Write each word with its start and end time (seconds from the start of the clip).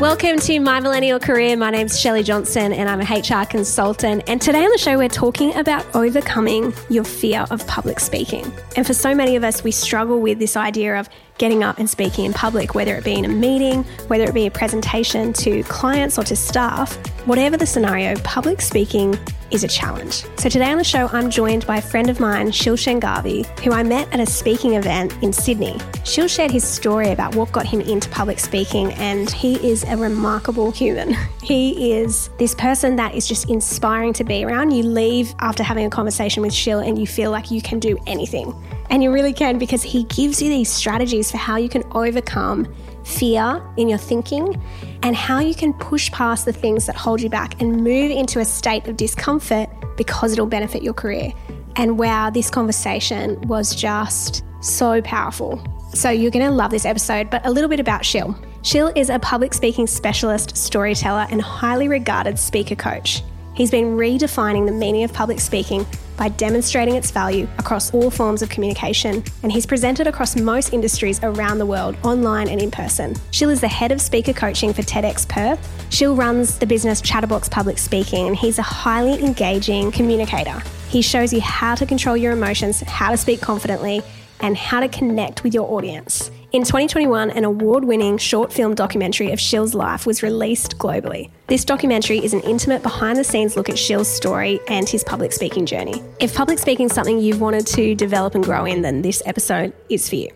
Welcome 0.00 0.38
to 0.38 0.58
My 0.60 0.80
Millennial 0.80 1.20
Career. 1.20 1.58
My 1.58 1.70
name's 1.70 2.00
Shelley 2.00 2.22
Johnson 2.22 2.72
and 2.72 2.88
I'm 2.88 3.02
a 3.02 3.04
HR 3.04 3.44
consultant. 3.44 4.22
And 4.26 4.40
today 4.40 4.64
on 4.64 4.70
the 4.70 4.78
show, 4.78 4.96
we're 4.96 5.10
talking 5.10 5.54
about 5.56 5.84
overcoming 5.94 6.72
your 6.88 7.04
fear 7.04 7.44
of 7.50 7.66
public 7.66 8.00
speaking. 8.00 8.50
And 8.76 8.86
for 8.86 8.94
so 8.94 9.14
many 9.14 9.36
of 9.36 9.44
us, 9.44 9.62
we 9.62 9.72
struggle 9.72 10.18
with 10.18 10.38
this 10.38 10.56
idea 10.56 10.98
of 10.98 11.10
getting 11.40 11.64
up 11.64 11.78
and 11.78 11.88
speaking 11.88 12.26
in 12.26 12.34
public, 12.34 12.74
whether 12.74 12.94
it 12.96 13.02
be 13.02 13.14
in 13.14 13.24
a 13.24 13.28
meeting, 13.28 13.82
whether 14.08 14.24
it 14.24 14.34
be 14.34 14.46
a 14.46 14.50
presentation 14.50 15.32
to 15.32 15.62
clients 15.64 16.18
or 16.18 16.22
to 16.22 16.36
staff. 16.36 16.94
Whatever 17.26 17.56
the 17.56 17.64
scenario, 17.64 18.14
public 18.16 18.60
speaking 18.60 19.18
is 19.50 19.64
a 19.64 19.68
challenge. 19.68 20.24
So 20.36 20.50
today 20.50 20.70
on 20.70 20.76
the 20.76 20.84
show, 20.84 21.08
I'm 21.12 21.30
joined 21.30 21.66
by 21.66 21.78
a 21.78 21.82
friend 21.82 22.10
of 22.10 22.20
mine, 22.20 22.50
Shil 22.50 22.76
Shanghavi, 22.76 23.46
who 23.60 23.72
I 23.72 23.82
met 23.82 24.12
at 24.12 24.20
a 24.20 24.26
speaking 24.26 24.74
event 24.74 25.16
in 25.22 25.32
Sydney. 25.32 25.78
Shil 26.04 26.28
shared 26.28 26.50
his 26.50 26.62
story 26.62 27.10
about 27.10 27.34
what 27.34 27.50
got 27.52 27.66
him 27.66 27.80
into 27.80 28.10
public 28.10 28.38
speaking, 28.38 28.92
and 28.92 29.30
he 29.30 29.54
is 29.66 29.82
a 29.84 29.96
remarkable 29.96 30.70
human. 30.70 31.16
He 31.42 31.92
is 31.92 32.28
this 32.38 32.54
person 32.54 32.94
that 32.96 33.14
is 33.14 33.26
just 33.26 33.50
inspiring 33.50 34.12
to 34.12 34.24
be 34.24 34.44
around. 34.44 34.70
You 34.70 34.84
leave 34.84 35.34
after 35.40 35.64
having 35.64 35.84
a 35.84 35.90
conversation 35.90 36.42
with 36.42 36.52
Shil 36.52 36.86
and 36.86 36.96
you 36.96 37.08
feel 37.08 37.32
like 37.32 37.50
you 37.50 37.60
can 37.60 37.80
do 37.80 37.98
anything. 38.06 38.54
And 38.90 39.02
you 39.02 39.12
really 39.12 39.32
can 39.32 39.58
because 39.58 39.82
he 39.82 40.04
gives 40.04 40.42
you 40.42 40.48
these 40.48 40.68
strategies 40.68 41.30
for 41.30 41.36
how 41.36 41.56
you 41.56 41.68
can 41.68 41.84
overcome 41.92 42.66
fear 43.04 43.62
in 43.76 43.88
your 43.88 43.98
thinking 43.98 44.60
and 45.02 45.16
how 45.16 45.38
you 45.38 45.54
can 45.54 45.72
push 45.74 46.10
past 46.10 46.44
the 46.44 46.52
things 46.52 46.86
that 46.86 46.96
hold 46.96 47.20
you 47.20 47.30
back 47.30 47.60
and 47.60 47.82
move 47.82 48.10
into 48.10 48.40
a 48.40 48.44
state 48.44 48.86
of 48.88 48.96
discomfort 48.96 49.68
because 49.96 50.32
it'll 50.32 50.46
benefit 50.46 50.82
your 50.82 50.92
career. 50.92 51.32
And 51.76 51.98
wow, 51.98 52.30
this 52.30 52.50
conversation 52.50 53.40
was 53.42 53.74
just 53.74 54.44
so 54.60 55.00
powerful. 55.02 55.62
So 55.94 56.10
you're 56.10 56.30
going 56.30 56.44
to 56.44 56.52
love 56.52 56.70
this 56.70 56.84
episode, 56.84 57.30
but 57.30 57.44
a 57.46 57.50
little 57.50 57.70
bit 57.70 57.80
about 57.80 58.02
Shil. 58.02 58.34
Shil 58.62 58.92
is 58.96 59.08
a 59.08 59.18
public 59.18 59.54
speaking 59.54 59.86
specialist, 59.86 60.56
storyteller, 60.56 61.26
and 61.30 61.40
highly 61.40 61.88
regarded 61.88 62.38
speaker 62.38 62.74
coach. 62.74 63.22
He's 63.54 63.70
been 63.70 63.96
redefining 63.96 64.66
the 64.66 64.72
meaning 64.72 65.04
of 65.04 65.12
public 65.12 65.40
speaking 65.40 65.86
by 66.20 66.28
demonstrating 66.28 66.96
its 66.96 67.10
value 67.10 67.48
across 67.56 67.94
all 67.94 68.10
forms 68.10 68.42
of 68.42 68.50
communication, 68.50 69.24
and 69.42 69.50
he's 69.50 69.64
presented 69.64 70.06
across 70.06 70.36
most 70.36 70.74
industries 70.74 71.18
around 71.22 71.56
the 71.56 71.64
world, 71.64 71.96
online 72.04 72.46
and 72.46 72.60
in 72.60 72.70
person. 72.70 73.14
Shil 73.32 73.50
is 73.50 73.62
the 73.62 73.68
head 73.68 73.90
of 73.90 74.02
speaker 74.02 74.34
coaching 74.34 74.74
for 74.74 74.82
TEDx 74.82 75.26
Perth. 75.26 75.58
Shil 75.88 76.14
runs 76.14 76.58
the 76.58 76.66
business 76.66 77.00
Chatterbox 77.00 77.48
Public 77.48 77.78
Speaking, 77.78 78.26
and 78.26 78.36
he's 78.36 78.58
a 78.58 78.62
highly 78.62 79.18
engaging 79.24 79.90
communicator. 79.92 80.62
He 80.90 81.00
shows 81.00 81.32
you 81.32 81.40
how 81.40 81.74
to 81.74 81.86
control 81.86 82.18
your 82.18 82.32
emotions, 82.32 82.80
how 82.80 83.12
to 83.12 83.16
speak 83.16 83.40
confidently, 83.40 84.02
and 84.40 84.58
how 84.58 84.80
to 84.80 84.88
connect 84.88 85.42
with 85.42 85.54
your 85.54 85.72
audience. 85.72 86.30
In 86.52 86.64
2021, 86.64 87.30
an 87.30 87.44
award 87.44 87.84
winning 87.84 88.18
short 88.18 88.52
film 88.52 88.74
documentary 88.74 89.30
of 89.30 89.38
Shil's 89.38 89.72
life 89.72 90.04
was 90.04 90.20
released 90.24 90.78
globally. 90.78 91.30
This 91.46 91.64
documentary 91.64 92.18
is 92.18 92.34
an 92.34 92.40
intimate 92.40 92.82
behind 92.82 93.16
the 93.16 93.22
scenes 93.22 93.56
look 93.56 93.68
at 93.68 93.76
Shil's 93.76 94.08
story 94.08 94.58
and 94.66 94.88
his 94.88 95.04
public 95.04 95.32
speaking 95.32 95.64
journey. 95.64 96.02
If 96.18 96.34
public 96.34 96.58
speaking 96.58 96.86
is 96.86 96.92
something 96.92 97.20
you've 97.20 97.40
wanted 97.40 97.68
to 97.68 97.94
develop 97.94 98.34
and 98.34 98.42
grow 98.42 98.64
in, 98.64 98.82
then 98.82 99.00
this 99.00 99.22
episode 99.26 99.72
is 99.88 100.08
for 100.08 100.16
you. 100.16 100.30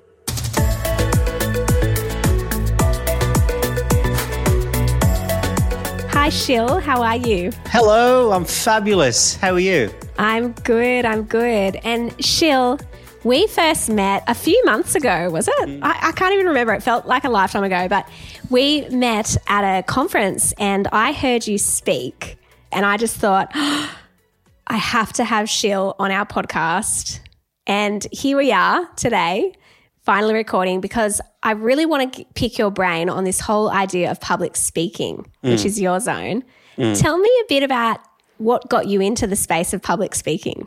Hi, 6.12 6.28
Shil. 6.30 6.80
How 6.80 7.02
are 7.02 7.16
you? 7.16 7.50
Hello, 7.66 8.30
I'm 8.30 8.44
fabulous. 8.44 9.34
How 9.34 9.54
are 9.54 9.58
you? 9.58 9.90
I'm 10.16 10.52
good. 10.52 11.06
I'm 11.06 11.24
good. 11.24 11.80
And 11.82 12.16
Shil, 12.18 12.80
we 13.24 13.46
first 13.46 13.90
met 13.90 14.22
a 14.26 14.34
few 14.34 14.62
months 14.64 14.94
ago, 14.94 15.30
was 15.30 15.48
it? 15.48 15.68
Mm. 15.68 15.80
I, 15.82 16.08
I, 16.08 16.12
can't 16.12 16.34
even 16.34 16.46
remember. 16.46 16.74
It 16.74 16.82
felt 16.82 17.06
like 17.06 17.24
a 17.24 17.30
lifetime 17.30 17.64
ago, 17.64 17.88
but 17.88 18.08
we 18.50 18.86
met 18.90 19.36
at 19.48 19.78
a 19.78 19.82
conference 19.82 20.52
and 20.58 20.86
I 20.92 21.12
heard 21.12 21.46
you 21.46 21.58
speak. 21.58 22.36
And 22.70 22.84
I 22.84 22.96
just 22.98 23.16
thought, 23.16 23.50
oh, 23.54 23.96
I 24.66 24.76
have 24.76 25.12
to 25.14 25.24
have 25.24 25.46
Shil 25.48 25.94
on 25.98 26.10
our 26.10 26.24
podcast. 26.24 27.20
And 27.66 28.06
here 28.12 28.36
we 28.36 28.52
are 28.52 28.86
today, 28.96 29.54
finally 30.02 30.34
recording 30.34 30.80
because 30.80 31.20
I 31.42 31.52
really 31.52 31.86
want 31.86 32.14
to 32.14 32.24
pick 32.34 32.58
your 32.58 32.70
brain 32.70 33.08
on 33.08 33.24
this 33.24 33.40
whole 33.40 33.70
idea 33.70 34.10
of 34.10 34.20
public 34.20 34.56
speaking, 34.56 35.26
mm. 35.42 35.50
which 35.50 35.64
is 35.64 35.80
your 35.80 36.00
zone. 36.00 36.44
Mm. 36.76 36.98
Tell 36.98 37.18
me 37.18 37.30
a 37.42 37.44
bit 37.48 37.62
about 37.62 38.00
what 38.38 38.68
got 38.68 38.86
you 38.86 39.00
into 39.00 39.26
the 39.26 39.36
space 39.36 39.72
of 39.72 39.82
public 39.82 40.14
speaking. 40.14 40.66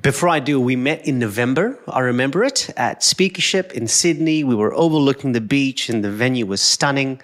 Before 0.00 0.28
I 0.28 0.40
do, 0.40 0.60
we 0.60 0.76
met 0.76 1.06
in 1.06 1.18
November. 1.18 1.78
I 1.88 2.00
remember 2.00 2.44
it 2.44 2.70
at 2.76 3.02
Speakership 3.02 3.72
in 3.72 3.86
Sydney. 3.86 4.44
We 4.44 4.54
were 4.54 4.74
overlooking 4.74 5.32
the 5.32 5.40
beach 5.40 5.88
and 5.88 6.04
the 6.04 6.10
venue 6.10 6.46
was 6.46 6.60
stunning. 6.60 7.20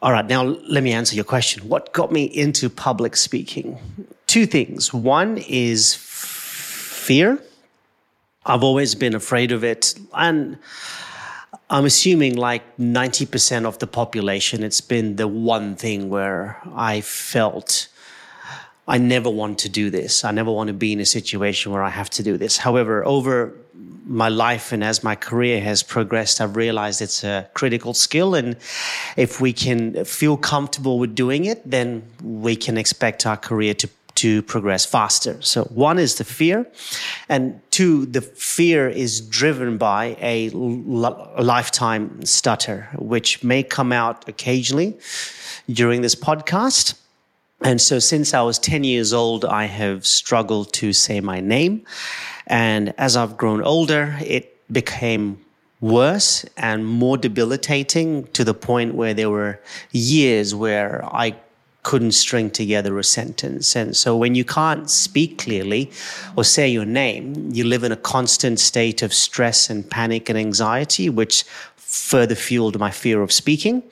All 0.00 0.12
right, 0.12 0.26
now 0.26 0.44
let 0.44 0.84
me 0.84 0.92
answer 0.92 1.16
your 1.16 1.24
question. 1.24 1.68
What 1.68 1.92
got 1.92 2.12
me 2.12 2.24
into 2.24 2.70
public 2.70 3.16
speaking? 3.16 3.78
Two 4.26 4.46
things. 4.46 4.94
One 4.94 5.38
is 5.38 5.94
fear. 5.94 7.42
I've 8.46 8.62
always 8.62 8.94
been 8.94 9.14
afraid 9.14 9.50
of 9.50 9.64
it. 9.64 9.94
And 10.14 10.58
I'm 11.68 11.84
assuming 11.84 12.36
like 12.36 12.76
90% 12.76 13.66
of 13.66 13.78
the 13.78 13.86
population, 13.86 14.62
it's 14.62 14.80
been 14.80 15.16
the 15.16 15.28
one 15.28 15.74
thing 15.74 16.08
where 16.08 16.60
I 16.74 17.00
felt 17.00 17.88
I 18.88 18.98
never 18.98 19.28
want 19.28 19.58
to 19.60 19.68
do 19.68 19.90
this. 19.90 20.24
I 20.24 20.30
never 20.30 20.50
want 20.50 20.68
to 20.68 20.74
be 20.74 20.92
in 20.92 21.00
a 21.00 21.06
situation 21.06 21.72
where 21.72 21.82
I 21.82 21.90
have 21.90 22.08
to 22.10 22.22
do 22.22 22.38
this. 22.38 22.56
However, 22.56 23.04
over 23.04 23.52
my 24.06 24.30
life 24.30 24.72
and 24.72 24.82
as 24.82 25.04
my 25.04 25.14
career 25.14 25.60
has 25.60 25.82
progressed, 25.82 26.40
I've 26.40 26.56
realized 26.56 27.02
it's 27.02 27.22
a 27.22 27.48
critical 27.52 27.92
skill. 27.92 28.34
And 28.34 28.56
if 29.16 29.40
we 29.40 29.52
can 29.52 30.04
feel 30.06 30.38
comfortable 30.38 30.98
with 30.98 31.14
doing 31.14 31.44
it, 31.44 31.70
then 31.70 32.02
we 32.22 32.56
can 32.56 32.78
expect 32.78 33.26
our 33.26 33.36
career 33.36 33.74
to 33.74 33.88
to 34.18 34.42
progress 34.42 34.84
faster. 34.84 35.40
So 35.42 35.62
one 35.66 35.96
is 36.00 36.16
the 36.16 36.24
fear, 36.24 36.66
and 37.28 37.60
two, 37.70 38.04
the 38.06 38.20
fear 38.20 38.88
is 38.88 39.20
driven 39.20 39.78
by 39.78 40.16
a, 40.20 40.50
lifetime 40.50 42.24
stutter, 42.24 42.88
which 42.98 43.44
may 43.44 43.62
come 43.62 43.92
out 43.92 44.28
occasionally 44.28 44.98
during 45.70 46.02
this 46.02 46.16
podcast. 46.16 46.94
And 47.62 47.80
so 47.80 47.98
since 47.98 48.34
I 48.34 48.42
was 48.42 48.58
10 48.58 48.84
years 48.84 49.12
old, 49.12 49.44
I 49.44 49.64
have 49.64 50.06
struggled 50.06 50.72
to 50.74 50.92
say 50.92 51.20
my 51.20 51.40
name. 51.40 51.84
And 52.46 52.94
as 52.98 53.16
I've 53.16 53.36
grown 53.36 53.62
older, 53.62 54.16
it 54.20 54.56
became 54.72 55.44
worse 55.80 56.44
and 56.56 56.86
more 56.86 57.16
debilitating 57.16 58.24
to 58.28 58.44
the 58.44 58.54
point 58.54 58.94
where 58.94 59.14
there 59.14 59.30
were 59.30 59.60
years 59.92 60.54
where 60.54 61.04
I 61.04 61.36
couldn't 61.82 62.12
string 62.12 62.50
together 62.50 62.98
a 62.98 63.04
sentence. 63.04 63.74
And 63.74 63.96
so 63.96 64.16
when 64.16 64.34
you 64.34 64.44
can't 64.44 64.90
speak 64.90 65.38
clearly 65.38 65.90
or 66.36 66.44
say 66.44 66.68
your 66.68 66.84
name, 66.84 67.50
you 67.52 67.64
live 67.64 67.82
in 67.84 67.92
a 67.92 67.96
constant 67.96 68.60
state 68.60 69.02
of 69.02 69.14
stress 69.14 69.70
and 69.70 69.88
panic 69.88 70.28
and 70.28 70.38
anxiety, 70.38 71.08
which 71.08 71.44
further 71.76 72.34
fueled 72.34 72.78
my 72.78 72.90
fear 72.90 73.22
of 73.22 73.32
speaking. 73.32 73.82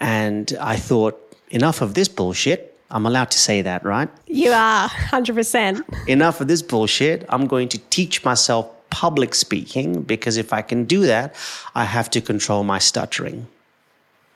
And 0.00 0.56
I 0.60 0.76
thought, 0.76 1.20
enough 1.50 1.80
of 1.80 1.94
this 1.94 2.08
bullshit. 2.08 2.73
I'm 2.94 3.06
allowed 3.06 3.32
to 3.32 3.38
say 3.38 3.60
that, 3.60 3.84
right? 3.84 4.08
You 4.28 4.52
are, 4.52 4.88
100%. 4.88 6.08
Enough 6.08 6.40
of 6.40 6.46
this 6.46 6.62
bullshit. 6.62 7.26
I'm 7.28 7.48
going 7.48 7.68
to 7.70 7.78
teach 7.90 8.24
myself 8.24 8.70
public 8.90 9.34
speaking 9.34 10.02
because 10.02 10.36
if 10.36 10.52
I 10.52 10.62
can 10.62 10.84
do 10.84 11.04
that, 11.06 11.34
I 11.74 11.84
have 11.84 12.08
to 12.10 12.20
control 12.20 12.62
my 12.62 12.78
stuttering. 12.78 13.48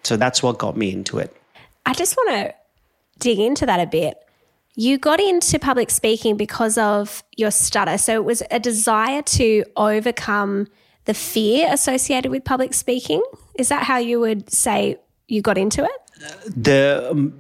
So 0.03 0.17
that's 0.17 0.43
what 0.43 0.59
got 0.59 0.77
me 0.77 0.91
into 0.91 1.19
it. 1.19 1.35
I 1.87 1.95
just 1.95 2.17
want 2.17 2.31
to 2.31 2.55
dig 3.21 3.39
into 3.39 3.65
that 3.65 3.79
a 3.79 3.87
bit. 3.87 4.19
You 4.75 4.99
got 4.99 5.21
into 5.21 5.61
public 5.61 5.91
speaking 5.91 6.37
because 6.37 6.77
of 6.77 7.23
your 7.37 7.53
stutter. 7.53 7.97
So 7.97 8.15
it 8.15 8.25
was 8.25 8.43
a 8.51 8.59
desire 8.59 9.23
to 9.23 9.65
overcome 9.77 10.67
the 11.05 11.15
fear 11.15 11.69
associated 11.71 12.33
with 12.33 12.45
public 12.45 12.75
speaking. 12.75 13.23
Is 13.57 13.69
that 13.69 13.85
how 13.85 13.99
you 13.99 14.19
would 14.19 14.51
say 14.51 14.97
you 15.29 15.43
got 15.43 15.59
into 15.59 15.85
it? 15.85 16.65
The 16.65 17.09
um, 17.11 17.33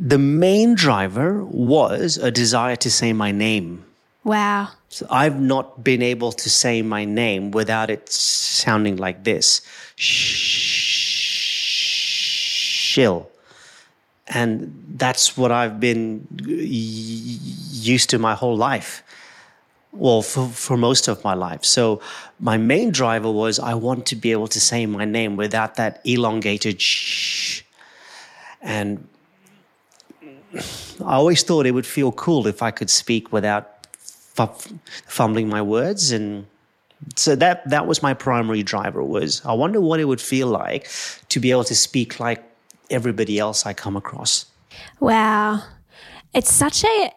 the 0.00 0.18
main 0.18 0.74
driver 0.74 1.44
was 1.44 2.16
a 2.18 2.30
desire 2.30 2.76
to 2.76 2.90
say 2.90 3.12
my 3.12 3.32
name. 3.32 3.84
Wow. 4.24 4.68
So 4.88 5.06
I've 5.10 5.40
not 5.40 5.82
been 5.82 6.02
able 6.02 6.32
to 6.32 6.48
say 6.50 6.82
my 6.82 7.04
name 7.04 7.50
without 7.50 7.90
it 7.90 8.08
sounding 8.10 8.96
like 8.96 9.24
this. 9.24 9.60
Shil. 9.96 10.36
And 14.28 14.72
that's 14.96 15.36
what 15.36 15.50
I've 15.50 15.80
been 15.80 16.26
used 16.46 18.10
to 18.10 18.18
my 18.18 18.34
whole 18.34 18.56
life. 18.56 19.02
Well, 19.92 20.22
for, 20.22 20.48
for 20.48 20.76
most 20.76 21.08
of 21.08 21.24
my 21.24 21.34
life. 21.34 21.64
So 21.64 22.00
my 22.38 22.58
main 22.58 22.90
driver 22.90 23.30
was 23.30 23.58
I 23.58 23.74
want 23.74 24.06
to 24.06 24.16
be 24.16 24.32
able 24.32 24.48
to 24.48 24.60
say 24.60 24.84
my 24.86 25.06
name 25.06 25.36
without 25.36 25.76
that 25.76 26.00
elongated 26.04 26.80
shh. 26.80 27.62
And 28.60 29.08
I 30.54 31.14
always 31.14 31.42
thought 31.42 31.66
it 31.66 31.72
would 31.72 31.86
feel 31.86 32.12
cool 32.12 32.46
if 32.46 32.62
I 32.62 32.70
could 32.70 32.90
speak 32.90 33.32
without 33.32 33.86
fumbling 35.06 35.48
my 35.48 35.60
words 35.60 36.12
and 36.12 36.46
so 37.16 37.34
that 37.34 37.68
that 37.68 37.86
was 37.88 38.02
my 38.02 38.14
primary 38.14 38.62
driver 38.62 39.02
was 39.02 39.44
I 39.44 39.52
wonder 39.52 39.80
what 39.80 39.98
it 40.00 40.04
would 40.04 40.20
feel 40.20 40.46
like 40.46 40.88
to 41.28 41.40
be 41.40 41.50
able 41.50 41.64
to 41.64 41.74
speak 41.74 42.20
like 42.20 42.42
everybody 42.90 43.38
else 43.38 43.66
I 43.66 43.72
come 43.72 43.96
across. 43.96 44.46
Wow. 45.00 45.62
It's 46.34 46.52
such 46.52 46.84
a 46.84 47.12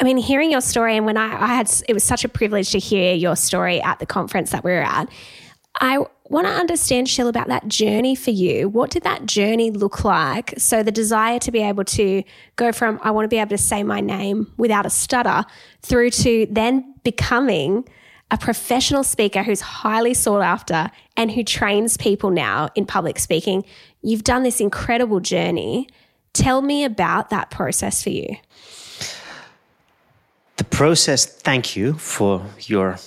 I 0.00 0.04
mean, 0.04 0.16
hearing 0.16 0.50
your 0.50 0.60
story, 0.60 0.96
and 0.96 1.04
when 1.04 1.18
I, 1.18 1.42
I 1.42 1.46
had, 1.48 1.70
it 1.86 1.92
was 1.92 2.02
such 2.02 2.24
a 2.24 2.28
privilege 2.28 2.70
to 2.70 2.78
hear 2.78 3.14
your 3.14 3.36
story 3.36 3.82
at 3.82 3.98
the 3.98 4.06
conference 4.06 4.50
that 4.52 4.64
we 4.64 4.70
were 4.70 4.82
at. 4.82 5.08
I 5.80 5.98
want 6.28 6.46
to 6.46 6.52
understand, 6.52 7.08
Shil, 7.08 7.28
about 7.28 7.48
that 7.48 7.68
journey 7.68 8.14
for 8.14 8.30
you. 8.30 8.68
What 8.68 8.90
did 8.90 9.02
that 9.02 9.26
journey 9.26 9.70
look 9.70 10.04
like? 10.04 10.54
So, 10.56 10.82
the 10.82 10.92
desire 10.92 11.38
to 11.40 11.50
be 11.50 11.60
able 11.60 11.84
to 11.84 12.22
go 12.56 12.72
from, 12.72 13.00
I 13.02 13.10
want 13.10 13.24
to 13.24 13.28
be 13.28 13.38
able 13.38 13.50
to 13.50 13.58
say 13.58 13.82
my 13.82 14.00
name 14.00 14.52
without 14.56 14.86
a 14.86 14.90
stutter, 14.90 15.44
through 15.82 16.10
to 16.10 16.46
then 16.50 16.94
becoming 17.02 17.88
a 18.30 18.38
professional 18.38 19.04
speaker 19.04 19.42
who's 19.42 19.60
highly 19.60 20.14
sought 20.14 20.42
after 20.42 20.90
and 21.16 21.30
who 21.30 21.44
trains 21.44 21.96
people 21.96 22.30
now 22.30 22.68
in 22.74 22.86
public 22.86 23.18
speaking. 23.18 23.64
You've 24.02 24.24
done 24.24 24.42
this 24.42 24.60
incredible 24.60 25.20
journey. 25.20 25.88
Tell 26.32 26.62
me 26.62 26.84
about 26.84 27.30
that 27.30 27.50
process 27.50 28.02
for 28.02 28.10
you. 28.10 28.36
The 30.56 30.64
process, 30.64 31.26
thank 31.26 31.76
you 31.76 31.94
for 31.94 32.44
your 32.60 32.98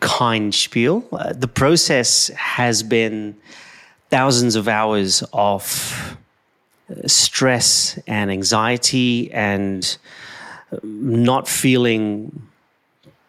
kind 0.00 0.54
spiel. 0.54 1.04
Uh, 1.12 1.32
the 1.32 1.48
process 1.48 2.28
has 2.28 2.82
been 2.82 3.36
thousands 4.10 4.56
of 4.56 4.68
hours 4.68 5.22
of 5.32 6.18
uh, 6.90 7.06
stress 7.06 7.98
and 8.06 8.30
anxiety 8.30 9.32
and 9.32 9.98
uh, 10.72 10.78
not 10.82 11.48
feeling 11.48 12.42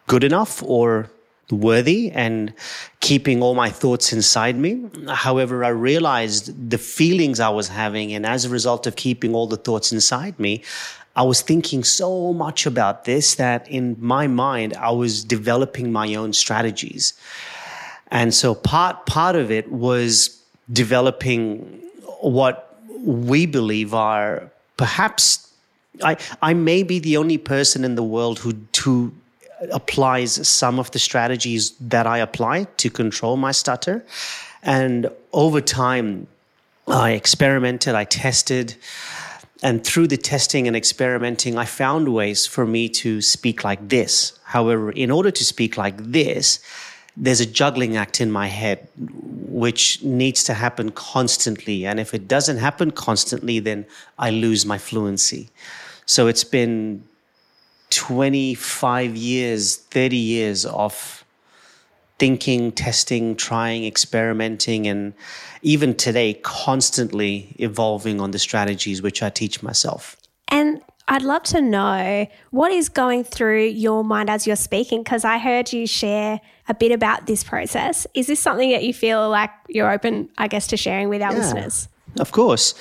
good 0.06 0.24
enough 0.24 0.62
or 0.62 1.10
worthy 1.50 2.10
and 2.10 2.52
keeping 3.00 3.42
all 3.42 3.54
my 3.54 3.70
thoughts 3.70 4.12
inside 4.12 4.56
me. 4.56 4.88
However, 5.08 5.64
I 5.64 5.68
realized 5.68 6.70
the 6.70 6.78
feelings 6.78 7.40
I 7.40 7.50
was 7.50 7.68
having, 7.68 8.12
and 8.12 8.24
as 8.24 8.44
a 8.44 8.48
result 8.48 8.86
of 8.86 8.96
keeping 8.96 9.34
all 9.34 9.46
the 9.46 9.56
thoughts 9.56 9.92
inside 9.92 10.38
me, 10.38 10.62
I 11.14 11.22
was 11.22 11.42
thinking 11.42 11.84
so 11.84 12.32
much 12.32 12.66
about 12.66 13.04
this 13.04 13.34
that 13.34 13.68
in 13.68 13.96
my 14.00 14.26
mind, 14.26 14.74
I 14.74 14.90
was 14.90 15.24
developing 15.24 15.92
my 15.92 16.14
own 16.14 16.32
strategies. 16.32 17.12
And 18.10 18.34
so 18.34 18.54
part, 18.54 19.06
part 19.06 19.36
of 19.36 19.50
it 19.50 19.70
was 19.70 20.42
developing 20.72 21.80
what 22.20 22.78
we 23.00 23.46
believe 23.46 23.94
are 23.94 24.50
perhaps 24.76 25.52
I, 26.02 26.16
I 26.40 26.54
may 26.54 26.82
be 26.82 26.98
the 26.98 27.16
only 27.16 27.38
person 27.38 27.84
in 27.84 27.94
the 27.94 28.02
world 28.02 28.38
who, 28.38 28.54
who 28.82 29.12
applies 29.70 30.46
some 30.48 30.78
of 30.78 30.90
the 30.90 30.98
strategies 30.98 31.72
that 31.80 32.06
I 32.06 32.18
apply 32.18 32.64
to 32.78 32.90
control 32.90 33.36
my 33.36 33.52
stutter. 33.52 34.04
And 34.62 35.10
over 35.32 35.60
time, 35.60 36.26
I 36.88 37.12
experimented, 37.12 37.94
I 37.94 38.04
tested, 38.04 38.74
and 39.62 39.84
through 39.84 40.08
the 40.08 40.16
testing 40.16 40.66
and 40.66 40.76
experimenting, 40.76 41.56
I 41.56 41.64
found 41.64 42.12
ways 42.12 42.46
for 42.46 42.66
me 42.66 42.88
to 42.88 43.22
speak 43.22 43.62
like 43.62 43.88
this. 43.88 44.38
However, 44.44 44.90
in 44.90 45.10
order 45.10 45.30
to 45.30 45.44
speak 45.44 45.76
like 45.76 45.96
this, 45.98 46.58
there's 47.16 47.40
a 47.40 47.46
juggling 47.46 47.96
act 47.96 48.20
in 48.20 48.30
my 48.30 48.48
head 48.48 48.88
which 48.96 50.02
needs 50.02 50.42
to 50.44 50.54
happen 50.54 50.90
constantly. 50.90 51.86
And 51.86 52.00
if 52.00 52.12
it 52.14 52.26
doesn't 52.26 52.56
happen 52.56 52.90
constantly, 52.90 53.60
then 53.60 53.86
I 54.18 54.30
lose 54.30 54.66
my 54.66 54.78
fluency. 54.78 55.50
So 56.06 56.26
it's 56.26 56.44
been 56.44 57.04
25 57.90 59.14
years, 59.14 59.76
30 59.76 60.16
years 60.16 60.66
of 60.66 61.21
thinking, 62.22 62.70
testing, 62.70 63.34
trying, 63.34 63.84
experimenting, 63.84 64.86
and 64.86 65.12
even 65.62 65.92
today, 65.92 66.34
constantly 66.44 67.52
evolving 67.58 68.20
on 68.20 68.30
the 68.30 68.38
strategies 68.38 69.02
which 69.02 69.24
I 69.24 69.28
teach 69.28 69.60
myself. 69.60 70.16
And 70.46 70.80
I'd 71.08 71.22
love 71.22 71.42
to 71.54 71.60
know 71.60 72.28
what 72.52 72.70
is 72.70 72.88
going 72.88 73.24
through 73.24 73.64
your 73.64 74.04
mind 74.04 74.30
as 74.30 74.46
you're 74.46 74.54
speaking, 74.54 75.02
because 75.02 75.24
I 75.24 75.38
heard 75.38 75.72
you 75.72 75.84
share 75.84 76.40
a 76.68 76.74
bit 76.74 76.92
about 76.92 77.26
this 77.26 77.42
process. 77.42 78.06
Is 78.14 78.28
this 78.28 78.38
something 78.38 78.70
that 78.70 78.84
you 78.84 78.94
feel 78.94 79.28
like 79.28 79.50
you're 79.68 79.90
open, 79.90 80.28
I 80.38 80.46
guess, 80.46 80.68
to 80.68 80.76
sharing 80.76 81.08
with 81.08 81.22
our 81.22 81.32
yeah, 81.32 81.38
listeners? 81.38 81.88
Of 82.20 82.30
course. 82.30 82.76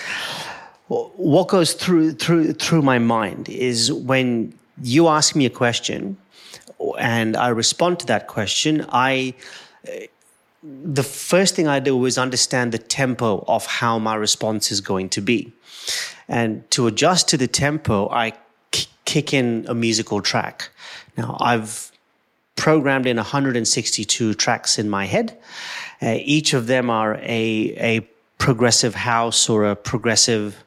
What 0.88 1.48
goes 1.48 1.74
through 1.74 2.12
through 2.12 2.54
through 2.54 2.84
my 2.84 3.00
mind 3.00 3.50
is 3.50 3.92
when 3.92 4.54
you 4.84 5.08
ask 5.08 5.36
me 5.36 5.48
a 5.48 5.50
question 5.50 6.16
and 7.00 7.36
I 7.36 7.50
respond 7.50 8.00
to 8.02 8.06
that 8.08 8.28
question, 8.28 8.86
I 8.90 9.36
the 10.64 11.04
first 11.04 11.56
thing 11.56 11.68
I 11.68 11.80
do 11.80 12.06
is 12.06 12.18
understand 12.18 12.72
the 12.72 12.78
tempo 12.78 13.44
of 13.48 13.66
how 13.66 13.98
my 13.98 14.16
response 14.16 14.72
is 14.72 14.82
going 14.82 15.10
to 15.10 15.22
be. 15.22 15.52
And 16.28 16.70
to 16.72 16.88
adjust 16.88 17.28
to 17.30 17.38
the 17.38 17.48
tempo, 17.48 18.10
I 18.10 18.34
k- 18.70 18.88
kick 19.06 19.34
in 19.34 19.66
a 19.68 19.74
musical 19.74 20.22
track. 20.22 20.70
Now, 21.18 21.36
I've 21.40 21.92
programmed 22.56 23.08
in 23.08 23.18
162 23.18 24.36
tracks 24.36 24.78
in 24.78 24.90
my 24.90 25.06
head. 25.06 25.38
Uh, 26.02 26.18
each 26.20 26.54
of 26.54 26.68
them 26.68 26.90
are 26.90 27.16
a, 27.16 27.74
a 27.78 28.08
progressive 28.38 28.94
house 28.94 29.50
or 29.50 29.66
a 29.66 29.76
progressive 29.76 30.64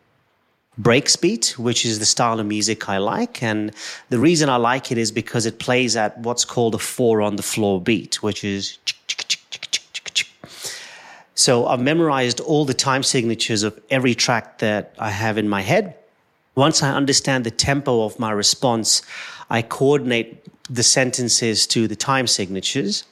breaks 0.79 1.17
beat, 1.17 1.55
which 1.59 1.87
is 1.87 1.99
the 1.99 2.07
style 2.07 2.41
of 2.41 2.47
music 2.47 2.89
I 2.89 2.99
like. 2.99 3.43
And 3.43 3.73
the 4.09 4.19
reason 4.19 4.49
I 4.49 4.57
like 4.57 4.91
it 4.91 4.99
is 4.99 5.13
because 5.13 5.47
it 5.47 5.59
plays 5.59 5.97
at 5.97 6.19
what's 6.19 6.45
called 6.45 6.75
a 6.75 6.79
four 6.79 7.23
on 7.23 7.37
the 7.37 7.43
floor 7.43 7.81
beat, 7.81 8.23
which 8.23 8.45
is. 8.45 8.79
So 11.37 11.67
I've 11.67 11.81
memorized 11.81 12.41
all 12.41 12.65
the 12.65 12.75
time 12.75 13.03
signatures 13.03 13.63
of 13.65 13.79
every 13.91 14.15
track 14.15 14.59
that 14.59 14.95
I 14.99 15.11
have 15.11 15.37
in 15.37 15.49
my 15.49 15.63
head. 15.63 15.97
Once 16.55 16.83
I 16.83 16.95
understand 16.95 17.45
the 17.45 17.51
tempo 17.51 18.05
of 18.05 18.19
my 18.19 18.31
response, 18.31 19.03
I 19.51 19.63
coordinate 19.63 20.47
the 20.71 20.85
sentences 20.85 21.67
to 21.69 21.89
the 21.89 21.97
time 21.97 22.27
signatures. 22.27 23.05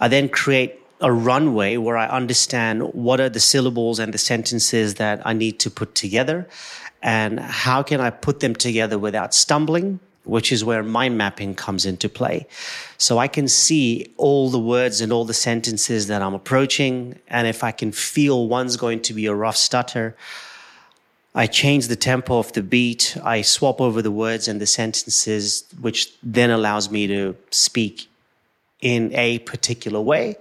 I 0.00 0.08
then 0.08 0.28
create 0.28 0.78
a 1.00 1.12
runway 1.12 1.76
where 1.76 1.96
I 1.96 2.06
understand 2.08 2.82
what 2.94 3.20
are 3.20 3.28
the 3.28 3.40
syllables 3.40 3.98
and 3.98 4.14
the 4.14 4.18
sentences 4.18 4.94
that 4.94 5.24
I 5.26 5.32
need 5.32 5.58
to 5.60 5.70
put 5.70 5.94
together 5.94 6.48
and 7.02 7.38
how 7.40 7.82
can 7.82 8.00
I 8.00 8.10
put 8.10 8.40
them 8.40 8.54
together 8.54 8.98
without 8.98 9.34
stumbling, 9.34 10.00
which 10.24 10.52
is 10.52 10.64
where 10.64 10.82
mind 10.82 11.16
mapping 11.16 11.54
comes 11.54 11.86
into 11.86 12.08
play. 12.08 12.46
So 12.98 13.18
I 13.18 13.28
can 13.28 13.48
see 13.48 14.12
all 14.16 14.50
the 14.50 14.58
words 14.58 15.00
and 15.00 15.12
all 15.12 15.24
the 15.24 15.34
sentences 15.34 16.06
that 16.08 16.20
I'm 16.20 16.34
approaching. 16.34 17.18
And 17.28 17.46
if 17.46 17.64
I 17.64 17.72
can 17.72 17.92
feel 17.92 18.46
one's 18.46 18.76
going 18.76 19.00
to 19.02 19.14
be 19.14 19.26
a 19.26 19.34
rough 19.34 19.56
stutter, 19.56 20.16
I 21.34 21.46
change 21.46 21.88
the 21.88 21.96
tempo 21.96 22.38
of 22.38 22.52
the 22.52 22.62
beat. 22.62 23.16
I 23.22 23.42
swap 23.42 23.80
over 23.80 24.02
the 24.02 24.10
words 24.10 24.48
and 24.48 24.60
the 24.60 24.66
sentences, 24.66 25.64
which 25.80 26.12
then 26.22 26.50
allows 26.50 26.90
me 26.90 27.06
to 27.06 27.36
speak 27.50 28.08
in 28.80 29.14
a 29.14 29.38
particular 29.40 30.00
way. 30.00 30.36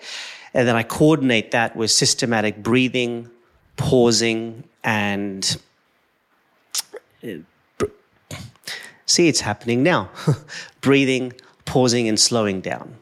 And 0.53 0.67
then 0.67 0.75
I 0.75 0.83
coordinate 0.83 1.51
that 1.51 1.75
with 1.75 1.91
systematic 1.91 2.63
breathing, 2.63 3.29
pausing, 3.75 4.63
and 4.83 5.57
Uh, 7.23 7.87
see 9.05 9.27
it's 9.27 9.41
happening 9.41 9.83
now. 9.83 10.09
Breathing, 10.81 11.33
pausing, 11.65 12.07
and 12.07 12.19
slowing 12.19 12.61
down. 12.61 12.95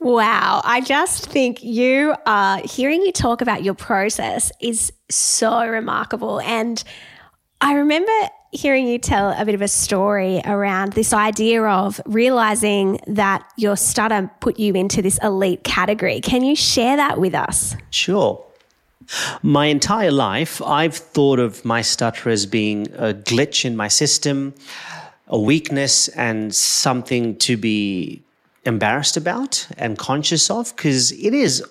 Wow. 0.00 0.60
I 0.64 0.82
just 0.82 1.30
think 1.30 1.62
you 1.62 2.14
are 2.26 2.60
hearing 2.64 3.00
you 3.02 3.12
talk 3.12 3.40
about 3.40 3.62
your 3.62 3.74
process 3.74 4.52
is 4.60 4.92
so 5.08 5.66
remarkable. 5.66 6.40
And 6.40 6.82
I 7.60 7.74
remember 7.74 8.12
hearing 8.52 8.86
you 8.86 8.98
tell 8.98 9.30
a 9.30 9.44
bit 9.44 9.54
of 9.54 9.62
a 9.62 9.68
story 9.68 10.40
around 10.44 10.92
this 10.92 11.12
idea 11.12 11.62
of 11.64 12.00
realizing 12.04 13.00
that 13.06 13.44
your 13.56 13.76
stutter 13.76 14.30
put 14.40 14.58
you 14.58 14.74
into 14.74 15.02
this 15.02 15.18
elite 15.22 15.64
category. 15.64 16.20
Can 16.20 16.44
you 16.44 16.54
share 16.54 16.96
that 16.96 17.18
with 17.18 17.34
us? 17.34 17.74
Sure. 17.90 18.44
My 19.42 19.66
entire 19.66 20.10
life, 20.10 20.62
I've 20.62 20.96
thought 20.96 21.38
of 21.38 21.64
my 21.64 21.82
stutter 21.82 22.30
as 22.30 22.46
being 22.46 22.88
a 22.94 23.12
glitch 23.14 23.64
in 23.64 23.76
my 23.76 23.88
system, 23.88 24.54
a 25.28 25.38
weakness, 25.38 26.08
and 26.08 26.54
something 26.54 27.36
to 27.38 27.56
be 27.56 28.22
embarrassed 28.64 29.16
about 29.16 29.66
and 29.76 29.98
conscious 29.98 30.50
of 30.50 30.74
because 30.74 31.12
it 31.12 31.34
is 31.34 31.62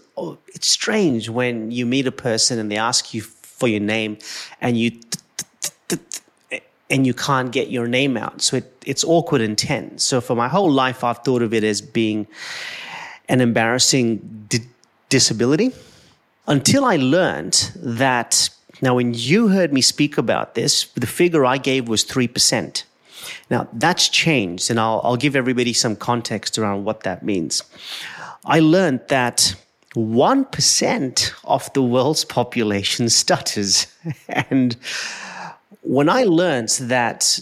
it's 0.49 0.69
strange 0.69 1.27
when 1.27 1.71
you 1.71 1.87
meet 1.87 2.05
a 2.05 2.11
person 2.11 2.59
and 2.59 2.71
they 2.71 2.77
ask 2.77 3.15
you 3.15 3.21
for 3.21 3.67
your 3.67 3.79
name 3.79 4.17
and 4.61 4.77
you 4.77 4.91
and 6.89 7.07
you 7.07 7.13
can't 7.13 7.51
get 7.51 7.69
your 7.71 7.87
name 7.87 8.15
out. 8.17 8.41
So 8.43 8.57
it, 8.57 8.83
it's 8.85 9.03
awkward 9.03 9.41
and 9.41 9.57
tense. 9.57 10.03
So 10.03 10.21
for 10.21 10.35
my 10.35 10.47
whole 10.47 10.71
life 10.71 11.03
i've 11.03 11.19
thought 11.19 11.41
of 11.41 11.53
it 11.53 11.63
as 11.63 11.81
being 11.81 12.27
an 13.29 13.41
embarrassing 13.41 14.45
di- 14.49 14.59
disability 15.09 15.71
until 16.47 16.85
I 16.85 16.97
learned 16.97 17.71
that 17.75 18.49
now, 18.83 18.95
when 18.95 19.13
you 19.13 19.47
heard 19.47 19.71
me 19.71 19.79
speak 19.81 20.17
about 20.17 20.55
this, 20.55 20.87
the 20.95 21.07
figure 21.07 21.45
I 21.45 21.57
gave 21.57 21.87
was 21.87 22.03
3%. 22.03 22.83
Now, 23.49 23.69
that's 23.71 24.09
changed, 24.09 24.69
and 24.69 24.77
I'll, 24.77 24.99
I'll 25.05 25.15
give 25.15 25.37
everybody 25.37 25.71
some 25.71 25.95
context 25.95 26.57
around 26.57 26.83
what 26.83 27.03
that 27.03 27.23
means. 27.23 27.63
I 28.43 28.59
learned 28.59 28.99
that 29.07 29.55
1% 29.95 31.33
of 31.45 31.71
the 31.71 31.81
world's 31.81 32.25
population 32.25 33.07
stutters. 33.21 33.87
and 34.27 34.75
when 35.81 36.09
I 36.09 36.23
learned 36.23 36.69
that 36.81 37.39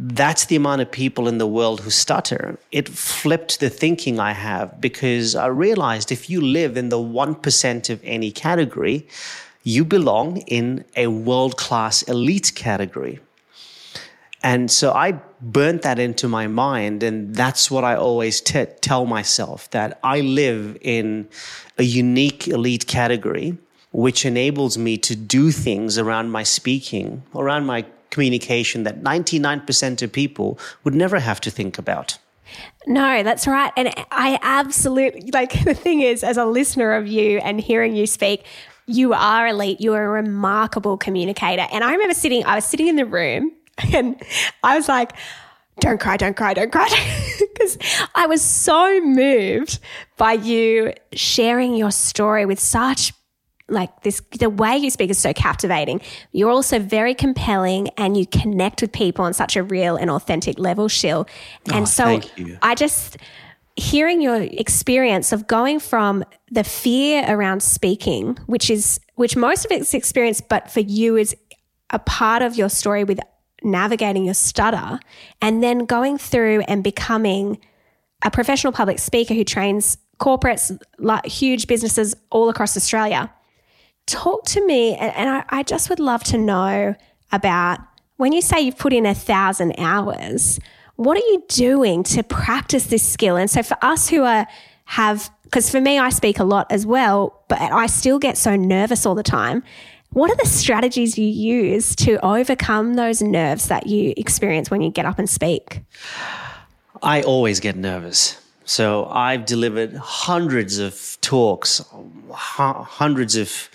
that's 0.00 0.44
the 0.44 0.54
amount 0.54 0.80
of 0.80 0.92
people 0.92 1.26
in 1.26 1.38
the 1.38 1.46
world 1.46 1.80
who 1.80 1.90
stutter. 1.90 2.56
It 2.70 2.88
flipped 2.88 3.58
the 3.58 3.68
thinking 3.68 4.20
I 4.20 4.30
have 4.30 4.80
because 4.80 5.34
I 5.34 5.46
realized 5.46 6.12
if 6.12 6.30
you 6.30 6.40
live 6.40 6.76
in 6.76 6.88
the 6.88 6.98
1% 6.98 7.90
of 7.90 8.00
any 8.04 8.30
category, 8.30 9.08
you 9.64 9.84
belong 9.84 10.36
in 10.42 10.84
a 10.94 11.08
world 11.08 11.56
class 11.56 12.02
elite 12.02 12.52
category. 12.54 13.18
And 14.40 14.70
so 14.70 14.92
I 14.92 15.18
burnt 15.40 15.82
that 15.82 15.98
into 15.98 16.28
my 16.28 16.46
mind. 16.46 17.02
And 17.02 17.34
that's 17.34 17.68
what 17.68 17.82
I 17.82 17.96
always 17.96 18.40
t- 18.40 18.66
tell 18.80 19.04
myself 19.04 19.68
that 19.70 19.98
I 20.04 20.20
live 20.20 20.78
in 20.80 21.28
a 21.76 21.82
unique 21.82 22.46
elite 22.46 22.86
category, 22.86 23.58
which 23.90 24.24
enables 24.24 24.78
me 24.78 24.96
to 24.98 25.16
do 25.16 25.50
things 25.50 25.98
around 25.98 26.30
my 26.30 26.44
speaking, 26.44 27.24
around 27.34 27.66
my 27.66 27.84
communication 28.10 28.84
that 28.84 29.02
99% 29.02 30.02
of 30.02 30.12
people 30.12 30.58
would 30.84 30.94
never 30.94 31.20
have 31.20 31.40
to 31.42 31.50
think 31.50 31.78
about. 31.78 32.18
No, 32.86 33.22
that's 33.22 33.46
right. 33.46 33.72
And 33.76 33.92
I 34.10 34.38
absolutely 34.42 35.30
like 35.32 35.52
the 35.64 35.74
thing 35.74 36.00
is, 36.00 36.24
as 36.24 36.36
a 36.36 36.44
listener 36.44 36.92
of 36.92 37.06
you 37.06 37.38
and 37.38 37.60
hearing 37.60 37.94
you 37.94 38.06
speak, 38.06 38.44
you 38.86 39.12
are 39.12 39.48
elite. 39.48 39.80
You 39.80 39.94
are 39.94 40.04
a 40.04 40.22
remarkable 40.22 40.96
communicator. 40.96 41.66
And 41.70 41.84
I 41.84 41.92
remember 41.92 42.14
sitting, 42.14 42.44
I 42.44 42.54
was 42.54 42.64
sitting 42.64 42.88
in 42.88 42.96
the 42.96 43.04
room 43.04 43.52
and 43.92 44.20
I 44.62 44.76
was 44.76 44.88
like, 44.88 45.12
don't 45.80 46.00
cry, 46.00 46.16
don't 46.16 46.36
cry, 46.36 46.54
don't 46.54 46.72
cry. 46.72 46.88
Because 47.38 47.78
I 48.14 48.26
was 48.26 48.40
so 48.40 49.00
moved 49.00 49.80
by 50.16 50.34
you 50.34 50.92
sharing 51.12 51.74
your 51.74 51.90
story 51.90 52.46
with 52.46 52.60
such 52.60 53.12
like 53.68 54.02
this 54.02 54.20
the 54.38 54.50
way 54.50 54.76
you 54.76 54.90
speak 54.90 55.10
is 55.10 55.18
so 55.18 55.32
captivating. 55.32 56.00
You're 56.32 56.50
also 56.50 56.78
very 56.78 57.14
compelling 57.14 57.88
and 57.96 58.16
you 58.16 58.26
connect 58.26 58.82
with 58.82 58.92
people 58.92 59.24
on 59.24 59.34
such 59.34 59.56
a 59.56 59.62
real 59.62 59.96
and 59.96 60.10
authentic 60.10 60.58
level 60.58 60.88
shil 60.88 61.28
and 61.72 61.82
oh, 61.82 61.84
so 61.84 62.20
i 62.62 62.74
just 62.74 63.16
hearing 63.76 64.20
your 64.20 64.42
experience 64.42 65.32
of 65.32 65.46
going 65.46 65.78
from 65.78 66.24
the 66.50 66.64
fear 66.64 67.24
around 67.28 67.62
speaking 67.62 68.36
which 68.46 68.70
is 68.70 69.00
which 69.14 69.36
most 69.36 69.64
of 69.64 69.70
it's 69.70 69.94
experience 69.94 70.40
but 70.40 70.70
for 70.70 70.80
you 70.80 71.16
is 71.16 71.36
a 71.90 71.98
part 71.98 72.42
of 72.42 72.56
your 72.56 72.68
story 72.68 73.04
with 73.04 73.20
navigating 73.62 74.24
your 74.24 74.34
stutter 74.34 74.98
and 75.40 75.62
then 75.62 75.84
going 75.84 76.18
through 76.18 76.60
and 76.62 76.82
becoming 76.82 77.58
a 78.24 78.30
professional 78.30 78.72
public 78.72 78.98
speaker 78.98 79.34
who 79.34 79.44
trains 79.44 79.96
corporates 80.18 80.76
like 80.98 81.24
huge 81.26 81.66
businesses 81.66 82.14
all 82.30 82.48
across 82.48 82.76
australia 82.76 83.32
talk 84.08 84.44
to 84.46 84.66
me, 84.66 84.96
and, 84.96 85.14
and 85.14 85.28
I, 85.28 85.44
I 85.48 85.62
just 85.62 85.88
would 85.90 86.00
love 86.00 86.24
to 86.24 86.38
know 86.38 86.94
about 87.30 87.80
when 88.16 88.32
you 88.32 88.42
say 88.42 88.60
you've 88.60 88.78
put 88.78 88.92
in 88.92 89.06
a 89.06 89.14
thousand 89.14 89.74
hours, 89.78 90.58
what 90.96 91.16
are 91.16 91.26
you 91.30 91.44
doing 91.48 92.02
to 92.02 92.22
practice 92.24 92.86
this 92.86 93.08
skill? 93.08 93.36
And 93.36 93.48
so 93.48 93.62
for 93.62 93.76
us 93.82 94.08
who 94.08 94.24
are 94.24 94.46
have 94.86 95.30
because 95.44 95.70
for 95.70 95.80
me 95.80 95.98
I 95.98 96.10
speak 96.10 96.38
a 96.38 96.44
lot 96.44 96.66
as 96.70 96.84
well, 96.84 97.44
but 97.48 97.60
I 97.60 97.86
still 97.86 98.18
get 98.18 98.36
so 98.36 98.56
nervous 98.56 99.06
all 99.06 99.14
the 99.14 99.22
time. 99.22 99.62
What 100.10 100.30
are 100.30 100.36
the 100.36 100.46
strategies 100.46 101.18
you 101.18 101.26
use 101.26 101.94
to 101.96 102.18
overcome 102.24 102.94
those 102.94 103.22
nerves 103.22 103.68
that 103.68 103.86
you 103.86 104.14
experience 104.16 104.70
when 104.70 104.80
you 104.80 104.90
get 104.90 105.06
up 105.06 105.18
and 105.18 105.28
speak? 105.28 105.82
I 107.02 107.22
always 107.22 107.60
get 107.60 107.76
nervous. 107.76 108.40
So 108.64 109.06
I've 109.06 109.46
delivered 109.46 109.94
hundreds 109.96 110.78
of 110.78 111.16
talks, 111.20 111.82
hundreds 112.30 113.36
of 113.36 113.70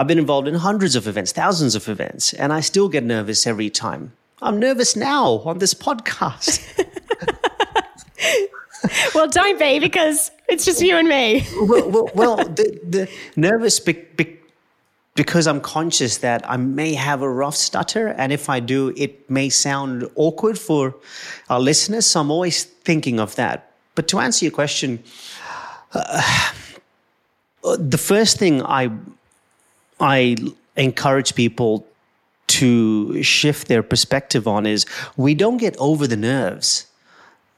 I've 0.00 0.06
been 0.06 0.18
involved 0.18 0.48
in 0.48 0.54
hundreds 0.54 0.96
of 0.96 1.06
events, 1.06 1.30
thousands 1.30 1.74
of 1.74 1.86
events, 1.86 2.32
and 2.32 2.54
I 2.54 2.60
still 2.60 2.88
get 2.88 3.04
nervous 3.04 3.46
every 3.46 3.68
time. 3.68 4.14
I'm 4.40 4.58
nervous 4.58 4.96
now 4.96 5.42
on 5.44 5.58
this 5.58 5.74
podcast. 5.74 6.58
well, 9.14 9.28
don't 9.28 9.58
be 9.58 9.78
because 9.78 10.30
it's 10.48 10.64
just 10.64 10.80
you 10.80 10.96
and 10.96 11.06
me. 11.06 11.46
well, 11.60 11.90
well, 11.90 12.10
well, 12.14 12.36
the, 12.36 12.80
the 12.82 13.10
nervous 13.36 13.78
be, 13.78 13.92
be, 13.92 14.38
because 15.16 15.46
I'm 15.46 15.60
conscious 15.60 16.16
that 16.16 16.48
I 16.50 16.56
may 16.56 16.94
have 16.94 17.20
a 17.20 17.28
rough 17.28 17.56
stutter, 17.56 18.08
and 18.08 18.32
if 18.32 18.48
I 18.48 18.58
do, 18.58 18.94
it 18.96 19.28
may 19.28 19.50
sound 19.50 20.08
awkward 20.14 20.58
for 20.58 20.94
our 21.50 21.60
listeners. 21.60 22.06
So 22.06 22.22
I'm 22.22 22.30
always 22.30 22.64
thinking 22.64 23.20
of 23.20 23.36
that. 23.36 23.72
But 23.94 24.08
to 24.08 24.20
answer 24.20 24.46
your 24.46 24.52
question, 24.52 25.04
uh, 25.92 26.52
the 27.76 27.98
first 27.98 28.38
thing 28.38 28.62
I 28.62 28.90
I 30.00 30.36
encourage 30.76 31.34
people 31.34 31.86
to 32.48 33.22
shift 33.22 33.68
their 33.68 33.82
perspective 33.82 34.48
on 34.48 34.66
is 34.66 34.84
we 35.16 35.34
don't 35.34 35.58
get 35.58 35.76
over 35.78 36.06
the 36.06 36.16
nerves. 36.16 36.86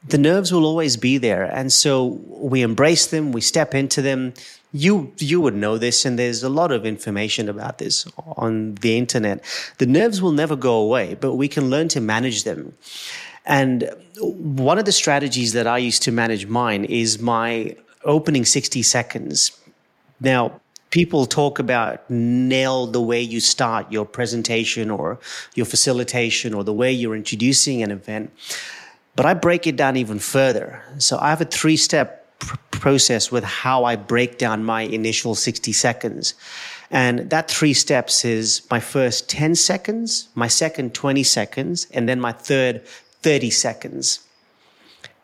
The 0.07 0.17
nerves 0.17 0.51
will 0.51 0.65
always 0.65 0.97
be 0.97 1.17
there. 1.17 1.43
And 1.43 1.71
so 1.71 2.19
we 2.27 2.61
embrace 2.61 3.07
them, 3.07 3.31
we 3.31 3.41
step 3.41 3.73
into 3.73 4.01
them. 4.01 4.33
You, 4.71 5.13
you 5.17 5.39
would 5.39 5.55
know 5.55 5.77
this, 5.77 6.03
and 6.03 6.17
there's 6.19 6.43
a 6.43 6.49
lot 6.49 6.71
of 6.71 6.85
information 6.85 7.47
about 7.47 7.77
this 7.77 8.07
on 8.37 8.75
the 8.75 8.97
internet. 8.97 9.43
The 9.77 9.85
nerves 9.85 10.21
will 10.21 10.31
never 10.31 10.55
go 10.55 10.75
away, 10.75 11.15
but 11.19 11.35
we 11.35 11.47
can 11.47 11.69
learn 11.69 11.87
to 11.89 12.01
manage 12.01 12.43
them. 12.43 12.73
And 13.45 13.89
one 14.19 14.79
of 14.79 14.85
the 14.85 14.91
strategies 14.91 15.53
that 15.53 15.67
I 15.67 15.77
use 15.77 15.99
to 15.99 16.11
manage 16.11 16.47
mine 16.47 16.85
is 16.85 17.19
my 17.19 17.75
opening 18.03 18.45
60 18.45 18.81
seconds. 18.83 19.51
Now, 20.19 20.59
people 20.93 21.25
talk 21.25 21.57
about 21.57 22.07
nail 22.07 22.85
the 22.85 23.01
way 23.01 23.19
you 23.19 23.39
start 23.39 23.91
your 23.91 24.05
presentation 24.05 24.91
or 24.91 25.17
your 25.55 25.65
facilitation 25.65 26.53
or 26.53 26.63
the 26.63 26.71
way 26.71 26.91
you're 26.91 27.15
introducing 27.15 27.81
an 27.81 27.89
event. 27.89 28.31
But 29.15 29.25
I 29.25 29.33
break 29.33 29.65
it 29.65 29.75
down 29.75 29.97
even 29.97 30.19
further. 30.19 30.83
So 30.99 31.17
I 31.17 31.31
have 31.31 31.41
a 31.41 31.45
three 31.45 31.77
step 31.77 32.37
pr- 32.37 32.57
process 32.69 33.31
with 33.31 33.43
how 33.43 33.85
I 33.85 33.95
break 33.95 34.37
down 34.37 34.63
my 34.65 34.81
initial 34.81 35.33
60 35.33 35.73
seconds. 35.73 36.35
And 36.91 37.27
that 37.31 37.49
three 37.49 37.73
steps 37.73 38.23
is 38.23 38.61
my 38.69 38.79
first 38.79 39.27
10 39.31 39.55
seconds, 39.55 40.29
my 40.35 40.47
second 40.47 40.93
20 40.93 41.23
seconds, 41.23 41.87
and 41.89 42.07
then 42.07 42.19
my 42.19 42.33
third 42.33 42.85
30 43.23 43.49
seconds. 43.49 44.19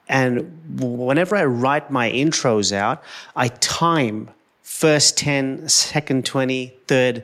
And 0.07 0.79
whenever 0.79 1.35
I 1.35 1.45
write 1.45 1.91
my 1.91 2.09
intros 2.09 2.71
out, 2.71 3.03
I 3.35 3.49
time 3.49 4.31
first 4.69 5.17
10, 5.17 5.67
second 5.67 6.25
20, 6.25 6.73
third 6.87 7.23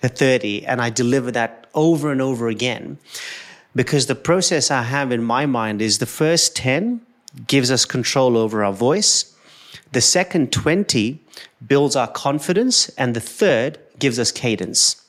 30, 0.00 0.64
and 0.64 0.80
I 0.80 0.88
deliver 0.88 1.32
that 1.32 1.66
over 1.74 2.12
and 2.12 2.22
over 2.22 2.48
again. 2.48 2.96
Because 3.74 4.06
the 4.06 4.14
process 4.14 4.70
I 4.70 4.82
have 4.82 5.10
in 5.10 5.22
my 5.22 5.46
mind 5.46 5.82
is 5.82 5.98
the 5.98 6.06
first 6.06 6.54
10 6.56 7.02
gives 7.48 7.70
us 7.70 7.84
control 7.84 8.38
over 8.38 8.64
our 8.64 8.72
voice, 8.72 9.36
the 9.92 10.00
second 10.00 10.52
20 10.52 11.20
builds 11.66 11.96
our 11.96 12.06
confidence, 12.08 12.88
and 12.90 13.14
the 13.14 13.20
third 13.20 13.78
gives 13.98 14.18
us 14.18 14.32
cadence. 14.32 15.02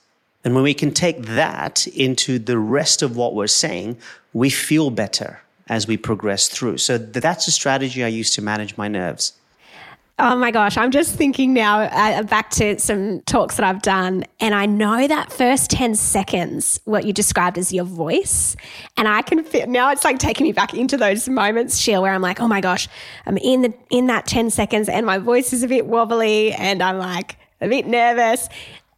And 0.43 0.55
when 0.55 0.63
we 0.63 0.73
can 0.73 0.91
take 0.91 1.21
that 1.27 1.87
into 1.87 2.39
the 2.39 2.57
rest 2.57 3.01
of 3.01 3.15
what 3.15 3.35
we're 3.35 3.47
saying, 3.47 3.97
we 4.33 4.49
feel 4.49 4.89
better 4.89 5.41
as 5.69 5.87
we 5.87 5.95
progress 5.95 6.49
through. 6.49 6.79
So 6.79 6.97
that's 6.97 7.47
a 7.47 7.51
strategy 7.51 8.03
I 8.03 8.07
use 8.07 8.31
to 8.31 8.41
manage 8.41 8.75
my 8.77 8.87
nerves. 8.87 9.33
Oh 10.19 10.35
my 10.35 10.49
gosh, 10.49 10.77
I'm 10.77 10.89
just 10.89 11.13
thinking 11.13 11.53
now 11.53 11.81
uh, 11.81 12.23
back 12.23 12.49
to 12.51 12.79
some 12.79 13.21
talks 13.21 13.57
that 13.57 13.63
I've 13.63 13.83
done, 13.83 14.25
and 14.39 14.55
I 14.55 14.65
know 14.65 15.07
that 15.07 15.31
first 15.31 15.69
10 15.69 15.93
seconds, 15.93 16.79
what 16.85 17.05
you 17.05 17.13
described 17.13 17.55
as 17.59 17.71
your 17.71 17.85
voice. 17.85 18.55
And 18.97 19.07
I 19.07 19.21
can 19.21 19.43
feel 19.43 19.67
now 19.67 19.91
it's 19.91 20.03
like 20.03 20.17
taking 20.17 20.47
me 20.47 20.53
back 20.53 20.73
into 20.73 20.97
those 20.97 21.29
moments, 21.29 21.79
Shil, 21.79 22.01
where 22.01 22.13
I'm 22.13 22.23
like, 22.23 22.39
oh 22.39 22.47
my 22.47 22.61
gosh, 22.61 22.87
I'm 23.27 23.37
in 23.37 23.61
the 23.61 23.73
in 23.91 24.07
that 24.07 24.25
10 24.25 24.49
seconds 24.49 24.89
and 24.89 25.05
my 25.05 25.19
voice 25.19 25.53
is 25.53 25.61
a 25.61 25.67
bit 25.67 25.85
wobbly 25.85 26.51
and 26.51 26.81
I'm 26.81 26.97
like 26.97 27.37
a 27.61 27.67
bit 27.67 27.85
nervous. 27.85 28.49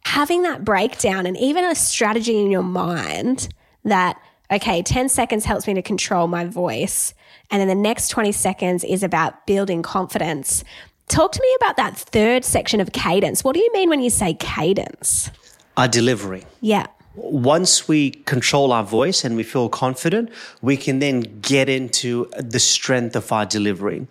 having 0.04 0.42
that 0.42 0.64
breakdown 0.64 1.26
and 1.26 1.36
even 1.36 1.64
a 1.64 1.74
strategy 1.74 2.38
in 2.40 2.50
your 2.50 2.62
mind 2.62 3.48
that, 3.84 4.18
okay, 4.50 4.82
10 4.82 5.08
seconds 5.10 5.44
helps 5.44 5.66
me 5.66 5.74
to 5.74 5.82
control 5.82 6.26
my 6.26 6.46
voice. 6.46 7.12
And 7.50 7.60
then 7.60 7.68
the 7.68 7.74
next 7.74 8.08
20 8.08 8.32
seconds 8.32 8.84
is 8.84 9.02
about 9.02 9.46
building 9.46 9.82
confidence. 9.82 10.64
Talk 11.10 11.32
to 11.32 11.42
me 11.42 11.56
about 11.60 11.76
that 11.76 11.96
third 11.96 12.44
section 12.44 12.80
of 12.80 12.92
cadence. 12.92 13.42
What 13.42 13.54
do 13.54 13.60
you 13.60 13.72
mean 13.72 13.88
when 13.88 14.00
you 14.00 14.10
say 14.10 14.32
cadence? 14.34 15.28
Our 15.76 15.88
delivery. 15.88 16.44
Yeah. 16.60 16.86
Once 17.16 17.88
we 17.88 18.12
control 18.26 18.72
our 18.72 18.84
voice 18.84 19.24
and 19.24 19.34
we 19.34 19.42
feel 19.42 19.68
confident, 19.68 20.30
we 20.62 20.76
can 20.76 21.00
then 21.00 21.22
get 21.40 21.68
into 21.68 22.30
the 22.38 22.60
strength 22.60 23.16
of 23.16 23.32
our 23.32 23.44
delivery. 23.44 24.06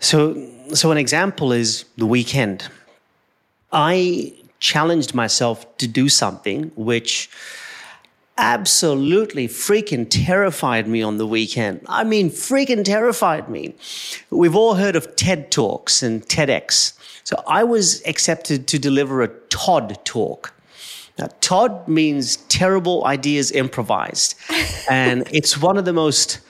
So, 0.00 0.34
so 0.74 0.90
an 0.90 0.98
example 0.98 1.52
is 1.52 1.84
the 1.96 2.06
weekend. 2.06 2.68
I 3.72 4.34
challenged 4.58 5.14
myself 5.14 5.78
to 5.78 5.86
do 5.86 6.08
something 6.08 6.72
which 6.74 7.30
absolutely 8.38 9.48
freaking 9.48 10.06
terrified 10.08 10.86
me 10.86 11.02
on 11.02 11.16
the 11.18 11.26
weekend. 11.26 11.80
I 11.88 12.04
mean, 12.04 12.30
freaking 12.30 12.84
terrified 12.84 13.48
me. 13.48 13.74
We've 14.30 14.54
all 14.54 14.74
heard 14.74 14.96
of 14.96 15.16
TED 15.16 15.50
Talks 15.50 16.02
and 16.02 16.26
TEDx. 16.26 16.92
So 17.24 17.42
I 17.48 17.64
was 17.64 18.02
accepted 18.06 18.66
to 18.68 18.78
deliver 18.78 19.22
a 19.22 19.28
Todd 19.48 19.98
talk. 20.04 20.54
Now, 21.18 21.28
Todd 21.40 21.88
means 21.88 22.36
terrible 22.48 23.06
ideas 23.06 23.50
improvised. 23.50 24.34
and 24.90 25.26
it's 25.32 25.58
one 25.58 25.78
of 25.78 25.84
the 25.84 25.92
most 25.92 26.40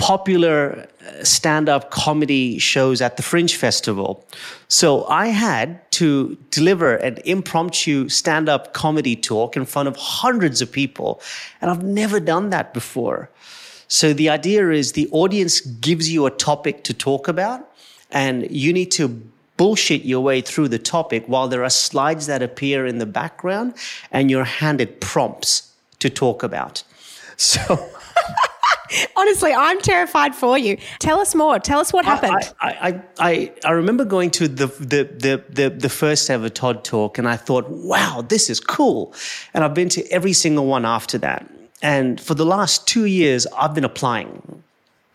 popular 0.00 0.88
uh, 1.06 1.24
stand 1.24 1.68
up 1.68 1.90
comedy 1.90 2.58
shows 2.58 3.00
at 3.00 3.16
the 3.16 3.22
Fringe 3.22 3.54
Festival. 3.54 4.24
So 4.68 5.04
I 5.06 5.26
had 5.28 5.90
to 5.92 6.36
deliver 6.50 6.96
an 6.96 7.18
impromptu 7.24 8.08
stand 8.08 8.48
up 8.48 8.72
comedy 8.72 9.14
talk 9.14 9.56
in 9.56 9.66
front 9.66 9.88
of 9.88 9.96
hundreds 9.96 10.62
of 10.62 10.72
people. 10.72 11.20
And 11.60 11.70
I've 11.70 11.82
never 11.82 12.18
done 12.18 12.50
that 12.50 12.72
before. 12.72 13.30
So 13.88 14.12
the 14.12 14.30
idea 14.30 14.70
is 14.70 14.92
the 14.92 15.08
audience 15.10 15.60
gives 15.60 16.10
you 16.10 16.26
a 16.26 16.30
topic 16.30 16.84
to 16.84 16.94
talk 16.94 17.28
about, 17.28 17.68
and 18.10 18.50
you 18.50 18.72
need 18.72 18.90
to 18.92 19.20
bullshit 19.56 20.04
your 20.04 20.20
way 20.20 20.40
through 20.40 20.68
the 20.68 20.78
topic 20.78 21.24
while 21.26 21.46
there 21.46 21.62
are 21.62 21.70
slides 21.70 22.26
that 22.26 22.40
appear 22.40 22.86
in 22.86 22.96
the 22.96 23.04
background 23.04 23.74
and 24.10 24.30
you're 24.30 24.44
handed 24.44 25.00
prompts 25.02 25.74
to 25.98 26.08
talk 26.08 26.42
about. 26.42 26.82
So. 27.36 27.90
Honestly, 29.16 29.52
I'm 29.52 29.80
terrified 29.80 30.34
for 30.34 30.58
you. 30.58 30.76
Tell 30.98 31.20
us 31.20 31.34
more. 31.34 31.58
Tell 31.58 31.80
us 31.80 31.92
what 31.92 32.04
happened. 32.04 32.32
I, 32.60 32.70
I, 32.70 33.02
I, 33.18 33.52
I 33.64 33.70
remember 33.72 34.04
going 34.04 34.30
to 34.32 34.48
the, 34.48 34.66
the, 34.66 35.04
the, 35.04 35.44
the, 35.48 35.70
the 35.70 35.88
first 35.88 36.28
ever 36.30 36.48
Todd 36.48 36.84
talk 36.84 37.18
and 37.18 37.28
I 37.28 37.36
thought, 37.36 37.68
wow, 37.68 38.24
this 38.26 38.50
is 38.50 38.60
cool. 38.60 39.14
And 39.54 39.64
I've 39.64 39.74
been 39.74 39.88
to 39.90 40.06
every 40.08 40.32
single 40.32 40.66
one 40.66 40.84
after 40.84 41.18
that. 41.18 41.48
And 41.82 42.20
for 42.20 42.34
the 42.34 42.44
last 42.44 42.86
two 42.86 43.06
years, 43.06 43.46
I've 43.56 43.74
been 43.74 43.84
applying. 43.84 44.62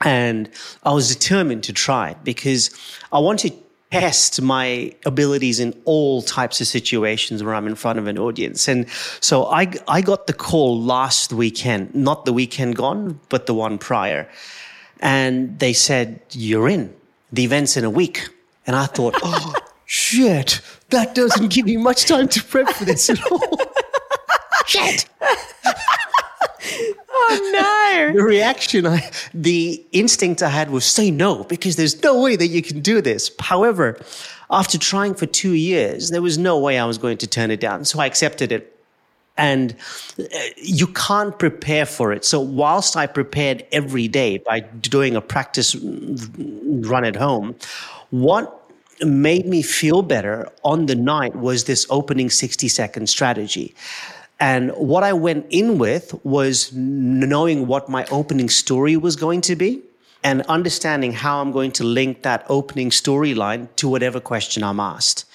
And 0.01 0.49
I 0.83 0.93
was 0.93 1.13
determined 1.13 1.63
to 1.65 1.73
try 1.73 2.15
because 2.23 2.71
I 3.11 3.19
wanted 3.19 3.53
test 3.91 4.41
my 4.41 4.93
abilities 5.05 5.59
in 5.59 5.79
all 5.85 6.21
types 6.21 6.59
of 6.59 6.67
situations 6.67 7.43
where 7.43 7.53
I'm 7.55 7.67
in 7.67 7.75
front 7.75 7.99
of 7.99 8.07
an 8.07 8.17
audience. 8.17 8.67
And 8.67 8.89
so 9.21 9.45
I, 9.45 9.71
I 9.87 10.01
got 10.01 10.27
the 10.27 10.33
call 10.33 10.81
last 10.81 11.31
weekend, 11.31 11.93
not 11.95 12.25
the 12.25 12.33
weekend 12.33 12.75
gone, 12.75 13.19
but 13.29 13.45
the 13.45 13.53
one 13.53 13.77
prior. 13.77 14.27
And 14.99 15.57
they 15.59 15.73
said, 15.73 16.19
You're 16.31 16.69
in. 16.69 16.93
The 17.31 17.43
event's 17.43 17.77
in 17.77 17.83
a 17.83 17.89
week. 17.89 18.27
And 18.67 18.75
I 18.75 18.85
thought, 18.85 19.15
Oh, 19.23 19.53
shit, 19.85 20.61
that 20.89 21.15
doesn't 21.15 21.49
give 21.49 21.65
me 21.65 21.77
much 21.77 22.05
time 22.05 22.27
to 22.29 22.43
prep 22.43 22.69
for 22.69 22.85
this 22.85 23.09
at 23.09 23.19
all. 23.31 23.59
shit. 24.65 25.05
Oh 27.09 27.51
no. 27.53 28.13
the 28.17 28.23
reaction, 28.23 28.85
I, 28.85 29.09
the 29.33 29.83
instinct 29.91 30.43
I 30.43 30.49
had 30.49 30.69
was 30.69 30.85
say 30.85 31.11
no, 31.11 31.43
because 31.43 31.75
there's 31.75 32.01
no 32.03 32.21
way 32.21 32.35
that 32.35 32.47
you 32.47 32.61
can 32.61 32.81
do 32.81 33.01
this. 33.01 33.31
However, 33.39 33.99
after 34.51 34.77
trying 34.77 35.15
for 35.15 35.25
two 35.25 35.53
years, 35.53 36.09
there 36.09 36.21
was 36.21 36.37
no 36.37 36.59
way 36.59 36.77
I 36.77 36.85
was 36.85 36.97
going 36.97 37.17
to 37.19 37.27
turn 37.27 37.51
it 37.51 37.59
down. 37.59 37.85
So 37.85 37.99
I 37.99 38.05
accepted 38.05 38.51
it. 38.51 38.71
And 39.37 39.75
uh, 40.17 40.23
you 40.55 40.87
can't 40.87 41.37
prepare 41.37 41.85
for 41.85 42.13
it. 42.13 42.23
So 42.23 42.39
whilst 42.39 42.95
I 42.95 43.05
prepared 43.05 43.65
every 43.71 44.07
day 44.07 44.37
by 44.37 44.61
doing 44.61 45.17
a 45.17 45.21
practice 45.21 45.75
run 45.75 47.03
at 47.03 47.17
home, 47.17 47.55
what 48.11 48.65
made 49.03 49.45
me 49.45 49.61
feel 49.61 50.01
better 50.01 50.49
on 50.63 50.85
the 50.85 50.95
night 50.95 51.35
was 51.35 51.65
this 51.65 51.85
opening 51.89 52.29
60 52.29 52.67
second 52.69 53.09
strategy. 53.09 53.75
And 54.39 54.71
what 54.71 55.03
I 55.03 55.13
went 55.13 55.45
in 55.49 55.77
with 55.77 56.13
was 56.25 56.73
knowing 56.73 57.67
what 57.67 57.87
my 57.87 58.05
opening 58.11 58.49
story 58.49 58.97
was 58.97 59.15
going 59.15 59.41
to 59.41 59.55
be 59.55 59.81
and 60.23 60.41
understanding 60.43 61.13
how 61.13 61.39
I'm 61.39 61.51
going 61.51 61.71
to 61.73 61.83
link 61.83 62.23
that 62.23 62.45
opening 62.49 62.89
storyline 62.89 63.67
to 63.75 63.87
whatever 63.87 64.19
question 64.19 64.63
I'm 64.63 64.79
asked. 64.79 65.25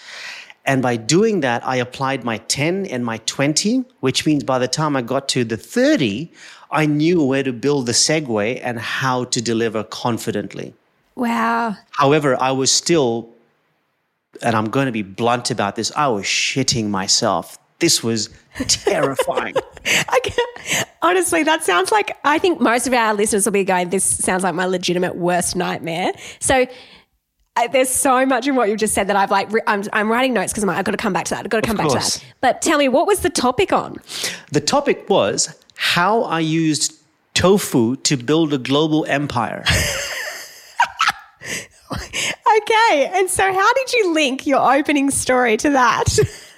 And 0.67 0.83
by 0.83 0.97
doing 0.97 1.41
that, 1.41 1.67
I 1.67 1.77
applied 1.77 2.25
my 2.25 2.39
10 2.39 2.87
and 2.87 3.05
my 3.05 3.19
20, 3.19 3.85
which 4.01 4.27
means 4.27 4.45
by 4.45 4.59
the 4.59 4.69
time 4.69 4.97
I 4.97 5.03
got 5.03 5.29
to 5.31 5.45
the 5.45 5.57
30, 5.57 6.31
I 6.71 6.87
knew 6.87 7.25
where 7.25 7.43
to 7.43 7.53
build 7.53 7.87
the 7.87 7.93
segue 7.93 8.61
and 8.63 8.79
how 8.79 9.25
to 9.25 9.41
deliver 9.41 9.85
confidently. 9.85 10.75
Wow. 11.15 11.77
However, 11.93 12.41
I 12.41 12.53
was 12.53 12.71
still, 12.71 13.31
and 14.43 14.55
I'm 14.55 14.71
going 14.71 14.87
to 14.87 14.93
be 14.93 15.03
blunt 15.03 15.51
about 15.51 15.77
this, 15.77 15.91
I 15.97 16.09
was 16.09 16.25
shitting 16.25 16.89
myself 16.91 17.59
this 17.81 18.03
was 18.03 18.31
terrifying. 18.67 19.55
honestly, 21.03 21.43
that 21.43 21.65
sounds 21.65 21.91
like 21.91 22.17
I 22.25 22.39
think 22.39 22.61
most 22.61 22.87
of 22.87 22.93
our 22.93 23.15
listeners 23.15 23.45
will 23.45 23.53
be 23.53 23.65
going, 23.65 23.91
This 23.91 24.05
sounds 24.05 24.43
like 24.43 24.55
my 24.55 24.67
legitimate 24.67 25.17
worst 25.17 25.57
nightmare. 25.57 26.13
So, 26.39 26.67
uh, 27.57 27.69
there's 27.69 27.91
so 27.91 28.25
much 28.25 28.47
in 28.47 28.55
what 28.55 28.69
you've 28.69 28.79
just 28.79 28.95
said 28.95 29.09
that 29.09 29.17
I've 29.17 29.31
like, 29.31 29.51
I'm, 29.67 29.83
I'm 29.93 30.11
writing 30.11 30.33
notes 30.33 30.53
because 30.53 30.63
I'm 30.63 30.69
like, 30.69 30.79
I've 30.79 30.85
got 30.85 30.93
to 30.93 30.97
come 30.97 31.13
back 31.13 31.25
to 31.27 31.35
that. 31.35 31.45
I've 31.45 31.51
got 31.51 31.63
to 31.63 31.67
come 31.67 31.77
back 31.77 31.89
to 31.89 31.95
that. 31.95 32.25
But 32.41 32.63
tell 32.63 32.79
me, 32.79 32.89
what 32.89 33.07
was 33.07 33.21
the 33.21 33.31
topic 33.31 33.73
on? 33.73 33.97
The 34.53 34.61
topic 34.61 35.11
was 35.11 35.55
how 35.75 36.23
I 36.23 36.41
used 36.41 36.99
tofu 37.35 37.97
to 37.97 38.17
build 38.17 38.53
a 38.53 38.59
global 38.59 39.05
empire. 39.07 39.65
okay. 41.93 43.11
And 43.13 43.29
so, 43.29 43.53
how 43.53 43.73
did 43.75 43.93
you 43.95 44.15
link 44.15 44.47
your 44.47 44.73
opening 44.73 45.11
story 45.11 45.57
to 45.59 45.71
that? 45.71 46.05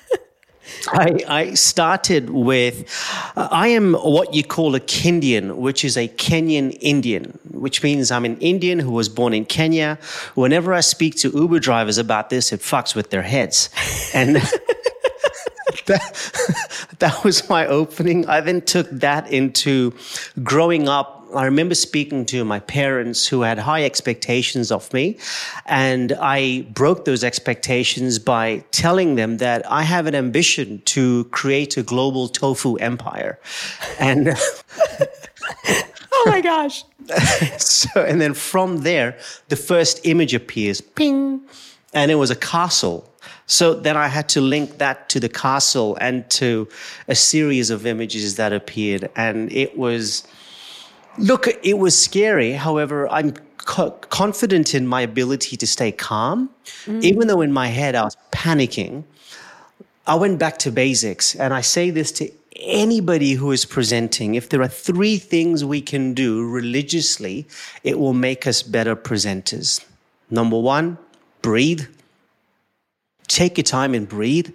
I, 0.88 1.24
I, 1.28 1.54
started 1.54 2.30
with 2.30 2.88
uh, 3.37 3.48
I 3.50 3.68
am 3.68 3.94
what 3.94 4.35
you 4.35 4.42
call 4.42 4.74
a 4.74 4.80
Kenyan, 4.80 5.56
which 5.56 5.85
is 5.85 5.96
a 5.96 6.08
Kenyan 6.08 6.76
Indian, 6.80 7.38
which 7.50 7.82
means 7.82 8.11
I'm 8.11 8.24
an 8.24 8.38
Indian 8.38 8.78
who 8.78 8.90
was 8.90 9.08
born 9.08 9.32
in 9.32 9.44
Kenya. 9.44 9.98
Whenever 10.35 10.74
I 10.74 10.80
speak 10.80 11.16
to 11.16 11.30
Uber 11.30 11.61
drivers 11.61 11.98
about 11.98 12.30
this, 12.30 12.52
it 12.52 12.61
fucks 12.61 12.94
with 12.94 13.11
their 13.11 13.22
heads. 13.22 13.70
And 14.14 14.37
that, 15.87 16.88
that 16.98 17.24
was 17.24 17.48
my 17.48 17.66
opening. 17.66 18.26
I 18.26 18.40
then 18.40 18.62
took 18.62 18.88
that 18.90 19.30
into 19.30 19.94
growing 20.42 20.88
up 20.88 21.21
I 21.34 21.44
remember 21.44 21.74
speaking 21.74 22.26
to 22.26 22.44
my 22.44 22.60
parents 22.60 23.26
who 23.26 23.42
had 23.42 23.58
high 23.58 23.84
expectations 23.84 24.70
of 24.70 24.92
me, 24.92 25.18
and 25.66 26.12
I 26.20 26.62
broke 26.72 27.04
those 27.04 27.24
expectations 27.24 28.18
by 28.18 28.64
telling 28.70 29.14
them 29.14 29.38
that 29.38 29.70
I 29.70 29.82
have 29.82 30.06
an 30.06 30.14
ambition 30.14 30.82
to 30.86 31.24
create 31.24 31.76
a 31.76 31.82
global 31.82 32.28
tofu 32.28 32.76
empire. 32.76 33.38
And 33.98 34.28
oh 36.12 36.24
my 36.26 36.40
gosh. 36.40 36.84
so, 37.58 38.02
and 38.02 38.20
then 38.20 38.34
from 38.34 38.78
there, 38.78 39.16
the 39.48 39.56
first 39.56 40.04
image 40.04 40.34
appears, 40.34 40.80
ping, 40.80 41.40
and 41.92 42.10
it 42.10 42.16
was 42.16 42.30
a 42.30 42.36
castle. 42.36 43.08
So 43.46 43.74
then 43.74 43.96
I 43.96 44.08
had 44.08 44.28
to 44.30 44.40
link 44.40 44.78
that 44.78 45.08
to 45.10 45.20
the 45.20 45.28
castle 45.28 45.96
and 46.00 46.28
to 46.30 46.68
a 47.08 47.14
series 47.14 47.70
of 47.70 47.86
images 47.86 48.36
that 48.36 48.52
appeared. 48.52 49.10
And 49.16 49.52
it 49.52 49.76
was, 49.76 50.26
Look, 51.18 51.46
it 51.62 51.79
was 51.79 51.98
scary. 51.98 52.53
However, 52.53 53.09
I'm 53.09 53.35
co- 53.59 53.90
confident 53.90 54.75
in 54.75 54.87
my 54.87 55.03
ability 55.03 55.57
to 55.57 55.66
stay 55.66 55.92
calm. 55.92 56.51
Mm. 56.87 57.03
Even 57.03 57.29
though 57.29 57.40
in 57.40 57.53
my 57.53 57.68
head 57.68 57.94
I 57.94 58.05
was 58.05 58.16
panicking, 58.33 59.05
I 60.07 60.14
went 60.14 60.38
back 60.38 60.59
to 60.59 60.72
basics. 60.72 61.35
And 61.35 61.53
I 61.53 61.61
say 61.61 61.90
this 61.90 62.12
to 62.12 62.31
anybody 62.57 63.33
who 63.35 63.53
is 63.53 63.64
presenting. 63.64 64.35
If 64.35 64.48
there 64.48 64.62
are 64.62 64.68
three 64.68 65.18
things 65.18 65.64
we 65.64 65.81
can 65.81 66.14
do 66.14 66.48
religiously, 66.48 67.46
it 67.85 67.98
will 67.98 68.14
make 68.14 68.46
us 68.46 68.62
better 68.62 68.96
presenters. 68.96 69.85
Number 70.31 70.59
one, 70.59 70.98
breathe. 71.42 71.87
Take 73.29 73.59
your 73.59 73.64
time 73.64 73.94
and 73.94 74.09
breathe. 74.09 74.55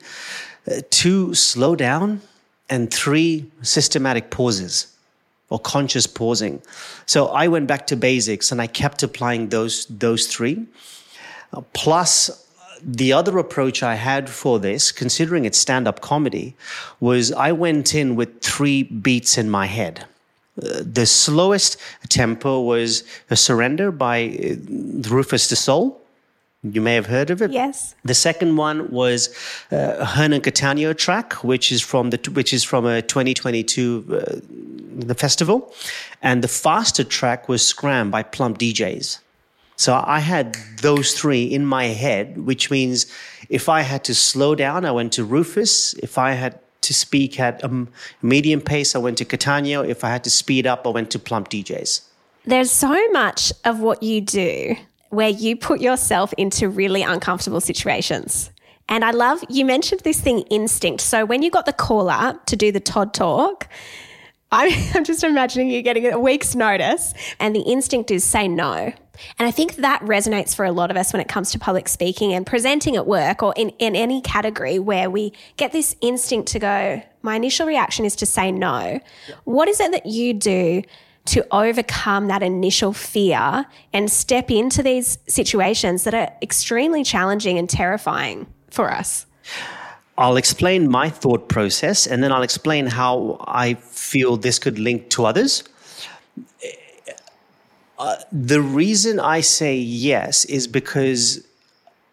Uh, 0.69 0.81
two, 0.89 1.33
slow 1.33 1.75
down. 1.75 2.21
And 2.69 2.93
three, 2.93 3.49
systematic 3.61 4.29
pauses 4.29 4.96
or 5.49 5.59
conscious 5.59 6.07
pausing. 6.07 6.61
So 7.05 7.27
I 7.27 7.47
went 7.47 7.67
back 7.67 7.87
to 7.87 7.95
basics 7.95 8.51
and 8.51 8.61
I 8.61 8.67
kept 8.67 9.03
applying 9.03 9.49
those 9.49 9.85
those 9.85 10.27
three. 10.27 10.65
Uh, 11.53 11.61
plus 11.73 12.45
the 12.81 13.13
other 13.13 13.37
approach 13.37 13.81
I 13.83 13.95
had 13.95 14.29
for 14.29 14.59
this, 14.59 14.91
considering 14.91 15.45
it's 15.45 15.57
stand 15.57 15.87
up 15.87 16.01
comedy, 16.01 16.55
was 16.99 17.31
I 17.31 17.51
went 17.51 17.95
in 17.95 18.15
with 18.15 18.41
three 18.41 18.83
beats 18.83 19.37
in 19.37 19.49
my 19.49 19.65
head. 19.65 20.05
Uh, 20.61 20.81
the 20.81 21.05
slowest 21.05 21.77
tempo 22.09 22.61
was 22.61 23.03
a 23.29 23.35
surrender 23.35 23.91
by 23.91 24.25
uh, 24.25 25.09
Rufus 25.09 25.47
Du 25.47 25.55
Sol. 25.55 26.01
You 26.63 26.81
may 26.81 26.95
have 26.95 27.05
heard 27.05 27.29
of 27.29 27.41
it. 27.41 27.51
Yes. 27.51 27.95
The 28.03 28.15
second 28.15 28.55
one 28.57 28.89
was 28.89 29.29
uh, 29.71 30.03
Hernan 30.05 30.41
Cattaneo 30.41 30.97
track, 30.97 31.33
which 31.43 31.71
is 31.71 31.81
from 31.81 32.09
the 32.09 32.17
which 32.31 32.51
is 32.51 32.63
from 32.63 32.85
a 32.85 33.01
2022 33.01 34.05
uh, 34.09 34.39
the 34.97 35.15
festival, 35.15 35.73
and 36.21 36.43
the 36.43 36.47
faster 36.47 37.03
track 37.03 37.47
was 37.47 37.65
Scram 37.65 38.11
by 38.11 38.23
Plump 38.23 38.57
DJs. 38.57 39.19
So 39.75 40.03
I 40.05 40.19
had 40.19 40.57
those 40.81 41.13
three 41.13 41.43
in 41.43 41.65
my 41.65 41.85
head, 41.85 42.39
which 42.45 42.71
means 42.71 43.05
if 43.49 43.69
I 43.69 43.81
had 43.81 44.03
to 44.05 44.15
slow 44.15 44.55
down, 44.55 44.85
I 44.85 44.91
went 44.91 45.13
to 45.13 45.23
Rufus. 45.23 45.93
If 45.95 46.17
I 46.17 46.31
had 46.31 46.59
to 46.81 46.93
speak 46.93 47.39
at 47.39 47.63
a 47.63 47.87
medium 48.21 48.59
pace, 48.59 48.95
I 48.95 48.99
went 48.99 49.19
to 49.19 49.25
Cattaneo. 49.25 49.87
If 49.87 50.03
I 50.03 50.09
had 50.09 50.23
to 50.23 50.31
speed 50.31 50.65
up, 50.65 50.87
I 50.87 50.89
went 50.89 51.11
to 51.11 51.19
Plump 51.19 51.49
DJs. 51.49 52.01
There's 52.45 52.71
so 52.71 53.07
much 53.09 53.53
of 53.65 53.79
what 53.79 54.01
you 54.01 54.21
do 54.21 54.75
where 55.09 55.29
you 55.29 55.55
put 55.55 55.79
yourself 55.79 56.33
into 56.37 56.69
really 56.69 57.03
uncomfortable 57.03 57.61
situations. 57.61 58.49
And 58.89 59.03
I 59.03 59.11
love, 59.11 59.43
you 59.49 59.65
mentioned 59.65 60.01
this 60.01 60.21
thing 60.21 60.41
instinct. 60.49 61.01
So 61.01 61.25
when 61.25 61.43
you 61.43 61.51
got 61.51 61.65
the 61.65 61.73
call 61.73 62.09
up 62.09 62.45
to 62.45 62.55
do 62.55 62.71
the 62.71 62.79
Todd 62.79 63.13
talk, 63.13 63.67
I'm 64.51 65.03
just 65.03 65.23
imagining 65.23 65.69
you 65.69 65.81
getting 65.81 66.05
a 66.11 66.19
week's 66.19 66.55
notice 66.55 67.13
and 67.39 67.53
the 67.53 67.61
instinct 67.61 68.11
is 68.11 68.23
say 68.23 68.47
no. 68.47 68.93
And 69.39 69.47
I 69.47 69.51
think 69.51 69.77
that 69.77 70.01
resonates 70.01 70.55
for 70.55 70.63
a 70.63 70.71
lot 70.71 70.89
of 70.89 70.95
us 70.95 71.11
when 71.11 71.21
it 71.21 71.27
comes 71.27 71.51
to 71.51 71.59
public 71.59 71.89
speaking 71.89 72.33
and 72.33 72.45
presenting 72.45 72.95
at 72.95 73.07
work 73.07 73.43
or 73.43 73.53
in, 73.57 73.69
in 73.71 73.95
any 73.95 74.21
category 74.21 74.79
where 74.79 75.09
we 75.09 75.33
get 75.57 75.71
this 75.71 75.95
instinct 76.01 76.49
to 76.49 76.59
go, 76.59 77.01
my 77.23 77.35
initial 77.35 77.67
reaction 77.67 78.05
is 78.05 78.15
to 78.17 78.25
say 78.25 78.51
no. 78.51 78.99
What 79.43 79.67
is 79.67 79.79
it 79.79 79.91
that 79.91 80.05
you 80.05 80.33
do 80.33 80.83
to 81.25 81.45
overcome 81.51 82.27
that 82.27 82.41
initial 82.41 82.93
fear 82.93 83.65
and 83.91 84.09
step 84.09 84.49
into 84.49 84.81
these 84.81 85.17
situations 85.27 86.05
that 86.05 86.13
are 86.13 86.31
extremely 86.41 87.03
challenging 87.03 87.57
and 87.57 87.69
terrifying 87.69 88.47
for 88.69 88.91
us? 88.93 89.25
I'll 90.17 90.37
explain 90.37 90.89
my 90.89 91.09
thought 91.09 91.47
process 91.47 92.07
and 92.07 92.23
then 92.23 92.31
I'll 92.31 92.41
explain 92.41 92.87
how 92.87 93.37
I 93.47 93.75
feel 93.75 94.35
this 94.35 94.57
could 94.57 94.79
link 94.79 95.09
to 95.11 95.25
others. 95.25 95.63
Uh, 97.99 98.15
the 98.31 98.61
reason 98.61 99.19
I 99.19 99.41
say 99.41 99.75
yes 99.75 100.45
is 100.45 100.67
because 100.67 101.45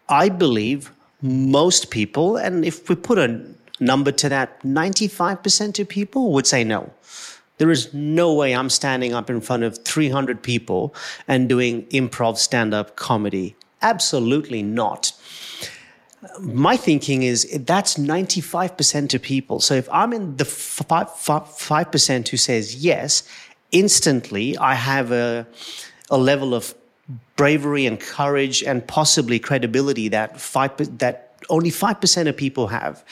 I 0.09 0.29
believe 0.29 0.91
most 1.21 1.89
people, 1.89 2.37
and 2.37 2.65
if 2.65 2.89
we 2.89 2.95
put 2.95 3.17
a 3.17 3.41
number 3.79 4.11
to 4.11 4.29
that, 4.29 4.61
95% 4.61 5.79
of 5.79 5.89
people 5.89 6.31
would 6.33 6.47
say 6.47 6.63
no. 6.63 6.91
There 7.57 7.71
is 7.71 7.93
no 7.93 8.33
way 8.33 8.53
I'm 8.53 8.69
standing 8.69 9.13
up 9.13 9.29
in 9.29 9.41
front 9.41 9.63
of 9.63 9.77
300 9.85 10.43
people 10.43 10.93
and 11.27 11.47
doing 11.47 11.83
improv 11.87 12.37
stand 12.37 12.73
up 12.73 12.95
comedy. 12.95 13.55
Absolutely 13.81 14.61
not. 14.61 15.13
My 16.39 16.77
thinking 16.77 17.23
is 17.23 17.47
that's 17.61 17.95
95% 17.95 19.13
of 19.13 19.21
people. 19.21 19.59
So 19.59 19.73
if 19.75 19.89
I'm 19.91 20.13
in 20.13 20.37
the 20.37 20.43
5%, 20.43 21.09
5% 21.09 22.27
who 22.27 22.37
says 22.37 22.75
yes, 22.83 23.23
instantly 23.71 24.57
I 24.57 24.75
have 24.75 25.11
a, 25.11 25.47
a 26.09 26.17
level 26.17 26.53
of 26.53 26.73
bravery 27.35 27.85
and 27.85 27.99
courage 27.99 28.63
and 28.63 28.85
possibly 28.87 29.39
credibility 29.39 30.07
that 30.09 30.39
five, 30.39 30.71
that 30.99 31.37
only 31.49 31.69
5% 31.69 32.27
of 32.27 32.37
people 32.37 32.67
have. 32.67 33.03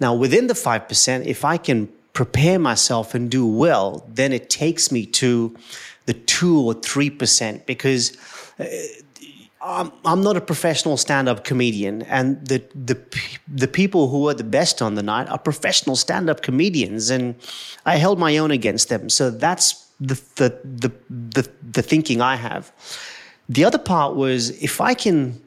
Now, 0.00 0.14
within 0.14 0.46
the 0.46 0.54
5%, 0.54 1.26
if 1.26 1.44
I 1.44 1.56
can 1.56 1.88
prepare 2.12 2.58
myself 2.58 3.14
and 3.14 3.30
do 3.30 3.46
well, 3.46 4.08
then 4.08 4.32
it 4.32 4.48
takes 4.48 4.90
me 4.90 5.04
to 5.04 5.54
the 6.06 6.14
two 6.14 6.58
or 6.60 6.72
three 6.72 7.10
percent 7.10 7.66
because 7.66 8.16
uh, 8.58 8.64
I'm, 9.66 9.90
I'm 10.04 10.22
not 10.22 10.36
a 10.36 10.40
professional 10.40 10.96
stand-up 10.96 11.42
comedian, 11.42 12.02
and 12.02 12.46
the 12.46 12.62
the 12.74 12.96
the 13.48 13.66
people 13.66 14.08
who 14.08 14.28
are 14.28 14.34
the 14.34 14.44
best 14.44 14.80
on 14.80 14.94
the 14.94 15.02
night 15.02 15.28
are 15.28 15.38
professional 15.38 15.96
stand-up 15.96 16.40
comedians, 16.40 17.10
and 17.10 17.34
I 17.84 17.96
held 17.96 18.18
my 18.18 18.38
own 18.38 18.52
against 18.52 18.88
them. 18.88 19.08
So 19.10 19.30
that's 19.30 19.86
the 20.00 20.14
the 20.36 20.60
the 20.64 20.92
the, 21.10 21.50
the 21.72 21.82
thinking 21.82 22.20
I 22.20 22.36
have. 22.36 22.72
The 23.48 23.64
other 23.64 23.78
part 23.78 24.14
was 24.14 24.50
if 24.62 24.80
I 24.80 24.94
can 24.94 25.40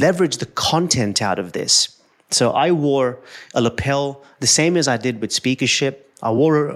leverage 0.00 0.36
the 0.36 0.46
content 0.46 1.20
out 1.20 1.38
of 1.40 1.52
this, 1.52 2.00
so 2.30 2.52
I 2.52 2.70
wore 2.70 3.18
a 3.54 3.60
lapel, 3.60 4.22
the 4.38 4.46
same 4.46 4.76
as 4.76 4.86
I 4.86 4.96
did 4.96 5.20
with 5.20 5.32
speakership. 5.32 6.03
I 6.24 6.30
wore, 6.30 6.72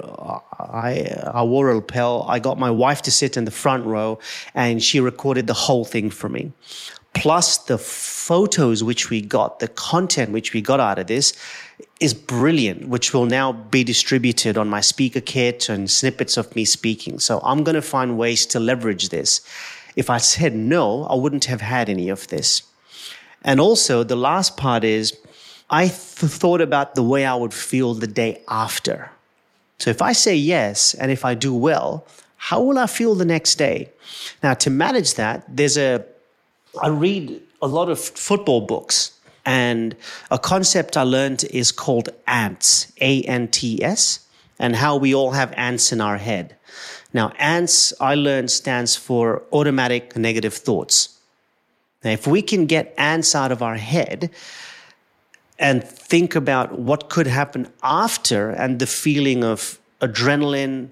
I, 0.60 1.30
I 1.32 1.42
wore 1.42 1.70
a 1.70 1.76
lapel. 1.76 2.26
I 2.28 2.38
got 2.38 2.58
my 2.58 2.70
wife 2.70 3.00
to 3.02 3.10
sit 3.10 3.36
in 3.36 3.46
the 3.46 3.50
front 3.50 3.86
row 3.86 4.18
and 4.54 4.82
she 4.82 5.00
recorded 5.00 5.46
the 5.46 5.54
whole 5.54 5.86
thing 5.86 6.10
for 6.10 6.28
me. 6.28 6.52
Plus 7.14 7.56
the 7.56 7.78
photos 7.78 8.84
which 8.84 9.08
we 9.08 9.22
got, 9.22 9.58
the 9.58 9.68
content 9.68 10.30
which 10.32 10.52
we 10.52 10.60
got 10.60 10.80
out 10.80 10.98
of 10.98 11.06
this 11.06 11.32
is 11.98 12.12
brilliant, 12.12 12.88
which 12.88 13.14
will 13.14 13.24
now 13.24 13.52
be 13.52 13.82
distributed 13.82 14.58
on 14.58 14.68
my 14.68 14.82
speaker 14.82 15.20
kit 15.20 15.68
and 15.70 15.90
snippets 15.90 16.36
of 16.36 16.54
me 16.54 16.66
speaking. 16.66 17.18
So 17.18 17.40
I'm 17.42 17.64
going 17.64 17.74
to 17.74 17.82
find 17.82 18.18
ways 18.18 18.44
to 18.46 18.60
leverage 18.60 19.08
this. 19.08 19.40
If 19.96 20.10
I 20.10 20.18
said 20.18 20.54
no, 20.54 21.04
I 21.04 21.14
wouldn't 21.14 21.46
have 21.46 21.62
had 21.62 21.88
any 21.88 22.10
of 22.10 22.28
this. 22.28 22.62
And 23.42 23.60
also 23.60 24.04
the 24.04 24.14
last 24.16 24.56
part 24.58 24.84
is, 24.84 25.18
I 25.70 25.86
th- 25.86 25.96
thought 25.96 26.60
about 26.60 26.94
the 26.94 27.02
way 27.02 27.24
I 27.24 27.34
would 27.34 27.54
feel 27.54 27.94
the 27.94 28.06
day 28.06 28.42
after. 28.48 29.10
So 29.78 29.90
if 29.90 30.02
I 30.02 30.12
say 30.12 30.34
yes 30.34 30.94
and 30.94 31.10
if 31.10 31.24
I 31.24 31.34
do 31.34 31.54
well, 31.54 32.06
how 32.36 32.62
will 32.62 32.78
I 32.78 32.86
feel 32.86 33.14
the 33.14 33.24
next 33.24 33.56
day? 33.56 33.90
Now, 34.42 34.54
to 34.54 34.70
manage 34.70 35.14
that, 35.14 35.44
there's 35.48 35.76
a, 35.76 36.04
I 36.82 36.88
read 36.88 37.40
a 37.60 37.66
lot 37.66 37.88
of 37.88 37.98
football 37.98 38.60
books, 38.60 39.12
and 39.44 39.96
a 40.30 40.38
concept 40.38 40.96
I 40.96 41.02
learned 41.02 41.44
is 41.50 41.72
called 41.72 42.10
ANTS, 42.26 42.92
A 43.00 43.22
N 43.22 43.48
T 43.48 43.82
S, 43.82 44.20
and 44.58 44.76
how 44.76 44.96
we 44.96 45.14
all 45.14 45.32
have 45.32 45.52
ants 45.56 45.92
in 45.92 46.00
our 46.00 46.18
head. 46.18 46.54
Now, 47.12 47.32
ANTS, 47.38 47.94
I 48.00 48.14
learned, 48.14 48.50
stands 48.50 48.94
for 48.94 49.42
automatic 49.52 50.16
negative 50.16 50.54
thoughts. 50.54 51.18
Now, 52.04 52.10
if 52.10 52.26
we 52.26 52.42
can 52.42 52.66
get 52.66 52.94
ants 52.98 53.34
out 53.34 53.50
of 53.50 53.62
our 53.62 53.76
head, 53.76 54.30
and 55.58 55.82
think 55.82 56.34
about 56.34 56.78
what 56.78 57.08
could 57.08 57.26
happen 57.26 57.68
after 57.82 58.50
and 58.50 58.78
the 58.78 58.86
feeling 58.86 59.42
of 59.42 59.78
adrenaline, 60.00 60.88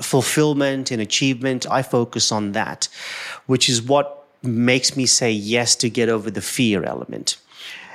fulfillment, 0.00 0.90
and 0.90 1.02
achievement. 1.02 1.66
I 1.70 1.82
focus 1.82 2.32
on 2.32 2.52
that, 2.52 2.88
which 3.46 3.68
is 3.68 3.82
what 3.82 4.26
makes 4.42 4.96
me 4.96 5.06
say 5.06 5.30
yes 5.30 5.76
to 5.76 5.90
get 5.90 6.08
over 6.08 6.30
the 6.30 6.40
fear 6.40 6.84
element. 6.84 7.36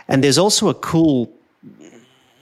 And 0.08 0.24
there's 0.24 0.38
also 0.38 0.70
a 0.70 0.74
cool 0.74 1.32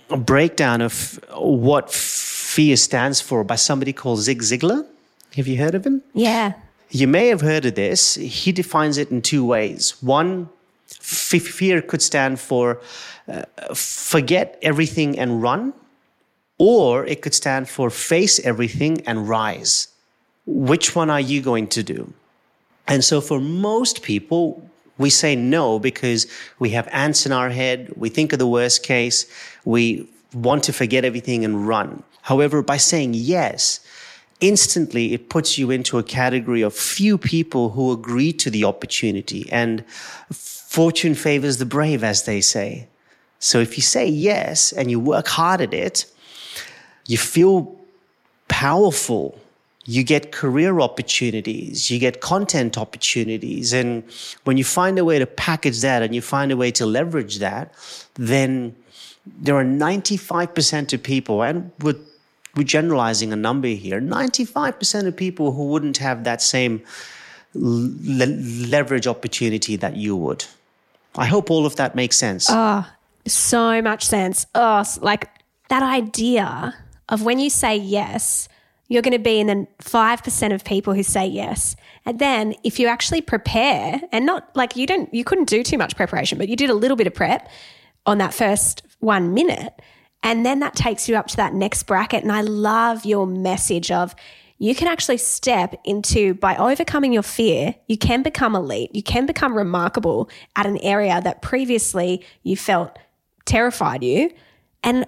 breakdown 0.10 0.82
of 0.82 1.20
what 1.36 1.92
fear 1.92 2.76
stands 2.76 3.22
for 3.22 3.44
by 3.44 3.56
somebody 3.56 3.94
called 3.94 4.20
Zig 4.20 4.42
Ziglar. 4.42 4.86
Have 5.36 5.48
you 5.48 5.58
heard 5.58 5.76
of 5.76 5.86
him? 5.86 6.02
Yeah. 6.14 6.54
You 6.90 7.08
may 7.08 7.28
have 7.28 7.42
heard 7.42 7.66
of 7.66 7.76
this. 7.76 8.16
He 8.16 8.52
defines 8.52 8.98
it 8.98 9.12
in 9.12 9.22
two 9.22 9.46
ways. 9.46 10.02
One, 10.02 10.50
fear 10.88 11.82
could 11.82 12.02
stand 12.02 12.40
for 12.40 12.82
forget 13.74 14.58
everything 14.62 15.18
and 15.18 15.42
run, 15.42 15.74
or 16.58 17.06
it 17.06 17.22
could 17.22 17.34
stand 17.34 17.70
for 17.70 17.90
face 17.90 18.40
everything 18.40 19.02
and 19.08 19.30
rise. 19.30 19.88
Which 20.46 20.96
one 20.96 21.10
are 21.10 21.22
you 21.22 21.42
going 21.42 21.68
to 21.68 21.84
do? 21.84 22.14
And 22.88 23.04
so 23.04 23.22
for 23.22 23.40
most 23.40 24.02
people, 24.02 24.68
we 24.98 25.10
say 25.10 25.36
no 25.36 25.80
because 25.80 26.28
we 26.58 26.72
have 26.72 26.88
ants 26.92 27.26
in 27.26 27.32
our 27.32 27.50
head. 27.50 27.94
We 27.96 28.10
think 28.10 28.34
of 28.34 28.40
the 28.40 28.48
worst 28.48 28.84
case. 28.84 29.26
We 29.64 30.10
want 30.34 30.64
to 30.64 30.74
forget 30.74 31.06
everything 31.06 31.46
and 31.46 31.68
run. 31.68 32.04
However, 32.24 32.62
by 32.62 32.78
saying 32.78 33.14
yes, 33.14 33.80
instantly 34.42 35.14
it 35.14 35.30
puts 35.30 35.58
you 35.58 35.72
into 35.72 35.98
a 35.98 36.04
category 36.04 36.62
of 36.62 36.74
few 36.76 37.18
people 37.18 37.70
who 37.70 37.92
agree 37.92 38.34
to 38.34 38.50
the 38.50 38.66
opportunity 38.66 39.50
and 39.52 39.86
fortune 40.30 41.16
favors 41.16 41.58
the 41.58 41.66
brave, 41.66 42.04
as 42.04 42.26
they 42.26 42.42
say. 42.42 42.88
So 43.40 43.60
if 43.60 43.78
you 43.78 43.84
say 43.84 44.08
yes 44.08 44.72
and 44.72 44.92
you 44.92 45.00
work 45.00 45.28
hard 45.28 45.62
at 45.62 45.74
it, 45.74 46.06
you 47.08 47.18
feel 47.18 47.76
powerful. 48.50 49.40
You 49.86 50.04
get 50.04 50.32
career 50.32 50.82
opportunities, 50.82 51.90
you 51.90 51.98
get 51.98 52.22
content 52.22 52.78
opportunities. 52.78 53.74
And 53.74 54.04
when 54.44 54.58
you 54.58 54.64
find 54.64 55.00
a 55.00 55.06
way 55.06 55.18
to 55.18 55.26
package 55.26 55.82
that 55.82 56.04
and 56.04 56.14
you 56.14 56.22
find 56.22 56.52
a 56.52 56.58
way 56.58 56.70
to 56.72 56.86
leverage 56.86 57.40
that, 57.40 57.74
then 58.16 58.76
there 59.26 59.56
are 59.56 59.64
95% 59.64 60.94
of 60.94 61.02
people, 61.02 61.42
and 61.42 61.72
we're, 61.80 61.96
we're 62.56 62.64
generalizing 62.64 63.34
a 63.34 63.36
number 63.36 63.68
here 63.70 64.02
95% 64.02 65.08
of 65.08 65.16
people 65.16 65.52
who 65.54 65.66
wouldn't 65.68 65.98
have 65.98 66.24
that 66.24 66.42
same 66.42 66.82
le- 67.54 68.26
leverage 68.68 69.08
opportunity 69.08 69.76
that 69.76 69.96
you 69.96 70.16
would. 70.16 70.46
I 71.16 71.26
hope 71.26 71.50
all 71.50 71.66
of 71.66 71.76
that 71.78 71.96
makes 71.96 72.18
sense. 72.18 72.48
Oh, 72.50 72.86
so 73.28 73.82
much 73.82 74.06
sense. 74.06 74.46
Oh, 74.56 74.84
like 75.02 75.30
that 75.70 75.84
idea 75.84 76.76
of 77.10 77.24
when 77.24 77.40
you 77.40 77.50
say 77.50 77.76
yes, 77.78 78.48
you're 78.88 79.02
going 79.04 79.14
to 79.14 79.20
be 79.20 79.40
in 79.40 79.48
the 79.48 79.68
5% 79.84 80.54
of 80.54 80.64
people 80.64 80.94
who 80.94 81.04
say 81.04 81.26
yes. 81.28 81.76
And 82.06 82.20
then 82.20 82.56
if 82.64 82.80
you 82.80 82.88
actually 82.88 83.22
prepare 83.22 84.02
and 84.12 84.26
not 84.26 84.50
like 84.56 84.76
you 84.76 84.88
don't, 84.88 85.14
you 85.14 85.24
couldn't 85.24 85.48
do 85.48 85.64
too 85.64 85.78
much 85.78 85.96
preparation, 85.96 86.38
but 86.38 86.50
you 86.50 86.56
did 86.56 86.70
a 86.70 86.74
little 86.74 86.98
bit 86.98 87.08
of 87.08 87.14
prep 87.14 87.50
on 88.06 88.18
that 88.18 88.34
first 88.34 88.82
one 89.00 89.34
minute. 89.34 89.80
And 90.24 90.46
then 90.46 90.60
that 90.60 90.76
takes 90.76 91.08
you 91.08 91.16
up 91.16 91.28
to 91.28 91.38
that 91.38 91.54
next 91.54 91.84
bracket. 91.84 92.24
And 92.24 92.32
I 92.32 92.42
love 92.42 93.06
your 93.06 93.28
message 93.28 93.92
of 93.92 94.16
you 94.58 94.76
can 94.76 94.88
actually 94.88 95.18
step 95.18 95.80
into 95.86 96.34
by 96.34 96.58
overcoming 96.58 97.14
your 97.14 97.24
fear, 97.24 97.76
you 97.88 97.98
can 97.98 98.24
become 98.24 98.56
elite, 98.56 98.94
you 98.94 99.02
can 99.02 99.26
become 99.26 99.56
remarkable 99.56 100.30
at 100.58 100.66
an 100.66 100.78
area 100.80 101.22
that 101.22 101.42
previously 101.42 102.26
you 102.44 102.58
felt 102.58 102.98
terrified 103.50 104.04
you. 104.04 104.32
And 104.84 105.06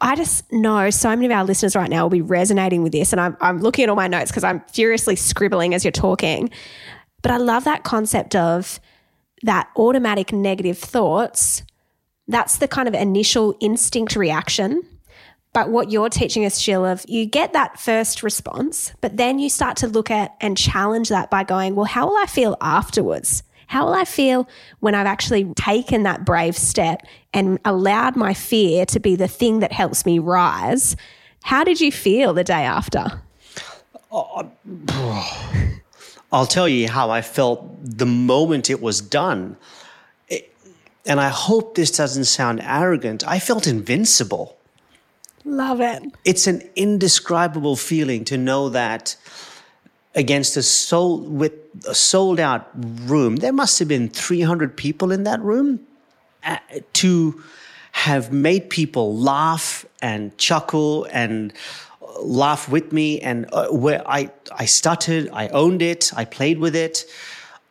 I 0.00 0.16
just 0.16 0.50
know 0.52 0.90
so 0.90 1.08
many 1.10 1.26
of 1.26 1.32
our 1.32 1.44
listeners 1.44 1.74
right 1.74 1.88
now 1.88 2.02
will 2.02 2.10
be 2.10 2.20
resonating 2.20 2.82
with 2.82 2.92
this. 2.92 3.12
And 3.12 3.20
I'm, 3.20 3.36
I'm 3.40 3.58
looking 3.58 3.84
at 3.84 3.88
all 3.88 3.96
my 3.96 4.08
notes 4.08 4.30
because 4.30 4.44
I'm 4.44 4.60
furiously 4.72 5.16
scribbling 5.16 5.74
as 5.74 5.84
you're 5.84 5.92
talking. 5.92 6.50
But 7.22 7.30
I 7.30 7.38
love 7.38 7.64
that 7.64 7.84
concept 7.84 8.36
of 8.36 8.80
that 9.42 9.70
automatic 9.76 10.32
negative 10.32 10.78
thoughts. 10.78 11.62
That's 12.28 12.58
the 12.58 12.68
kind 12.68 12.88
of 12.88 12.94
initial 12.94 13.56
instinct 13.60 14.16
reaction. 14.16 14.82
But 15.54 15.70
what 15.70 15.90
you're 15.90 16.10
teaching 16.10 16.44
us, 16.44 16.60
Shil, 16.60 16.90
of 16.90 17.04
you 17.08 17.26
get 17.26 17.52
that 17.52 17.78
first 17.78 18.22
response, 18.22 18.92
but 19.00 19.16
then 19.16 19.38
you 19.38 19.48
start 19.48 19.76
to 19.78 19.86
look 19.86 20.10
at 20.10 20.34
and 20.40 20.58
challenge 20.58 21.10
that 21.10 21.30
by 21.30 21.44
going, 21.44 21.76
well, 21.76 21.84
how 21.84 22.08
will 22.08 22.16
I 22.16 22.26
feel 22.26 22.56
afterwards? 22.60 23.44
How 23.66 23.86
will 23.86 23.94
I 23.94 24.04
feel 24.04 24.48
when 24.80 24.94
I've 24.94 25.06
actually 25.06 25.44
taken 25.54 26.02
that 26.04 26.24
brave 26.24 26.56
step 26.56 27.06
and 27.32 27.58
allowed 27.64 28.16
my 28.16 28.34
fear 28.34 28.86
to 28.86 29.00
be 29.00 29.16
the 29.16 29.28
thing 29.28 29.60
that 29.60 29.72
helps 29.72 30.04
me 30.06 30.18
rise? 30.18 30.96
How 31.42 31.64
did 31.64 31.80
you 31.80 31.92
feel 31.92 32.32
the 32.32 32.44
day 32.44 32.64
after? 32.64 33.20
I'll 36.32 36.46
tell 36.46 36.68
you 36.68 36.88
how 36.88 37.10
I 37.10 37.22
felt 37.22 37.68
the 37.80 38.06
moment 38.06 38.70
it 38.70 38.82
was 38.82 39.00
done. 39.00 39.56
It, 40.28 40.52
and 41.06 41.20
I 41.20 41.28
hope 41.28 41.74
this 41.74 41.90
doesn't 41.90 42.24
sound 42.24 42.60
arrogant. 42.62 43.26
I 43.26 43.38
felt 43.38 43.66
invincible. 43.66 44.56
Love 45.44 45.80
it. 45.80 46.02
It's 46.24 46.46
an 46.46 46.62
indescribable 46.74 47.76
feeling 47.76 48.24
to 48.24 48.38
know 48.38 48.70
that 48.70 49.16
against 50.14 50.56
a 50.56 50.62
sold 50.62 51.28
with 51.28 51.52
a 51.88 51.94
sold 51.94 52.38
out 52.38 52.68
room. 52.74 53.36
There 53.36 53.52
must 53.52 53.78
have 53.78 53.88
been 53.88 54.08
300 54.08 54.76
people 54.76 55.10
in 55.10 55.24
that 55.24 55.40
room 55.40 55.80
uh, 56.44 56.58
to 56.94 57.42
have 57.92 58.32
made 58.32 58.70
people 58.70 59.16
laugh 59.16 59.84
and 60.02 60.36
chuckle 60.38 61.06
and 61.12 61.52
laugh 62.20 62.68
with 62.68 62.92
me 62.92 63.20
and 63.20 63.46
uh, 63.52 63.68
where 63.68 64.02
I 64.08 64.30
I 64.52 64.66
stuttered, 64.66 65.30
I 65.32 65.48
owned 65.48 65.82
it, 65.82 66.12
I 66.16 66.24
played 66.24 66.58
with 66.58 66.76
it. 66.76 67.04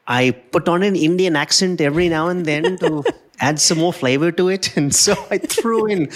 I 0.05 0.31
put 0.31 0.67
on 0.67 0.83
an 0.83 0.97
Indian 0.97 1.35
accent 1.35 1.79
every 1.79 2.09
now 2.09 2.27
and 2.27 2.45
then 2.45 2.77
to 2.79 3.03
add 3.39 3.59
some 3.59 3.77
more 3.77 3.93
flavor 3.93 4.31
to 4.33 4.49
it 4.49 4.75
and 4.75 4.93
so 4.93 5.13
I 5.29 5.37
threw 5.37 5.85
in 5.85 6.11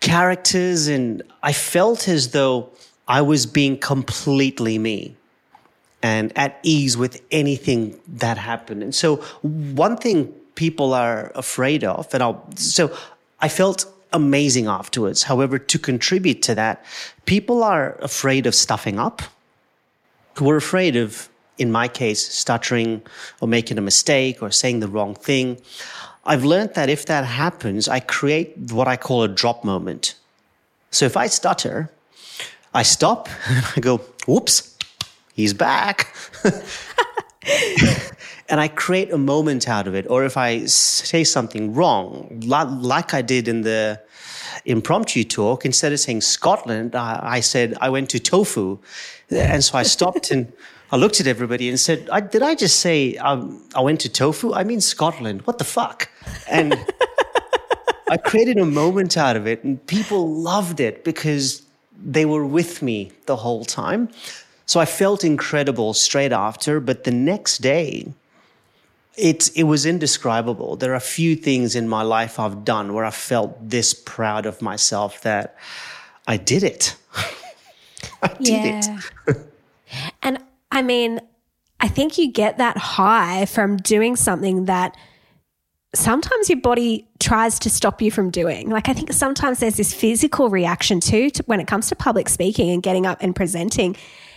characters 0.00 0.86
and 0.88 1.22
I 1.42 1.52
felt 1.52 2.08
as 2.08 2.30
though 2.30 2.70
I 3.08 3.22
was 3.22 3.46
being 3.46 3.78
completely 3.78 4.78
me 4.78 5.16
and 6.02 6.36
at 6.36 6.58
ease 6.62 6.96
with 6.96 7.22
anything 7.30 7.98
that 8.06 8.38
happened. 8.38 8.82
And 8.82 8.94
so 8.94 9.16
one 9.42 9.96
thing 9.96 10.32
people 10.54 10.94
are 10.94 11.32
afraid 11.34 11.84
of, 11.84 12.12
and 12.12 12.22
I'll, 12.22 12.44
so 12.56 12.94
I 13.40 13.48
felt 13.48 13.86
amazing 14.12 14.66
afterwards. 14.66 15.24
However, 15.24 15.58
to 15.58 15.78
contribute 15.78 16.42
to 16.42 16.54
that, 16.54 16.84
people 17.26 17.62
are 17.62 17.96
afraid 18.00 18.46
of 18.46 18.54
stuffing 18.54 18.98
up. 18.98 19.22
We're 20.40 20.56
afraid 20.56 20.96
of, 20.96 21.28
in 21.58 21.72
my 21.72 21.88
case, 21.88 22.26
stuttering 22.26 23.02
or 23.40 23.48
making 23.48 23.78
a 23.78 23.82
mistake 23.82 24.42
or 24.42 24.50
saying 24.50 24.80
the 24.80 24.88
wrong 24.88 25.14
thing. 25.14 25.58
I've 26.24 26.44
learned 26.44 26.74
that 26.74 26.88
if 26.88 27.06
that 27.06 27.24
happens, 27.24 27.88
I 27.88 28.00
create 28.00 28.56
what 28.70 28.88
I 28.88 28.96
call 28.96 29.22
a 29.22 29.28
drop 29.28 29.64
moment. 29.64 30.14
So 30.90 31.04
if 31.04 31.16
I 31.16 31.26
stutter, 31.28 31.90
I 32.74 32.82
stop 32.82 33.28
and 33.48 33.64
I 33.76 33.80
go, 33.80 33.98
whoops, 34.26 34.75
he's 35.36 35.54
back. 35.54 36.12
and 38.48 38.60
I 38.60 38.68
create 38.68 39.12
a 39.12 39.18
moment 39.18 39.68
out 39.68 39.86
of 39.86 39.94
it. 39.94 40.06
Or 40.08 40.24
if 40.24 40.36
I 40.36 40.64
say 40.64 41.22
something 41.22 41.74
wrong, 41.74 42.42
like 42.44 43.14
I 43.14 43.22
did 43.22 43.46
in 43.46 43.60
the 43.60 44.00
impromptu 44.64 45.22
talk, 45.22 45.64
instead 45.64 45.92
of 45.92 46.00
saying 46.00 46.22
Scotland, 46.22 46.96
I, 46.96 47.40
said 47.40 47.76
I 47.80 47.90
went 47.90 48.10
to 48.10 48.18
tofu. 48.18 48.78
And 49.30 49.62
so 49.62 49.78
I 49.78 49.84
stopped 49.84 50.30
and 50.30 50.52
I 50.92 50.96
looked 50.96 51.20
at 51.20 51.26
everybody 51.26 51.68
and 51.68 51.78
said, 51.78 52.08
I, 52.10 52.20
Did 52.20 52.42
I 52.42 52.54
just 52.54 52.80
say 52.80 53.16
um, 53.16 53.62
I 53.74 53.80
went 53.80 54.00
to 54.00 54.08
tofu? 54.08 54.54
I 54.54 54.64
mean 54.64 54.80
Scotland. 54.80 55.42
What 55.42 55.58
the 55.58 55.64
fuck? 55.64 56.08
And 56.48 56.74
I 58.08 58.16
created 58.16 58.56
a 58.58 58.64
moment 58.64 59.16
out 59.16 59.36
of 59.36 59.48
it, 59.48 59.64
and 59.64 59.84
people 59.88 60.30
loved 60.30 60.78
it 60.78 61.02
because 61.02 61.62
they 62.00 62.24
were 62.24 62.46
with 62.46 62.82
me 62.82 63.10
the 63.26 63.34
whole 63.34 63.64
time. 63.64 64.10
So 64.66 64.80
I 64.80 64.84
felt 64.84 65.24
incredible 65.24 65.94
straight 65.94 66.32
after, 66.32 66.80
but 66.80 67.04
the 67.04 67.12
next 67.12 67.58
day, 67.58 68.12
it, 69.16 69.50
it 69.56 69.64
was 69.64 69.86
indescribable. 69.86 70.76
There 70.76 70.94
are 70.94 71.00
few 71.00 71.36
things 71.36 71.74
in 71.76 71.88
my 71.88 72.02
life 72.02 72.38
I've 72.38 72.64
done 72.64 72.92
where 72.92 73.04
I 73.04 73.10
felt 73.10 73.56
this 73.70 73.94
proud 73.94 74.44
of 74.44 74.60
myself 74.60 75.22
that 75.22 75.56
I 76.26 76.36
did 76.36 76.64
it. 76.64 76.96
I 78.22 78.28
did 78.34 78.84
yeah. 78.84 79.00
it. 79.28 79.36
and 80.22 80.38
I 80.72 80.82
mean, 80.82 81.20
I 81.78 81.88
think 81.88 82.18
you 82.18 82.30
get 82.30 82.58
that 82.58 82.76
high 82.76 83.46
from 83.46 83.76
doing 83.76 84.16
something 84.16 84.64
that 84.64 84.96
sometimes 85.94 86.50
your 86.50 86.60
body 86.60 87.06
tries 87.20 87.58
to 87.60 87.70
stop 87.70 88.02
you 88.02 88.10
from 88.10 88.30
doing. 88.30 88.68
Like 88.68 88.88
I 88.88 88.92
think 88.92 89.12
sometimes 89.12 89.60
there's 89.60 89.76
this 89.76 89.94
physical 89.94 90.50
reaction 90.50 91.00
too 91.00 91.30
to, 91.30 91.42
when 91.44 91.60
it 91.60 91.66
comes 91.66 91.88
to 91.88 91.96
public 91.96 92.28
speaking 92.28 92.70
and 92.70 92.82
getting 92.82 93.06
up 93.06 93.18
and 93.20 93.34
presenting 93.34 93.96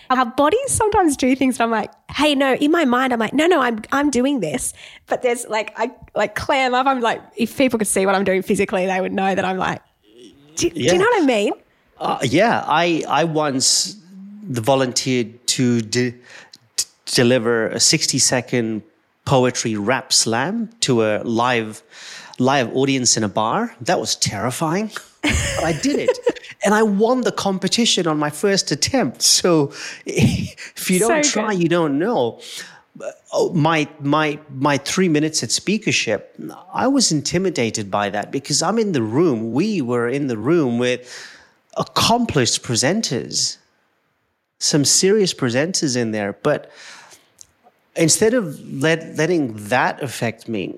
our 0.09 0.25
bodies 0.25 0.71
sometimes 0.71 1.15
do 1.15 1.35
things 1.35 1.59
and 1.59 1.63
I'm 1.63 1.71
like, 1.71 1.91
hey, 2.11 2.33
no, 2.35 2.55
in 2.55 2.71
my 2.71 2.85
mind, 2.85 3.13
I'm 3.13 3.19
like, 3.19 3.33
no, 3.33 3.45
no, 3.45 3.61
I'm 3.61 3.81
I'm 3.91 4.09
doing 4.09 4.39
this. 4.39 4.73
But 5.07 5.21
there's 5.21 5.45
like 5.47 5.71
I 5.77 5.91
like 6.15 6.35
clam 6.35 6.73
up. 6.73 6.87
I'm 6.87 6.99
like, 6.99 7.21
if 7.35 7.57
people 7.57 7.77
could 7.77 7.87
see 7.87 8.05
what 8.05 8.15
I'm 8.15 8.23
doing 8.23 8.41
physically, 8.41 8.85
they 8.85 8.99
would 8.99 9.13
know 9.13 9.35
that 9.35 9.45
I'm 9.45 9.57
like, 9.57 9.81
do, 10.55 10.67
yeah. 10.67 10.89
do 10.89 10.95
you 10.95 10.97
know 10.97 11.05
what 11.05 11.23
I 11.23 11.25
mean? 11.25 11.53
Uh, 11.99 12.19
yeah, 12.23 12.63
I 12.65 13.03
I 13.07 13.23
once 13.25 13.97
volunteered 14.43 15.45
to 15.47 15.81
de- 15.81 16.15
deliver 17.05 17.67
a 17.67 17.79
60 17.79 18.17
second 18.17 18.81
poetry 19.25 19.75
rap 19.75 20.11
slam 20.11 20.69
to 20.79 21.03
a 21.03 21.23
live 21.23 21.83
live 22.39 22.75
audience 22.75 23.15
in 23.15 23.23
a 23.23 23.29
bar. 23.29 23.75
That 23.81 23.99
was 23.99 24.15
terrifying. 24.15 24.91
but 25.21 25.63
I 25.63 25.77
did 25.81 25.99
it. 25.99 26.17
and 26.63 26.73
I 26.73 26.83
won 26.83 27.21
the 27.21 27.31
competition 27.31 28.07
on 28.07 28.17
my 28.17 28.29
first 28.29 28.71
attempt. 28.71 29.21
So 29.21 29.71
if 30.05 30.89
you 30.89 30.99
don't 30.99 31.23
so 31.23 31.31
try, 31.31 31.51
you 31.51 31.69
don't 31.69 31.99
know. 31.99 32.41
Oh, 33.31 33.53
my 33.53 33.87
my 34.01 34.39
my 34.49 34.77
three 34.77 35.07
minutes 35.07 35.41
at 35.41 35.51
speakership, 35.51 36.35
I 36.73 36.87
was 36.87 37.11
intimidated 37.11 37.89
by 37.89 38.09
that 38.09 38.31
because 38.31 38.61
I'm 38.61 38.77
in 38.77 38.91
the 38.91 39.01
room. 39.01 39.53
We 39.53 39.81
were 39.81 40.09
in 40.09 40.27
the 40.27 40.37
room 40.37 40.79
with 40.79 41.07
accomplished 41.77 42.61
presenters, 42.61 43.57
some 44.57 44.83
serious 44.83 45.33
presenters 45.33 45.95
in 45.95 46.11
there. 46.11 46.33
But 46.33 46.69
instead 47.95 48.33
of 48.33 48.59
let, 48.69 49.15
letting 49.15 49.53
that 49.69 50.03
affect 50.03 50.49
me, 50.49 50.75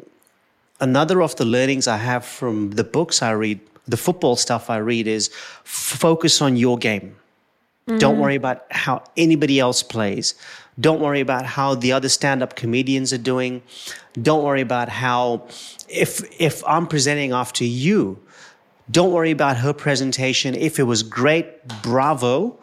another 0.79 1.23
of 1.23 1.35
the 1.37 1.45
learnings 1.45 1.87
I 1.87 1.97
have 1.97 2.23
from 2.23 2.71
the 2.71 2.83
books 2.83 3.21
I 3.23 3.31
read 3.31 3.59
the 3.87 3.97
football 3.97 4.35
stuff 4.35 4.69
I 4.69 4.77
read 4.77 5.07
is 5.07 5.29
focus 5.63 6.41
on 6.41 6.55
your 6.55 6.77
game. 6.77 7.15
Mm-hmm. 7.87 7.97
Don't 7.97 8.19
worry 8.19 8.35
about 8.35 8.65
how 8.71 9.03
anybody 9.17 9.59
else 9.59 9.83
plays. 9.83 10.35
Don't 10.79 11.01
worry 11.01 11.19
about 11.19 11.45
how 11.45 11.75
the 11.75 11.91
other 11.91 12.09
stand-up 12.09 12.55
comedians 12.55 13.11
are 13.11 13.17
doing. 13.17 13.61
Don't 14.21 14.43
worry 14.43 14.61
about 14.61 14.89
how 14.89 15.47
if 15.89 16.23
if 16.39 16.63
I'm 16.65 16.87
presenting 16.87 17.33
after 17.33 17.65
you, 17.65 18.19
don't 18.89 19.11
worry 19.11 19.31
about 19.31 19.57
her 19.57 19.73
presentation. 19.73 20.55
If 20.55 20.79
it 20.79 20.83
was 20.83 21.03
great, 21.03 21.67
bravo. 21.81 22.57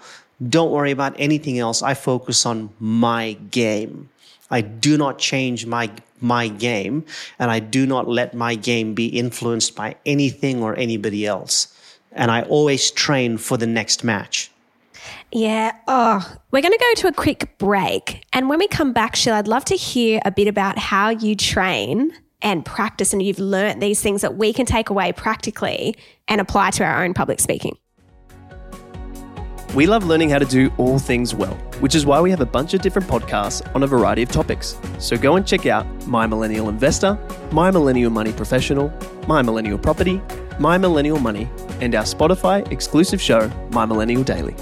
Don't 0.49 0.71
worry 0.71 0.93
about 0.93 1.15
anything 1.19 1.59
else. 1.59 1.83
I 1.83 1.95
focus 1.95 2.47
on 2.47 2.71
my 2.79 3.33
game. 3.51 4.09
I 4.51 4.61
do 4.61 4.97
not 4.97 5.19
change 5.19 5.67
my 5.67 5.91
my 6.21 6.49
game 6.49 7.05
and 7.39 7.51
I 7.51 7.61
do 7.61 7.87
not 7.87 8.09
let 8.09 8.35
my 8.35 8.55
game 8.55 8.95
be 8.95 9.07
influenced 9.07 9.77
by 9.77 9.97
anything 10.05 10.63
or 10.63 10.77
anybody 10.77 11.27
else. 11.27 11.75
And 12.13 12.31
I 12.31 12.43
always 12.43 12.91
train 12.91 13.39
for 13.39 13.57
the 13.57 13.67
next 13.67 14.03
match. 14.03 14.51
Yeah. 15.31 15.77
Oh, 15.87 16.37
we're 16.51 16.63
going 16.63 16.73
to 16.73 16.79
go 16.79 17.01
to 17.03 17.09
a 17.09 17.13
quick 17.13 17.59
break. 17.59 18.25
And 18.33 18.49
when 18.49 18.59
we 18.59 18.67
come 18.67 18.93
back, 18.93 19.15
Sheila, 19.15 19.39
I'd 19.39 19.49
love 19.49 19.65
to 19.67 19.77
hear 19.77 20.21
a 20.25 20.31
bit 20.31 20.49
about 20.49 20.79
how 20.79 21.11
you 21.11 21.37
train 21.37 22.13
and 22.41 22.65
practice 22.65 23.13
and 23.13 23.23
you've 23.23 23.39
learnt 23.39 23.81
these 23.81 24.01
things 24.01 24.23
that 24.23 24.37
we 24.37 24.53
can 24.53 24.65
take 24.65 24.91
away 24.91 25.13
practically 25.13 25.97
and 26.29 26.41
apply 26.41 26.71
to 26.73 26.85
our 26.85 27.05
own 27.05 27.15
public 27.15 27.41
speaking. 27.41 27.77
We 29.75 29.87
love 29.87 30.05
learning 30.05 30.31
how 30.31 30.39
to 30.39 30.47
do 30.47 30.73
all 30.79 30.99
things 30.99 31.35
well, 31.35 31.55
which 31.81 31.95
is 31.95 32.07
why 32.07 32.21
we 32.21 32.31
have 32.31 32.41
a 32.41 32.47
bunch 32.47 32.73
of 32.73 32.81
different 32.81 33.07
podcasts 33.07 33.63
on 33.75 33.83
a 33.83 33.87
variety 33.87 34.23
of 34.23 34.31
topics. 34.31 34.79
So 34.99 35.17
go 35.17 35.37
and 35.37 35.47
check 35.47 35.67
out 35.67 35.87
My 36.07 36.27
Millennial 36.27 36.69
Investor, 36.69 37.19
My 37.53 37.71
Millennial 37.71 38.11
Money 38.11 38.33
Professional, 38.33 38.93
My 39.27 39.43
Millennial 39.43 39.79
Property, 39.79 40.23
My 40.59 40.79
Millennial 40.79 41.19
Money, 41.19 41.51
and 41.81 41.95
our 41.95 42.05
Spotify 42.05 42.71
exclusive 42.73 43.21
show, 43.21 43.49
My 43.71 43.85
Millennial 43.85 44.25
Daily. 44.25 44.57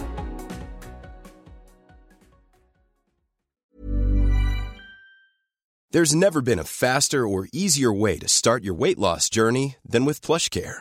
There's 5.93 6.15
never 6.15 6.43
been 6.43 6.59
a 6.59 6.65
faster 6.65 7.27
or 7.27 7.49
easier 7.53 7.93
way 7.93 8.19
to 8.19 8.29
start 8.29 8.65
your 8.65 8.75
weight 8.75 8.99
loss 8.99 9.31
journey 9.31 9.77
than 9.89 10.05
with 10.05 10.21
PlushCare. 10.21 10.81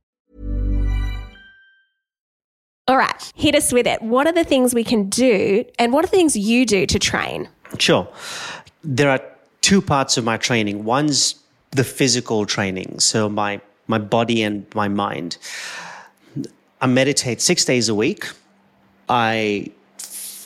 All 2.87 2.97
right, 2.97 3.31
hit 3.35 3.55
us 3.55 3.71
with 3.71 3.85
it. 3.87 4.01
What 4.01 4.27
are 4.27 4.33
the 4.33 4.43
things 4.43 4.73
we 4.73 4.83
can 4.83 5.07
do 5.09 5.63
and 5.77 5.93
what 5.93 6.03
are 6.03 6.07
the 6.07 6.17
things 6.17 6.35
you 6.35 6.65
do 6.65 6.85
to 6.85 6.99
train? 6.99 7.47
Sure. 7.77 8.07
There 8.83 9.09
are 9.09 9.21
two 9.61 9.81
parts 9.81 10.17
of 10.17 10.23
my 10.23 10.37
training. 10.37 10.83
One's 10.83 11.35
the 11.71 11.83
physical 11.83 12.45
training, 12.45 12.99
so 12.99 13.29
my 13.29 13.61
my 13.87 13.97
body 13.97 14.41
and 14.41 14.65
my 14.73 14.87
mind. 14.87 15.37
I 16.81 16.87
meditate 16.87 17.39
six 17.41 17.63
days 17.65 17.87
a 17.89 17.95
week. 17.95 18.25
I 19.07 19.71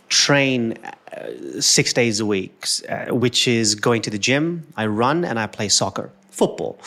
train 0.09 0.73
uh, 0.73 1.61
six 1.61 1.93
days 1.93 2.19
a 2.19 2.25
week, 2.25 2.65
uh, 2.89 3.15
which 3.15 3.47
is 3.47 3.75
going 3.75 4.01
to 4.01 4.09
the 4.09 4.17
gym. 4.17 4.67
I 4.75 4.87
run 4.87 5.23
and 5.23 5.39
I 5.39 5.47
play 5.47 5.69
soccer, 5.69 6.11
football. 6.29 6.77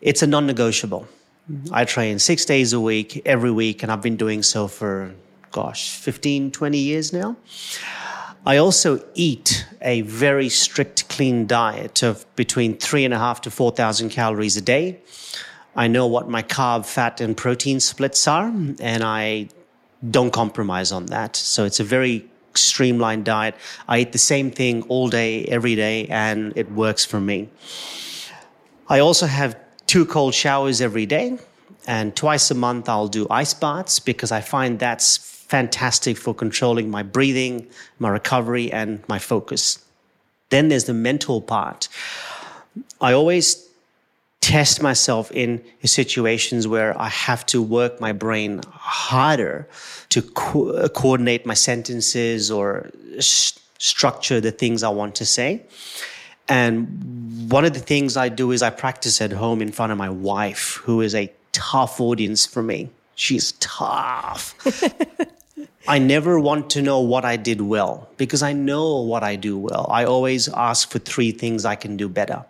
It's 0.00 0.22
a 0.22 0.26
non-negotiable. 0.26 1.06
I 1.70 1.84
train 1.84 2.18
six 2.18 2.44
days 2.44 2.72
a 2.72 2.80
week, 2.80 3.20
every 3.26 3.50
week, 3.50 3.82
and 3.82 3.92
I've 3.92 4.00
been 4.00 4.16
doing 4.16 4.42
so 4.42 4.66
for, 4.66 5.14
gosh, 5.50 5.90
15, 5.90 6.50
20 6.50 6.78
years 6.78 7.12
now. 7.12 7.36
I 8.46 8.56
also 8.56 9.04
eat 9.14 9.66
a 9.82 10.02
very 10.02 10.48
strict, 10.48 11.08
clean 11.08 11.46
diet 11.46 12.02
of 12.02 12.24
between 12.36 12.76
three 12.76 13.04
and 13.04 13.12
a 13.12 13.18
half 13.18 13.42
to 13.42 13.50
4,000 13.50 14.08
calories 14.10 14.56
a 14.56 14.60
day. 14.60 15.00
I 15.76 15.88
know 15.88 16.06
what 16.06 16.28
my 16.28 16.42
carb, 16.42 16.86
fat, 16.86 17.20
and 17.20 17.36
protein 17.36 17.80
splits 17.80 18.26
are, 18.26 18.46
and 18.46 19.02
I 19.02 19.48
don't 20.10 20.30
compromise 20.30 20.92
on 20.92 21.06
that. 21.06 21.36
So 21.36 21.64
it's 21.64 21.80
a 21.80 21.84
very 21.84 22.26
streamlined 22.54 23.24
diet. 23.24 23.54
I 23.88 24.00
eat 24.00 24.12
the 24.12 24.18
same 24.18 24.50
thing 24.50 24.82
all 24.84 25.08
day, 25.08 25.44
every 25.46 25.74
day, 25.74 26.06
and 26.08 26.52
it 26.56 26.70
works 26.70 27.04
for 27.04 27.20
me. 27.20 27.50
I 28.88 29.00
also 29.00 29.26
have 29.26 29.58
two 29.86 30.04
cold 30.06 30.34
showers 30.34 30.80
every 30.80 31.06
day. 31.06 31.38
And 31.86 32.16
twice 32.16 32.50
a 32.50 32.54
month, 32.54 32.88
I'll 32.88 33.08
do 33.08 33.26
ice 33.30 33.54
baths 33.54 33.98
because 33.98 34.32
I 34.32 34.40
find 34.40 34.78
that's 34.78 35.18
fantastic 35.18 36.16
for 36.16 36.34
controlling 36.34 36.90
my 36.90 37.02
breathing, 37.02 37.68
my 37.98 38.08
recovery, 38.08 38.72
and 38.72 39.06
my 39.08 39.18
focus. 39.18 39.84
Then 40.50 40.68
there's 40.68 40.84
the 40.84 40.94
mental 40.94 41.40
part. 41.40 41.88
I 43.00 43.12
always 43.12 43.68
test 44.40 44.82
myself 44.82 45.30
in 45.32 45.62
situations 45.84 46.68
where 46.68 47.00
I 47.00 47.08
have 47.08 47.46
to 47.46 47.62
work 47.62 48.00
my 48.00 48.12
brain 48.12 48.60
harder 48.70 49.66
to 50.10 50.20
co- 50.20 50.70
uh, 50.70 50.88
coordinate 50.88 51.46
my 51.46 51.54
sentences 51.54 52.50
or 52.50 52.90
sh- 53.20 53.52
structure 53.78 54.40
the 54.40 54.50
things 54.50 54.82
I 54.82 54.90
want 54.90 55.14
to 55.16 55.24
say. 55.24 55.62
And 56.48 57.50
one 57.50 57.64
of 57.64 57.72
the 57.72 57.80
things 57.80 58.16
I 58.16 58.28
do 58.28 58.50
is 58.52 58.62
I 58.62 58.70
practice 58.70 59.20
at 59.20 59.32
home 59.32 59.62
in 59.62 59.72
front 59.72 59.92
of 59.92 59.98
my 59.98 60.10
wife, 60.10 60.80
who 60.84 61.00
is 61.00 61.14
a 61.14 61.32
tough 61.52 62.00
audience 62.00 62.44
for 62.46 62.62
me. 62.62 62.90
She's 63.14 63.52
tough. 63.52 64.54
I 65.88 65.98
never 65.98 66.40
want 66.40 66.70
to 66.70 66.82
know 66.82 67.00
what 67.00 67.24
I 67.24 67.36
did 67.36 67.60
well 67.60 68.08
because 68.16 68.42
I 68.42 68.52
know 68.52 69.00
what 69.00 69.22
I 69.22 69.36
do 69.36 69.58
well. 69.58 69.86
I 69.90 70.04
always 70.04 70.48
ask 70.48 70.90
for 70.90 70.98
three 70.98 71.30
things 71.30 71.64
I 71.64 71.76
can 71.76 71.96
do 71.96 72.08
better. 72.08 72.44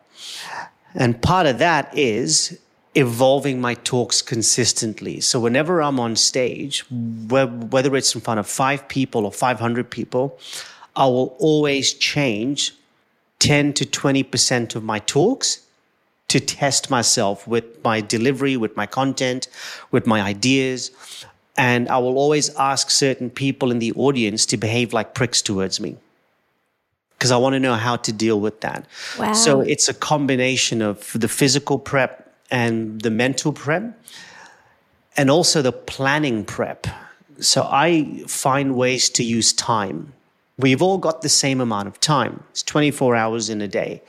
And 0.94 1.20
part 1.20 1.46
of 1.46 1.58
that 1.58 1.96
is 1.96 2.58
evolving 2.94 3.60
my 3.60 3.74
talks 3.74 4.22
consistently. 4.22 5.20
So 5.20 5.40
whenever 5.40 5.82
I'm 5.82 5.98
on 5.98 6.14
stage, 6.14 6.84
whether 6.90 7.96
it's 7.96 8.14
in 8.14 8.20
front 8.20 8.38
of 8.38 8.46
five 8.46 8.86
people 8.88 9.24
or 9.24 9.32
500 9.32 9.90
people, 9.90 10.38
I 10.94 11.06
will 11.06 11.36
always 11.40 11.92
change 11.92 12.72
10 13.38 13.72
to 13.74 13.84
20% 13.84 14.74
of 14.74 14.82
my 14.82 14.98
talks 15.00 15.60
to 16.28 16.40
test 16.40 16.90
myself 16.90 17.46
with 17.46 17.82
my 17.84 18.00
delivery, 18.00 18.56
with 18.56 18.76
my 18.76 18.86
content, 18.86 19.48
with 19.90 20.06
my 20.06 20.20
ideas. 20.22 20.90
And 21.56 21.88
I 21.88 21.98
will 21.98 22.18
always 22.18 22.54
ask 22.56 22.90
certain 22.90 23.30
people 23.30 23.70
in 23.70 23.78
the 23.78 23.92
audience 23.92 24.46
to 24.46 24.56
behave 24.56 24.92
like 24.92 25.14
pricks 25.14 25.42
towards 25.42 25.80
me 25.80 25.96
because 27.24 27.30
I 27.30 27.36
want 27.36 27.54
to 27.54 27.60
know 27.60 27.74
how 27.74 27.96
to 27.96 28.12
deal 28.12 28.40
with 28.40 28.60
that. 28.60 28.86
Wow. 29.18 29.32
So 29.32 29.60
it's 29.60 29.88
a 29.88 29.94
combination 29.94 30.82
of 30.82 31.12
the 31.14 31.28
physical 31.28 31.78
prep 31.78 32.34
and 32.50 33.00
the 33.00 33.10
mental 33.10 33.52
prep 33.52 33.98
and 35.16 35.30
also 35.30 35.62
the 35.62 35.72
planning 35.72 36.44
prep. 36.44 36.86
So 37.40 37.66
I 37.70 38.24
find 38.26 38.76
ways 38.76 39.08
to 39.10 39.22
use 39.22 39.52
time. 39.52 40.12
We've 40.58 40.82
all 40.82 40.98
got 40.98 41.22
the 41.22 41.28
same 41.28 41.60
amount 41.60 41.88
of 41.88 41.98
time. 42.00 42.44
It's 42.50 42.62
24 42.62 43.16
hours 43.16 43.50
in 43.50 43.60
a 43.60 43.68
day. 43.68 44.02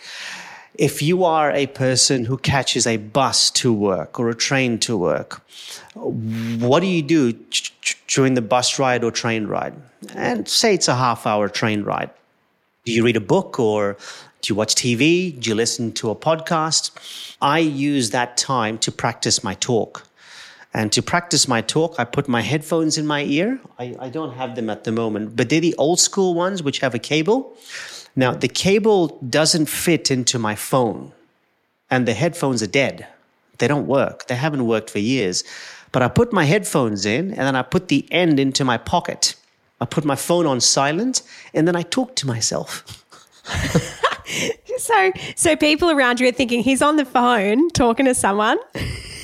If 0.76 1.02
you 1.02 1.24
are 1.24 1.52
a 1.52 1.68
person 1.68 2.26
who 2.26 2.38
catches 2.38 2.86
a 2.86 2.98
bus 2.98 3.50
to 3.52 3.74
work 3.74 4.20
or 4.20 4.30
a 4.30 4.36
train 4.36 4.78
to 4.80 4.98
work, 4.98 5.42
what 5.94 6.82
do 6.82 6.88
you 6.88 7.02
do 7.02 7.34
during 8.08 8.34
the 8.34 8.42
bus 8.42 8.78
ride 8.78 9.04
or 9.04 9.12
train 9.12 9.48
ride? 9.48 9.74
And 10.14 10.48
say 10.48 10.74
it's 10.74 10.88
a 10.88 10.96
half 10.96 11.26
hour 11.26 11.48
train 11.50 11.84
ride. 11.84 12.10
Do 12.84 12.92
you 12.92 13.04
read 13.04 13.16
a 13.16 13.22
book 13.22 13.60
or 13.60 13.98
do 14.42 14.52
you 14.52 14.56
watch 14.56 14.76
TV? 14.76 15.40
Do 15.40 15.50
you 15.50 15.56
listen 15.56 15.92
to 15.94 16.12
a 16.12 16.16
podcast? 16.16 16.92
I 17.42 17.60
use 17.60 18.12
that 18.12 18.38
time 18.38 18.78
to 18.80 18.92
practice 18.92 19.44
my 19.44 19.56
talk. 19.56 20.06
And 20.76 20.92
to 20.92 21.02
practice 21.02 21.48
my 21.48 21.62
talk, 21.62 21.96
I 21.98 22.04
put 22.04 22.28
my 22.28 22.42
headphones 22.42 22.98
in 22.98 23.08
my 23.08 23.24
ear. 23.24 23.62
I, 23.80 23.96
I 23.98 24.10
don't 24.10 24.34
have 24.34 24.58
them 24.58 24.70
at 24.70 24.84
the 24.84 24.92
moment, 24.92 25.38
but 25.38 25.48
they're 25.48 25.62
the 25.62 25.74
old 25.78 26.02
school 26.02 26.34
ones 26.34 26.62
which 26.62 26.80
have 26.80 26.94
a 26.94 27.00
cable. 27.00 27.56
Now, 28.14 28.34
the 28.34 28.50
cable 28.50 29.18
doesn't 29.30 29.68
fit 29.68 30.12
into 30.12 30.38
my 30.38 30.54
phone, 30.54 31.14
and 31.90 32.06
the 32.06 32.14
headphones 32.14 32.62
are 32.62 32.68
dead. 32.68 33.08
They 33.60 33.70
don't 33.70 33.88
work. 33.88 34.28
They 34.28 34.36
haven't 34.36 34.68
worked 34.68 34.90
for 34.90 35.00
years. 35.00 35.46
But 35.94 36.02
I 36.02 36.10
put 36.10 36.34
my 36.34 36.44
headphones 36.44 37.06
in, 37.06 37.30
and 37.30 37.40
then 37.48 37.56
I 37.56 37.62
put 37.62 37.88
the 37.88 38.06
end 38.12 38.38
into 38.38 38.66
my 38.66 38.78
pocket. 38.78 39.36
I 39.80 39.86
put 39.86 40.04
my 40.04 40.18
phone 40.18 40.46
on 40.46 40.60
silent, 40.60 41.22
and 41.54 41.66
then 41.70 41.78
I 41.78 41.84
talk 41.84 42.18
to 42.18 42.28
myself. 42.28 42.84
so, 44.78 45.12
so 45.38 45.56
people 45.56 45.90
around 45.90 46.20
you 46.20 46.28
are 46.28 46.34
thinking 46.34 46.64
he's 46.64 46.82
on 46.82 46.98
the 46.98 47.06
phone 47.06 47.70
talking 47.70 48.08
to 48.08 48.14
someone. 48.14 48.58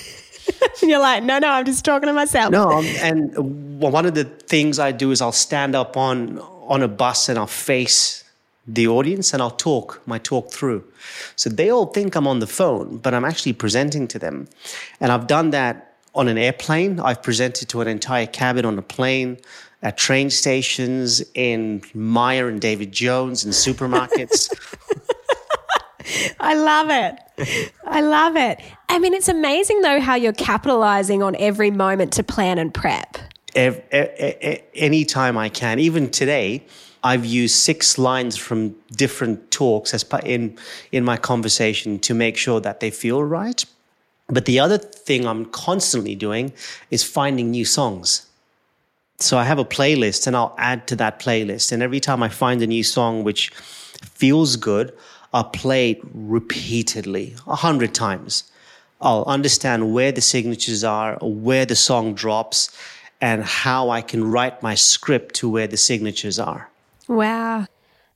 and 0.61 0.71
you're 0.89 0.99
like, 0.99 1.23
no, 1.23 1.39
no, 1.39 1.49
I'm 1.49 1.65
just 1.65 1.85
talking 1.85 2.07
to 2.07 2.13
myself. 2.13 2.51
No, 2.51 2.71
um, 2.71 2.85
and 2.99 3.79
one 3.79 4.05
of 4.05 4.15
the 4.15 4.25
things 4.25 4.79
I 4.79 4.91
do 4.91 5.11
is 5.11 5.21
I'll 5.21 5.31
stand 5.31 5.75
up 5.75 5.97
on 5.97 6.39
on 6.39 6.81
a 6.81 6.87
bus 6.87 7.27
and 7.27 7.37
I'll 7.37 7.47
face 7.47 8.23
the 8.67 8.87
audience 8.87 9.33
and 9.33 9.41
I'll 9.41 9.51
talk 9.51 10.01
my 10.05 10.17
talk 10.19 10.51
through. 10.51 10.83
So 11.35 11.49
they 11.49 11.69
all 11.69 11.87
think 11.87 12.15
I'm 12.15 12.27
on 12.27 12.39
the 12.39 12.47
phone, 12.47 12.97
but 12.97 13.13
I'm 13.13 13.25
actually 13.25 13.53
presenting 13.53 14.07
to 14.09 14.19
them. 14.19 14.47
And 14.99 15.11
I've 15.11 15.27
done 15.27 15.49
that 15.49 15.95
on 16.13 16.27
an 16.27 16.37
airplane. 16.37 16.99
I've 16.99 17.23
presented 17.23 17.69
to 17.69 17.81
an 17.81 17.87
entire 17.87 18.27
cabin 18.27 18.65
on 18.65 18.77
a 18.77 18.81
plane, 18.81 19.37
at 19.81 19.97
train 19.97 20.29
stations, 20.29 21.23
in 21.33 21.81
Myer 21.93 22.47
and 22.47 22.61
David 22.61 22.91
Jones, 22.91 23.43
in 23.43 23.51
supermarkets. 23.65 24.49
I 26.39 26.55
love 26.55 26.89
it. 26.89 27.69
I 27.85 28.01
love 28.01 28.35
it. 28.35 28.59
I 28.89 28.99
mean, 28.99 29.13
it's 29.13 29.29
amazing 29.29 29.81
though 29.81 29.99
how 29.99 30.15
you're 30.15 30.33
capitalizing 30.33 31.23
on 31.23 31.35
every 31.37 31.71
moment 31.71 32.13
to 32.13 32.23
plan 32.23 32.57
and 32.57 32.73
prep. 32.73 33.17
Every, 33.55 34.63
anytime 34.73 35.37
I 35.37 35.49
can, 35.49 35.79
even 35.79 36.09
today, 36.09 36.63
I've 37.03 37.25
used 37.25 37.55
six 37.55 37.97
lines 37.97 38.37
from 38.37 38.75
different 38.91 39.51
talks 39.51 39.93
as 39.93 40.05
in 40.23 40.57
in 40.91 41.03
my 41.03 41.17
conversation 41.17 41.99
to 41.99 42.13
make 42.13 42.37
sure 42.37 42.59
that 42.61 42.79
they 42.79 42.91
feel 42.91 43.23
right. 43.23 43.65
But 44.27 44.45
the 44.45 44.59
other 44.59 44.77
thing 44.77 45.25
I'm 45.25 45.45
constantly 45.45 46.15
doing 46.15 46.53
is 46.89 47.03
finding 47.03 47.51
new 47.51 47.65
songs. 47.65 48.27
So 49.17 49.37
I 49.37 49.43
have 49.43 49.59
a 49.59 49.65
playlist 49.65 50.25
and 50.25 50.35
I'll 50.35 50.55
add 50.57 50.87
to 50.87 50.95
that 50.97 51.19
playlist. 51.19 51.71
And 51.71 51.83
every 51.83 51.99
time 51.99 52.23
I 52.23 52.29
find 52.29 52.61
a 52.61 52.67
new 52.67 52.83
song 52.83 53.23
which 53.23 53.49
feels 53.49 54.55
good, 54.55 54.93
I'll 55.33 55.45
play 55.45 55.91
it 55.91 56.01
repeatedly, 56.13 57.35
a 57.47 57.55
hundred 57.55 57.93
times. 57.93 58.43
I'll 58.99 59.23
understand 59.23 59.93
where 59.93 60.11
the 60.11 60.21
signatures 60.21 60.83
are, 60.83 61.17
where 61.21 61.65
the 61.65 61.75
song 61.75 62.13
drops, 62.13 62.69
and 63.19 63.43
how 63.43 63.89
I 63.89 64.01
can 64.01 64.29
write 64.29 64.61
my 64.61 64.75
script 64.75 65.35
to 65.35 65.49
where 65.49 65.67
the 65.67 65.77
signatures 65.77 66.39
are. 66.39 66.69
Wow. 67.07 67.67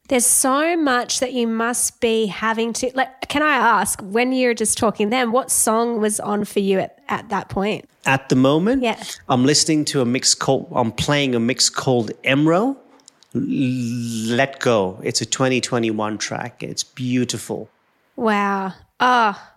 There's 0.08 0.26
so 0.26 0.78
much 0.78 1.20
that 1.20 1.34
you 1.34 1.48
must 1.48 2.00
be 2.00 2.28
having 2.28 2.74
to 2.74 2.92
like 2.94 3.28
can 3.28 3.42
I 3.42 3.56
ask 3.56 4.00
when 4.02 4.34
you're 4.34 4.54
just 4.54 4.78
talking 4.78 5.10
then 5.10 5.32
what 5.32 5.50
song 5.50 6.00
was 6.00 6.20
on 6.20 6.46
for 6.46 6.60
you 6.60 6.80
at, 6.80 7.00
at 7.10 7.30
that 7.30 7.50
point? 7.50 7.90
At 8.06 8.30
the 8.30 8.36
moment, 8.36 8.84
yeah. 8.84 9.02
I'm 9.30 9.46
listening 9.46 9.84
to 9.86 10.02
a 10.02 10.06
mix 10.06 10.36
called 10.36 10.68
I'm 10.76 10.92
playing 10.92 11.34
a 11.34 11.40
mix 11.40 11.70
called 11.70 12.12
Emro. 12.24 12.78
Let 13.36 14.60
Go. 14.60 15.00
It's 15.04 15.22
a 15.22 15.26
2021 15.26 16.18
track. 16.18 16.64
It's 16.64 16.84
beautiful. 16.84 17.70
Wow. 18.16 18.74
Oh, 19.00 19.50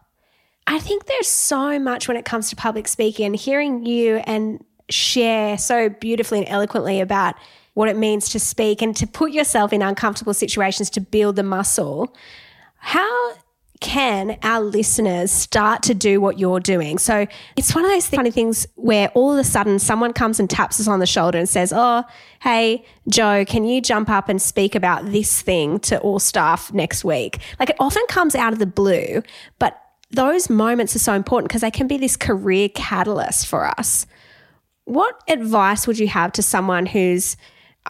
I 0.66 0.78
think 0.80 1.06
there's 1.06 1.28
so 1.28 1.78
much 1.78 2.08
when 2.08 2.16
it 2.16 2.24
comes 2.24 2.50
to 2.50 2.56
public 2.56 2.88
speaking 2.88 3.26
and 3.26 3.36
hearing 3.36 3.86
you 3.86 4.16
and 4.24 4.64
share 4.90 5.56
so 5.56 5.88
beautifully 5.88 6.40
and 6.40 6.48
eloquently 6.48 7.00
about 7.00 7.36
what 7.74 7.88
it 7.88 7.96
means 7.96 8.28
to 8.30 8.40
speak 8.40 8.82
and 8.82 8.96
to 8.96 9.06
put 9.06 9.30
yourself 9.32 9.72
in 9.72 9.80
uncomfortable 9.80 10.34
situations 10.34 10.90
to 10.90 11.00
build 11.00 11.36
the 11.36 11.42
muscle. 11.42 12.14
How 12.78 13.34
can 13.80 14.38
our 14.42 14.60
listeners 14.60 15.30
start 15.30 15.82
to 15.84 15.94
do 15.94 16.20
what 16.20 16.38
you're 16.38 16.60
doing? 16.60 16.98
So 16.98 17.26
it's 17.56 17.74
one 17.74 17.84
of 17.84 17.90
those 17.90 18.06
funny 18.06 18.30
things 18.30 18.66
where 18.74 19.08
all 19.14 19.32
of 19.32 19.38
a 19.38 19.44
sudden 19.44 19.78
someone 19.78 20.12
comes 20.12 20.40
and 20.40 20.48
taps 20.48 20.80
us 20.80 20.88
on 20.88 21.00
the 21.00 21.06
shoulder 21.06 21.38
and 21.38 21.48
says, 21.48 21.72
Oh, 21.74 22.04
hey, 22.40 22.84
Joe, 23.08 23.44
can 23.44 23.64
you 23.64 23.80
jump 23.80 24.10
up 24.10 24.28
and 24.28 24.40
speak 24.40 24.74
about 24.74 25.12
this 25.12 25.42
thing 25.42 25.78
to 25.80 25.98
all 26.00 26.18
staff 26.18 26.72
next 26.72 27.04
week? 27.04 27.38
Like 27.58 27.70
it 27.70 27.76
often 27.78 28.04
comes 28.08 28.34
out 28.34 28.52
of 28.52 28.58
the 28.58 28.66
blue, 28.66 29.22
but 29.58 29.80
those 30.10 30.48
moments 30.48 30.96
are 30.96 31.00
so 31.00 31.12
important 31.12 31.48
because 31.48 31.62
they 31.62 31.70
can 31.70 31.86
be 31.86 31.98
this 31.98 32.16
career 32.16 32.68
catalyst 32.70 33.46
for 33.46 33.66
us. 33.66 34.06
What 34.84 35.20
advice 35.28 35.86
would 35.86 35.98
you 35.98 36.08
have 36.08 36.32
to 36.32 36.42
someone 36.42 36.86
who's 36.86 37.36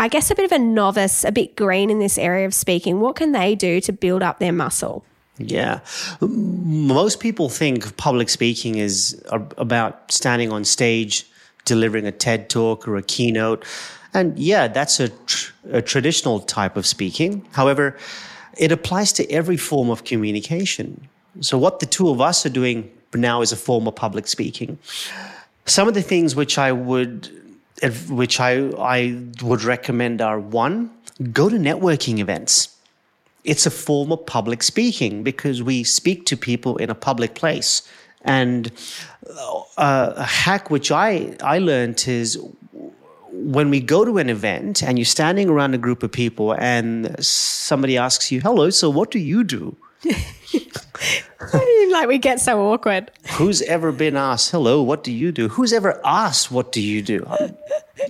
I 0.01 0.07
guess, 0.07 0.31
a 0.31 0.35
bit 0.37 0.45
of 0.45 0.53
a 0.53 0.61
novice, 0.61 1.25
a 1.25 1.33
bit 1.33 1.57
green 1.57 1.91
in 1.91 1.99
this 1.99 2.19
area 2.19 2.47
of 2.47 2.55
speaking, 2.55 3.01
what 3.01 3.17
can 3.17 3.33
they 3.33 3.57
do 3.57 3.81
to 3.81 3.93
build 3.93 4.23
up 4.23 4.39
their 4.39 4.53
muscle? 4.53 5.05
Yeah. 5.39 5.81
Most 6.21 7.21
people 7.21 7.49
think 7.49 7.97
public 7.97 8.29
speaking 8.29 8.77
is 8.77 9.23
about 9.31 10.11
standing 10.11 10.53
on 10.53 10.65
stage, 10.65 11.27
delivering 11.65 12.07
a 12.07 12.13
TED 12.13 12.51
talk 12.51 12.89
or 12.89 12.97
a 12.97 13.03
keynote. 13.03 13.65
And 14.15 14.39
yeah, 14.39 14.69
that's 14.69 15.01
a, 15.01 15.09
tr- 15.09 15.53
a 15.71 15.83
traditional 15.83 16.41
type 16.41 16.77
of 16.77 16.87
speaking. 16.87 17.47
However, 17.53 17.97
it 18.57 18.73
applies 18.73 19.13
to 19.15 19.31
every 19.31 19.57
form 19.57 19.91
of 19.91 20.05
communication. 20.05 21.09
So, 21.41 21.57
what 21.57 21.79
the 21.79 21.87
two 21.87 22.09
of 22.09 22.21
us 22.21 22.45
are 22.45 22.51
doing 22.51 22.91
now 23.15 23.43
is 23.43 23.53
a 23.53 23.57
form 23.57 23.87
of 23.87 23.95
public 23.95 24.27
speaking. 24.27 24.79
Some 25.67 25.87
of 25.87 25.95
the 25.95 26.03
things 26.03 26.35
which 26.35 26.59
I 26.59 26.73
would 26.73 27.31
which 28.09 28.41
I, 28.41 28.71
I 28.79 29.23
would 29.43 29.63
recommend 29.63 30.21
are 30.21 30.41
one, 30.41 30.91
go 31.33 31.49
to 31.49 31.57
networking 31.57 32.19
events. 32.19 32.77
It's 33.49 33.65
a 33.65 33.71
form 33.71 34.13
of 34.13 34.27
public 34.27 34.63
speaking 34.63 35.23
because 35.23 35.63
we 35.63 35.83
speak 35.83 36.27
to 36.27 36.37
people 36.37 36.77
in 36.77 36.91
a 36.91 36.95
public 36.95 37.35
place. 37.35 37.83
And 38.23 38.71
uh, 39.27 40.13
a 40.19 40.25
hack 40.25 40.71
which 40.71 40.93
I, 40.93 41.35
I 41.43 41.59
learned 41.59 42.07
is 42.07 42.39
when 43.33 43.71
we 43.71 43.81
go 43.81 44.05
to 44.05 44.19
an 44.19 44.29
event 44.29 44.83
and 44.83 44.99
you're 44.99 45.05
standing 45.07 45.49
around 45.49 45.75
a 45.75 45.79
group 45.79 46.03
of 46.03 46.13
people 46.13 46.53
and 46.53 47.17
somebody 47.25 47.97
asks 47.97 48.31
you, 48.31 48.41
hello, 48.43 48.69
so 48.69 48.91
what 48.91 49.11
do 49.11 49.19
you 49.19 49.45
do? 49.45 49.77
like 51.91 52.09
we 52.09 52.19
get 52.19 52.41
so 52.41 52.61
awkward. 52.73 53.11
Who's 53.33 53.63
ever 53.63 53.93
been 53.93 54.17
asked, 54.17 54.51
hello, 54.51 54.83
what 54.83 55.05
do 55.05 55.13
you 55.13 55.33
do? 55.33 55.49
Who's 55.49 55.73
ever 55.73 56.01
asked, 56.05 56.51
what 56.51 56.73
do 56.73 56.81
you 56.81 57.03
do? 57.03 57.27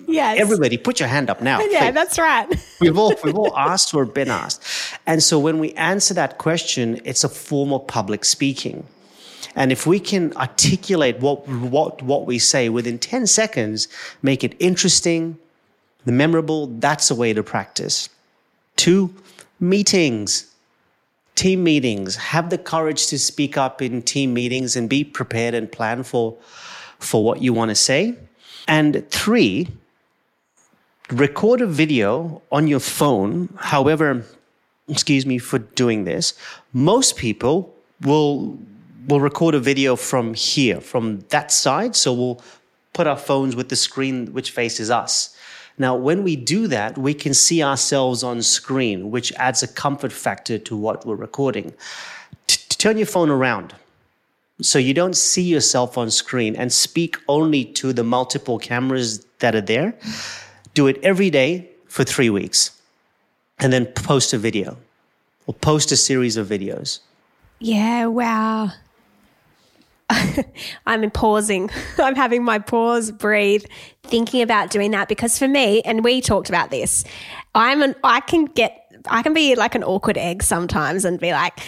Yes. 0.07 0.39
Everybody, 0.39 0.77
put 0.77 1.01
your 1.01 1.09
hand 1.09 1.31
up 1.31 1.41
now. 1.41 1.61
Yeah, 1.61 1.87
please. 1.87 1.95
that's 1.95 2.19
right. 2.19 2.47
we've 2.81 2.99
all 2.99 3.15
we've 3.25 3.37
all 3.37 3.57
asked 3.57 3.95
or 3.95 4.05
been 4.05 4.29
asked, 4.31 4.63
and 5.07 5.23
so 5.23 5.39
when 5.39 5.59
we 5.59 5.73
answer 5.75 6.15
that 6.15 6.39
question, 6.39 7.01
it's 7.05 7.25
a 7.25 7.29
form 7.29 7.73
of 7.73 7.87
public 7.87 8.25
speaking. 8.25 8.87
And 9.57 9.73
if 9.73 9.87
we 9.87 9.99
can 9.99 10.33
articulate 10.37 11.21
what 11.21 11.49
what 11.49 12.03
what 12.03 12.27
we 12.27 12.39
say 12.39 12.69
within 12.69 12.99
ten 12.99 13.27
seconds, 13.27 13.89
make 14.23 14.45
it 14.45 14.55
interesting, 14.59 15.39
memorable, 16.05 16.67
that's 16.67 17.11
a 17.11 17.15
way 17.15 17.33
to 17.33 17.43
practice. 17.43 18.09
Two, 18.77 19.15
meetings 19.59 20.48
team 21.39 21.63
meetings. 21.63 22.17
Have 22.17 22.51
the 22.51 22.59
courage 22.59 23.07
to 23.07 23.19
speak 23.19 23.57
up 23.57 23.81
in 23.81 24.03
team 24.03 24.35
meetings 24.35 24.75
and 24.75 24.89
be 24.89 25.05
prepared 25.05 25.55
and 25.55 25.71
plan 25.71 26.03
for, 26.03 26.37
for 26.99 27.23
what 27.23 27.41
you 27.41 27.53
want 27.53 27.69
to 27.69 27.77
say. 27.77 28.17
And 28.67 29.09
three, 29.11 29.69
record 31.11 31.61
a 31.61 31.67
video 31.67 32.43
on 32.51 32.67
your 32.67 32.81
phone. 32.81 33.51
However, 33.57 34.25
excuse 34.89 35.25
me 35.27 35.39
for 35.39 35.61
doing 35.61 36.05
this. 36.05 36.35
Most 36.73 37.17
people 37.17 37.73
will 38.03 38.59
will 39.07 39.21
record 39.21 39.55
a 39.55 39.59
video 39.59 39.97
from 39.97 40.35
here, 40.35 40.81
from 40.83 41.21
that 41.31 41.51
side. 41.51 41.97
So 41.97 42.13
we'll 42.13 42.43
put 42.93 43.07
our 43.07 43.17
phones 43.17 43.57
with 43.57 43.71
the 43.71 43.77
screen 43.77 44.35
which 44.35 44.51
faces 44.51 44.91
us. 44.91 45.35
Now, 45.79 45.95
when 45.95 46.25
we 46.25 46.35
do 46.37 46.67
that, 46.67 46.99
we 46.99 47.15
can 47.15 47.35
see 47.35 47.63
ourselves 47.63 48.23
on 48.23 48.43
screen, 48.43 49.11
which 49.11 49.33
adds 49.35 49.63
a 49.63 49.69
comfort 49.69 50.13
factor 50.13 50.59
to 50.59 50.77
what 50.77 51.07
we're 51.07 51.15
recording. 51.15 51.73
Turn 52.47 52.97
your 52.97 53.07
phone 53.07 53.31
around 53.31 53.75
so 54.61 54.79
you 54.79 54.93
don't 54.93 55.17
see 55.17 55.43
yourself 55.43 55.97
on 55.97 56.11
screen 56.11 56.57
and 56.57 56.73
speak 56.73 57.17
only 57.29 57.65
to 57.65 57.93
the 57.93 58.05
multiple 58.05 58.59
cameras 58.59 59.25
that 59.39 59.55
are 59.55 59.61
there. 59.61 59.95
Do 60.75 60.87
it 60.89 60.99
every 61.03 61.31
day 61.31 61.71
for 61.87 62.05
three 62.05 62.31
weeks 62.31 62.73
and 63.59 63.73
then 63.73 63.87
post 63.87 64.33
a 64.33 64.39
video 64.39 64.77
or 65.47 65.55
post 65.55 65.93
a 65.93 65.97
series 65.97 66.37
of 66.37 66.49
videos. 66.49 67.01
Yeah, 67.61 68.07
wow. 68.07 68.73
I'm 70.87 71.11
pausing. 71.11 71.71
I'm 71.99 72.15
having 72.15 72.45
my 72.45 72.59
pause, 72.59 73.11
breathe, 73.11 73.65
thinking 74.03 74.43
about 74.43 74.71
doing 74.71 74.91
that 74.93 75.09
because 75.09 75.39
for 75.39 75.49
me, 75.49 75.83
and 75.83 76.05
we 76.05 76.21
talked 76.21 76.49
about 76.49 76.71
this, 76.71 77.05
I'm 77.55 77.83
an, 77.83 77.95
I 78.05 78.21
can 78.21 78.47
get, 78.47 78.91
I 79.11 79.23
can 79.23 79.35
be 79.35 79.55
like 79.55 79.75
an 79.75 79.85
awkward 79.85 80.19
egg 80.19 80.43
sometimes 80.43 81.05
and 81.05 81.19
be 81.21 81.33
like, 81.33 81.61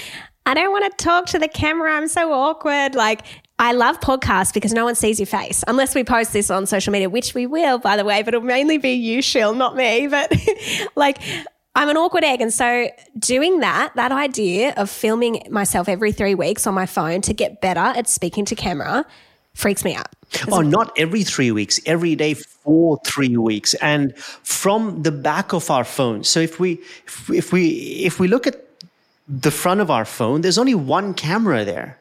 I 0.47 0.55
don't 0.55 0.73
want 0.73 0.91
to 0.91 1.05
talk 1.05 1.27
to 1.27 1.39
the 1.39 1.49
camera. 1.49 1.93
I'm 1.93 2.09
so 2.09 2.33
awkward. 2.33 2.95
Like, 2.95 3.23
I 3.59 3.73
love 3.73 4.01
podcasts 4.01 4.55
because 4.55 4.73
no 4.73 4.85
one 4.85 4.95
sees 4.95 5.21
your 5.21 5.27
face 5.27 5.63
unless 5.69 5.95
we 5.95 6.03
post 6.03 6.33
this 6.33 6.51
on 6.51 6.65
social 6.65 6.93
media, 6.93 7.11
which 7.11 7.35
we 7.35 7.47
will, 7.47 7.79
by 7.79 7.97
the 7.97 8.05
way, 8.05 8.23
but 8.23 8.33
it'll 8.33 8.47
mainly 8.47 8.79
be 8.79 8.93
you, 8.93 9.19
Shil, 9.19 9.55
not 9.55 9.77
me. 9.77 10.07
But 10.07 10.33
like, 10.97 11.19
I'm 11.75 11.89
an 11.89 11.97
awkward 11.97 12.25
egg. 12.25 12.41
And 12.41 12.53
so 12.53 12.89
doing 13.19 13.61
that, 13.61 13.93
that 13.95 14.13
idea 14.13 14.75
of 14.77 14.91
filming 14.91 15.47
myself 15.51 15.89
every 15.89 16.13
three 16.13 16.35
weeks 16.35 16.67
on 16.67 16.75
my 16.75 16.87
phone 16.87 17.21
to 17.23 17.33
get 17.33 17.61
better 17.61 17.81
at 17.81 18.09
speaking 18.09 18.45
to 18.47 18.57
camera 18.57 19.05
freaks 19.55 19.85
me 19.85 19.95
out. 19.95 20.09
Oh, 20.51 20.61
not 20.61 20.93
every 20.97 21.23
three 21.23 21.51
weeks, 21.51 21.81
every 21.87 22.17
day 22.17 22.35
for 22.35 23.01
three 23.05 23.37
weeks. 23.37 23.75
And 23.75 24.17
from 24.17 25.03
the 25.03 25.13
back 25.13 25.53
of 25.53 25.71
our 25.71 25.85
phone. 25.85 26.25
So 26.25 26.41
if 26.41 26.59
we, 26.59 26.81
if, 27.07 27.31
if 27.31 27.53
we, 27.53 27.69
if 28.05 28.19
we 28.19 28.27
look 28.27 28.47
at 28.47 28.65
the 29.29 29.51
front 29.51 29.81
of 29.81 29.91
our 29.91 30.05
phone, 30.05 30.41
there's 30.41 30.59
only 30.59 30.75
one 30.75 31.15
camera 31.15 31.65
there. 31.65 32.00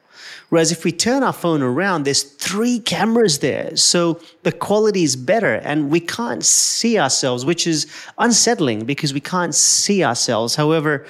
Whereas 0.50 0.72
if 0.72 0.84
we 0.84 0.92
turn 0.92 1.22
our 1.24 1.34
phone 1.34 1.62
around, 1.62 2.04
there's 2.04 2.24
three 2.24 2.80
cameras 2.80 3.40
there. 3.40 3.76
So 3.78 4.20
the 4.44 4.52
quality 4.52 5.04
is 5.04 5.16
better 5.16 5.56
and 5.56 5.92
we 5.92 6.00
can't 6.00 6.44
see 6.44 6.98
ourselves, 6.98 7.46
which 7.46 7.68
is 7.68 7.86
unsettling 8.18 8.86
because 8.86 9.14
we 9.14 9.20
can't 9.20 9.54
see 9.54 10.04
ourselves. 10.04 10.56
However, 10.56 11.06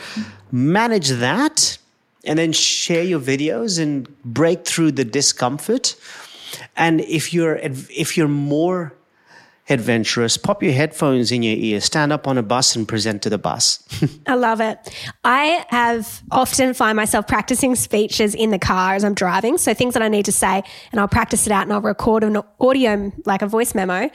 manage 0.52 1.10
that 1.10 1.78
and 2.26 2.38
then 2.38 2.52
share 2.52 3.04
your 3.04 3.22
videos 3.22 3.82
and 3.82 4.08
break 4.26 4.66
through 4.66 4.92
the 4.92 5.06
discomfort. 5.06 5.96
And 6.76 7.02
if 7.02 7.34
you're 7.34 7.56
if 7.56 8.18
you're 8.18 8.28
more 8.28 8.94
adventurous, 9.70 10.38
pop 10.38 10.64
your 10.64 10.74
headphones 10.74 11.32
in 11.32 11.44
your 11.44 11.56
ear, 11.56 11.80
stand 11.80 12.12
up 12.12 12.28
on 12.28 12.38
a 12.38 12.44
bus 12.44 12.76
and 12.76 12.88
present 12.88 13.22
to 13.22 13.30
the 13.30 13.38
bus. 13.38 13.84
I 14.28 14.36
love 14.36 14.62
it. 14.62 14.78
I 15.24 15.66
have 15.70 16.22
often 16.32 16.74
find 16.74 16.96
myself 16.96 17.28
practicing 17.28 17.76
speeches 17.76 18.34
in 18.34 18.50
the 18.50 18.60
car 18.60 18.96
as 18.96 19.04
I'm 19.04 19.14
driving. 19.14 19.58
So 19.58 19.74
things 19.74 19.94
that 19.94 20.04
I 20.04 20.08
need 20.08 20.26
to 20.26 20.32
say, 20.32 20.64
and 20.92 21.00
I'll 21.00 21.08
practice 21.08 21.46
it 21.46 21.52
out 21.52 21.64
and 21.64 21.74
I'll 21.74 21.82
record 21.82 22.24
an 22.24 22.42
audio, 22.60 23.12
like 23.26 23.42
a 23.42 23.48
voice 23.48 23.76
memo 23.76 24.10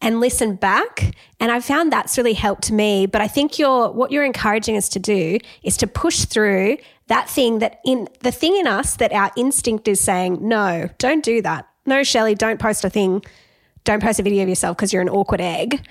and 0.00 0.20
listen 0.20 0.56
back. 0.56 1.14
And 1.40 1.50
I 1.52 1.60
found 1.60 1.92
that's 1.92 2.16
really 2.16 2.32
helped 2.32 2.70
me. 2.70 3.06
But 3.06 3.20
I 3.20 3.28
think 3.28 3.58
you're, 3.58 3.90
what 3.90 4.12
you're 4.12 4.24
encouraging 4.24 4.76
us 4.76 4.88
to 4.90 4.98
do 4.98 5.38
is 5.62 5.76
to 5.78 5.86
push 5.86 6.24
through 6.24 6.78
that 7.08 7.28
thing 7.28 7.58
that 7.58 7.80
in 7.84 8.08
the 8.20 8.30
thing 8.30 8.56
in 8.56 8.66
us 8.66 8.96
that 8.96 9.12
our 9.12 9.32
instinct 9.36 9.88
is 9.88 10.00
saying, 10.00 10.38
no, 10.40 10.88
don't 10.98 11.24
do 11.24 11.42
that. 11.42 11.66
No, 11.84 12.04
Shelley, 12.04 12.34
don't 12.34 12.60
post 12.60 12.84
a 12.84 12.90
thing 12.90 13.22
don't 13.84 14.02
post 14.02 14.20
a 14.20 14.22
video 14.22 14.42
of 14.42 14.48
yourself 14.48 14.76
because 14.76 14.92
you're 14.92 15.02
an 15.02 15.08
awkward 15.08 15.40
egg. 15.40 15.84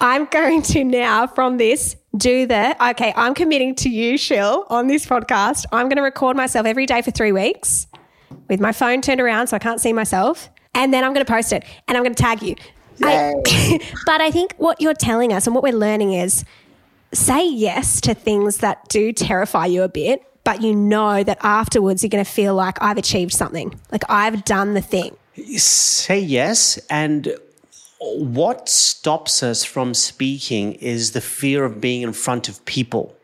I'm 0.00 0.26
going 0.26 0.62
to 0.62 0.84
now 0.84 1.26
from 1.26 1.56
this 1.56 1.96
do 2.16 2.46
the 2.46 2.76
okay, 2.90 3.12
I'm 3.16 3.34
committing 3.34 3.74
to 3.76 3.88
you, 3.88 4.14
Shil, 4.14 4.66
on 4.68 4.88
this 4.88 5.06
podcast. 5.06 5.64
I'm 5.72 5.86
going 5.86 5.96
to 5.96 6.02
record 6.02 6.36
myself 6.36 6.66
every 6.66 6.86
day 6.86 7.02
for 7.02 7.10
three 7.10 7.32
weeks 7.32 7.86
with 8.48 8.60
my 8.60 8.72
phone 8.72 9.00
turned 9.00 9.20
around 9.20 9.48
so 9.48 9.56
I 9.56 9.58
can't 9.58 9.80
see 9.80 9.92
myself. 9.92 10.50
And 10.74 10.92
then 10.92 11.04
I'm 11.04 11.14
going 11.14 11.24
to 11.24 11.32
post 11.32 11.52
it 11.52 11.64
and 11.88 11.96
I'm 11.96 12.02
going 12.02 12.14
to 12.14 12.22
tag 12.22 12.42
you. 12.42 12.54
I, 13.02 13.34
but 14.06 14.20
I 14.20 14.30
think 14.30 14.54
what 14.58 14.80
you're 14.80 14.94
telling 14.94 15.32
us 15.32 15.46
and 15.46 15.54
what 15.54 15.62
we're 15.62 15.72
learning 15.72 16.12
is 16.12 16.44
say 17.12 17.48
yes 17.48 18.00
to 18.02 18.14
things 18.14 18.58
that 18.58 18.88
do 18.88 19.12
terrify 19.12 19.66
you 19.66 19.82
a 19.82 19.88
bit, 19.88 20.22
but 20.44 20.62
you 20.62 20.74
know 20.74 21.22
that 21.24 21.38
afterwards 21.42 22.02
you're 22.02 22.10
going 22.10 22.24
to 22.24 22.30
feel 22.30 22.54
like 22.54 22.80
I've 22.82 22.98
achieved 22.98 23.32
something, 23.32 23.78
like 23.90 24.02
I've 24.08 24.44
done 24.44 24.74
the 24.74 24.82
thing. 24.82 25.16
Say 25.56 26.20
yes. 26.20 26.78
And 26.88 27.36
what 27.98 28.68
stops 28.68 29.42
us 29.42 29.64
from 29.64 29.94
speaking 29.94 30.74
is 30.74 31.12
the 31.12 31.20
fear 31.20 31.64
of 31.64 31.80
being 31.80 32.02
in 32.02 32.12
front 32.12 32.48
of 32.48 32.64
people. 32.64 33.14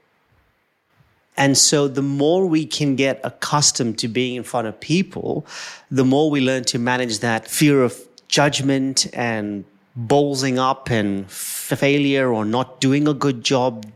And 1.37 1.57
so, 1.57 1.89
the 1.89 2.03
more 2.03 2.47
we 2.47 2.67
can 2.67 2.95
get 2.95 3.19
accustomed 3.25 3.99
to 4.01 4.09
being 4.09 4.37
in 4.37 4.43
front 4.43 4.67
of 4.67 4.79
people, 4.79 5.47
the 5.91 6.05
more 6.05 6.31
we 6.31 6.43
learn 6.43 6.65
to 6.65 6.79
manage 6.79 7.21
that 7.21 7.49
fear 7.49 7.83
of 7.83 7.99
judgment 8.29 9.07
and 9.15 9.65
ballsing 9.99 10.59
up 10.59 10.91
and 10.91 11.31
failure 11.31 12.33
or 12.33 12.45
not 12.45 12.81
doing 12.81 13.09
a 13.09 13.15
good 13.15 13.43
job. 13.43 13.87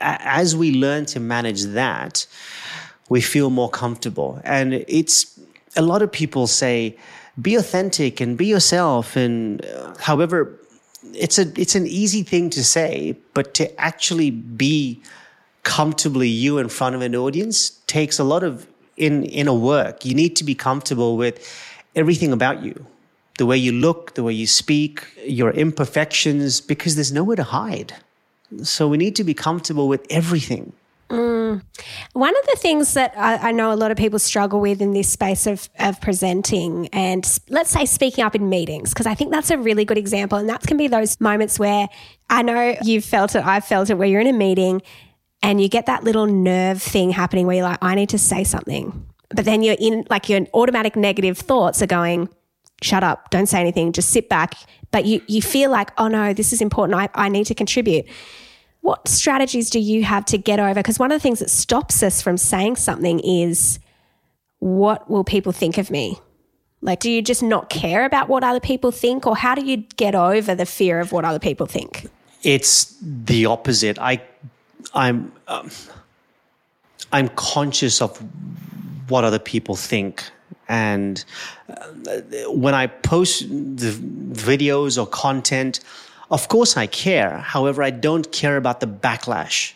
As 0.00 0.54
we 0.54 0.72
learn 0.72 1.06
to 1.06 1.20
manage 1.20 1.62
that, 1.64 2.26
we 3.08 3.20
feel 3.20 3.50
more 3.50 3.70
comfortable. 3.70 4.40
And 4.44 4.74
it's 4.74 5.38
a 5.76 5.82
lot 5.82 6.02
of 6.02 6.10
people 6.10 6.46
say, 6.46 6.96
be 7.40 7.54
authentic 7.54 8.20
and 8.20 8.36
be 8.36 8.46
yourself. 8.46 9.16
And 9.16 9.64
uh, 9.64 9.94
however, 9.98 10.58
it's 11.14 11.38
a 11.38 11.52
it's 11.60 11.74
an 11.74 11.86
easy 11.86 12.22
thing 12.22 12.50
to 12.50 12.64
say, 12.64 13.16
but 13.34 13.54
to 13.54 13.80
actually 13.80 14.30
be 14.30 15.00
comfortably 15.62 16.28
you 16.28 16.58
in 16.58 16.68
front 16.68 16.94
of 16.94 17.02
an 17.02 17.14
audience 17.14 17.70
takes 17.86 18.18
a 18.18 18.24
lot 18.24 18.42
of 18.42 18.66
in 18.96 19.24
inner 19.24 19.54
work. 19.54 20.04
You 20.04 20.14
need 20.14 20.36
to 20.36 20.44
be 20.44 20.54
comfortable 20.54 21.16
with 21.16 21.36
everything 21.94 22.32
about 22.32 22.62
you. 22.62 22.86
The 23.38 23.46
way 23.46 23.58
you 23.58 23.72
look, 23.72 24.14
the 24.14 24.22
way 24.22 24.32
you 24.32 24.46
speak, 24.46 25.04
your 25.24 25.50
imperfections, 25.50 26.60
because 26.60 26.94
there's 26.94 27.12
nowhere 27.12 27.36
to 27.36 27.42
hide. 27.42 27.92
So 28.62 28.88
we 28.88 28.96
need 28.96 29.16
to 29.16 29.24
be 29.24 29.34
comfortable 29.34 29.88
with 29.88 30.06
everything. 30.08 30.72
Mm. 31.46 31.62
One 32.12 32.36
of 32.36 32.46
the 32.46 32.56
things 32.56 32.94
that 32.94 33.12
I, 33.16 33.48
I, 33.48 33.52
know 33.52 33.72
a 33.72 33.74
lot 33.74 33.90
of 33.90 33.96
people 33.96 34.18
struggle 34.18 34.60
with 34.60 34.80
in 34.80 34.92
this 34.92 35.08
space 35.08 35.46
of, 35.46 35.68
of 35.78 36.00
presenting 36.00 36.88
and 36.88 37.38
let's 37.48 37.70
say 37.70 37.84
speaking 37.84 38.24
up 38.24 38.34
in 38.34 38.48
meetings, 38.48 38.90
because 38.90 39.06
I 39.06 39.14
think 39.14 39.30
that's 39.30 39.50
a 39.50 39.58
really 39.58 39.84
good 39.84 39.98
example. 39.98 40.38
And 40.38 40.48
that 40.48 40.62
can 40.62 40.76
be 40.76 40.88
those 40.88 41.20
moments 41.20 41.58
where 41.58 41.88
I 42.28 42.42
know 42.42 42.76
you've 42.82 43.04
felt 43.04 43.34
it, 43.34 43.44
I've 43.44 43.64
felt 43.64 43.90
it, 43.90 43.94
where 43.94 44.08
you're 44.08 44.20
in 44.20 44.26
a 44.26 44.32
meeting 44.32 44.82
and 45.42 45.60
you 45.60 45.68
get 45.68 45.86
that 45.86 46.04
little 46.04 46.26
nerve 46.26 46.82
thing 46.82 47.10
happening 47.10 47.46
where 47.46 47.56
you're 47.56 47.68
like, 47.68 47.78
I 47.82 47.94
need 47.94 48.08
to 48.10 48.18
say 48.18 48.42
something. 48.42 49.06
But 49.30 49.44
then 49.44 49.62
you're 49.62 49.76
in, 49.78 50.06
like, 50.08 50.28
your 50.28 50.46
automatic 50.54 50.96
negative 50.96 51.36
thoughts 51.36 51.82
are 51.82 51.86
going, 51.86 52.28
shut 52.82 53.02
up, 53.02 53.30
don't 53.30 53.46
say 53.46 53.60
anything, 53.60 53.92
just 53.92 54.10
sit 54.10 54.28
back. 54.28 54.54
But 54.90 55.04
you, 55.04 55.20
you 55.26 55.42
feel 55.42 55.70
like, 55.70 55.90
oh 55.98 56.08
no, 56.08 56.32
this 56.32 56.52
is 56.52 56.60
important. 56.60 56.98
I, 56.98 57.08
I 57.14 57.28
need 57.28 57.46
to 57.46 57.54
contribute. 57.54 58.06
What 58.86 59.08
strategies 59.08 59.68
do 59.68 59.80
you 59.80 60.04
have 60.04 60.24
to 60.26 60.38
get 60.38 60.60
over? 60.60 60.74
Because 60.74 60.96
one 60.96 61.10
of 61.10 61.16
the 61.16 61.20
things 61.20 61.40
that 61.40 61.50
stops 61.50 62.04
us 62.04 62.22
from 62.22 62.36
saying 62.36 62.76
something 62.76 63.18
is 63.18 63.80
what 64.60 65.10
will 65.10 65.24
people 65.24 65.50
think 65.50 65.76
of 65.76 65.90
me? 65.90 66.20
Like, 66.82 67.00
do 67.00 67.10
you 67.10 67.20
just 67.20 67.42
not 67.42 67.68
care 67.68 68.04
about 68.04 68.28
what 68.28 68.44
other 68.44 68.60
people 68.60 68.92
think, 68.92 69.26
or 69.26 69.36
how 69.36 69.56
do 69.56 69.66
you 69.66 69.78
get 69.96 70.14
over 70.14 70.54
the 70.54 70.66
fear 70.66 71.00
of 71.00 71.10
what 71.10 71.24
other 71.24 71.40
people 71.40 71.66
think? 71.66 72.06
It's 72.44 72.96
the 73.02 73.46
opposite. 73.46 73.98
I, 73.98 74.22
I'm, 74.94 75.32
um, 75.48 75.68
I'm 77.10 77.28
conscious 77.30 78.00
of 78.00 78.16
what 79.08 79.24
other 79.24 79.40
people 79.40 79.74
think, 79.74 80.22
and 80.68 81.24
uh, 81.68 82.20
when 82.50 82.74
I 82.74 82.86
post 82.86 83.48
the 83.48 83.90
videos 84.30 84.96
or 84.96 85.08
content, 85.08 85.80
of 86.30 86.48
course, 86.48 86.76
I 86.76 86.86
care. 86.86 87.38
However, 87.38 87.82
I 87.82 87.90
don't 87.90 88.30
care 88.32 88.56
about 88.56 88.80
the 88.80 88.86
backlash. 88.86 89.74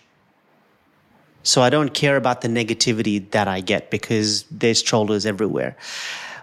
So 1.43 1.63
I 1.63 1.71
don't 1.71 1.95
care 1.95 2.17
about 2.17 2.43
the 2.43 2.49
negativity 2.49 3.31
that 3.31 3.49
I 3.49 3.61
get 3.61 3.91
because 3.91 4.45
there's 4.51 4.83
trollers 4.83 5.25
everywhere. 5.25 5.77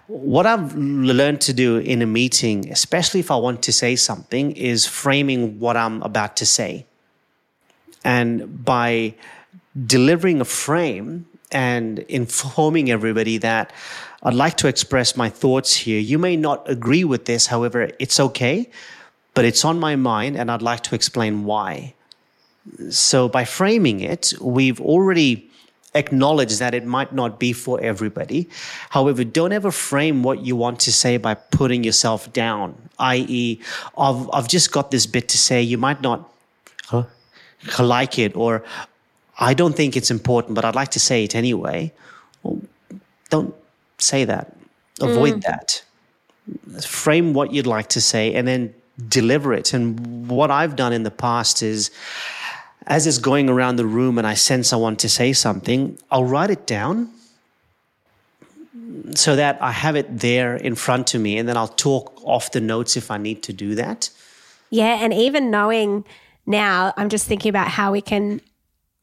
What 0.07 0.45
I've 0.45 0.73
learned 0.75 1.41
to 1.41 1.53
do 1.53 1.77
in 1.77 2.01
a 2.01 2.05
meeting, 2.05 2.71
especially 2.71 3.19
if 3.19 3.29
I 3.29 3.35
want 3.35 3.61
to 3.63 3.73
say 3.73 3.95
something, 3.95 4.51
is 4.51 4.85
framing 4.85 5.59
what 5.59 5.75
I'm 5.75 6.01
about 6.01 6.37
to 6.37 6.45
say. 6.45 6.85
And 8.03 8.63
by 8.63 9.15
delivering 9.85 10.39
a 10.39 10.45
frame 10.45 11.25
and 11.51 11.99
informing 11.99 12.89
everybody 12.89 13.37
that 13.39 13.71
I'd 14.23 14.33
like 14.33 14.57
to 14.57 14.67
express 14.67 15.15
my 15.15 15.29
thoughts 15.29 15.75
here. 15.75 15.99
You 15.99 16.17
may 16.17 16.35
not 16.35 16.67
agree 16.69 17.03
with 17.03 17.25
this, 17.25 17.47
however, 17.47 17.91
it's 17.99 18.19
okay 18.19 18.69
but 19.37 19.45
it's 19.45 19.63
on 19.63 19.79
my 19.79 19.95
mind 19.95 20.35
and 20.35 20.49
I'd 20.49 20.63
like 20.63 20.81
to 20.89 20.95
explain 20.95 21.45
why. 21.45 21.93
So 22.89 23.29
by 23.29 23.45
framing 23.45 23.99
it, 23.99 24.33
we've 24.41 24.81
already 24.81 25.47
acknowledged 25.93 26.57
that 26.57 26.73
it 26.73 26.87
might 26.87 27.13
not 27.13 27.37
be 27.37 27.53
for 27.53 27.79
everybody. 27.79 28.49
However, 28.89 29.23
don't 29.23 29.51
ever 29.51 29.69
frame 29.69 30.23
what 30.23 30.43
you 30.43 30.55
want 30.55 30.79
to 30.79 30.91
say 30.91 31.17
by 31.17 31.35
putting 31.35 31.83
yourself 31.83 32.33
down, 32.33 32.89
i.e., 32.97 33.59
I've, 33.95 34.27
I've 34.33 34.47
just 34.47 34.71
got 34.71 34.89
this 34.89 35.05
bit 35.05 35.27
to 35.29 35.37
say, 35.37 35.61
you 35.61 35.77
might 35.77 36.01
not 36.01 36.27
huh, 36.87 37.03
like 37.77 38.17
it, 38.17 38.35
or 38.35 38.63
I 39.37 39.53
don't 39.53 39.75
think 39.75 39.95
it's 39.95 40.09
important, 40.09 40.55
but 40.55 40.65
I'd 40.65 40.73
like 40.73 40.89
to 40.97 40.99
say 40.99 41.23
it 41.25 41.35
anyway. 41.35 41.93
Well, 42.41 42.59
don't 43.29 43.53
say 43.99 44.25
that. 44.25 44.57
Avoid 44.99 45.35
mm. 45.35 45.41
that. 45.43 45.83
Frame 46.83 47.35
what 47.35 47.53
you'd 47.53 47.67
like 47.67 47.89
to 47.89 48.01
say 48.01 48.33
and 48.33 48.47
then 48.47 48.73
deliver 49.07 49.53
it. 49.53 49.73
And 49.73 50.27
what 50.27 50.51
I've 50.51 50.75
done 50.75 50.93
in 50.93 51.03
the 51.03 51.11
past 51.11 51.61
is, 51.61 51.91
as 52.87 53.05
it's 53.05 53.17
going 53.17 53.49
around 53.49 53.75
the 53.75 53.85
room 53.85 54.17
and 54.17 54.25
I 54.25 54.33
sense 54.33 54.73
I 54.73 54.77
want 54.77 54.99
to 54.99 55.09
say 55.09 55.33
something, 55.33 55.97
I'll 56.09 56.25
write 56.25 56.49
it 56.49 56.65
down 56.65 57.09
so 59.15 59.35
that 59.35 59.61
I 59.61 59.71
have 59.71 59.95
it 59.95 60.19
there 60.19 60.55
in 60.55 60.75
front 60.75 61.13
of 61.13 61.21
me 61.21 61.37
and 61.37 61.47
then 61.47 61.57
I'll 61.57 61.67
talk 61.67 62.21
off 62.23 62.51
the 62.51 62.61
notes 62.61 62.95
if 62.97 63.11
I 63.11 63.17
need 63.17 63.43
to 63.43 63.53
do 63.53 63.75
that. 63.75 64.09
Yeah. 64.69 64.97
And 65.01 65.13
even 65.13 65.51
knowing 65.51 66.05
now, 66.45 66.93
I'm 66.97 67.09
just 67.09 67.27
thinking 67.27 67.49
about 67.49 67.67
how 67.67 67.91
we 67.91 68.01
can 68.01 68.41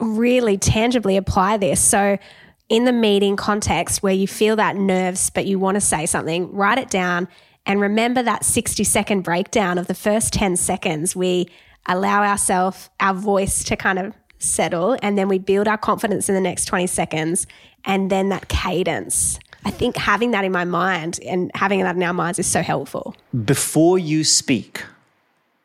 really 0.01 0.57
tangibly 0.57 1.17
apply 1.17 1.59
this. 1.59 1.81
So, 1.81 2.19
in 2.71 2.85
the 2.85 2.93
meeting 2.93 3.37
context 3.37 4.03
where 4.03 4.15
you 4.15 4.27
feel 4.27 4.57
that 4.57 4.75
nerves, 4.75 5.29
but 5.29 5.45
you 5.45 5.59
want 5.59 5.75
to 5.75 5.83
say 5.83 6.07
something, 6.07 6.51
write 6.51 6.79
it 6.79 6.89
down 6.89 7.29
and 7.67 7.81
remember 7.81 8.23
that 8.23 8.45
60 8.45 8.85
second 8.85 9.23
breakdown 9.23 9.79
of 9.79 9.87
the 9.87 9.95
first 9.95 10.33
10 10.33 10.57
seconds. 10.57 11.17
We 11.17 11.49
allow 11.87 12.23
ourselves, 12.23 12.91
our 13.01 13.15
voice 13.15 13.65
to 13.65 13.77
kind 13.77 13.99
of 13.99 14.15
settle, 14.39 14.97
and 15.03 15.17
then 15.17 15.29
we 15.29 15.39
build 15.39 15.69
our 15.69 15.79
confidence 15.79 16.29
in 16.29 16.35
the 16.35 16.41
next 16.41 16.67
20 16.67 16.87
seconds. 16.87 17.47
And 17.85 18.11
then 18.11 18.31
that 18.31 18.49
cadence. 18.49 19.39
I 19.67 19.71
think 19.71 19.97
having 19.97 20.33
that 20.33 20.45
in 20.45 20.53
my 20.53 20.65
mind 20.65 21.21
and 21.25 21.51
having 21.55 21.81
that 21.81 21.97
in 21.97 22.03
our 22.03 22.13
minds 22.13 22.39
is 22.39 22.47
so 22.47 22.63
helpful. 22.63 23.15
Before 23.45 23.99
you 23.99 24.25
speak 24.25 24.85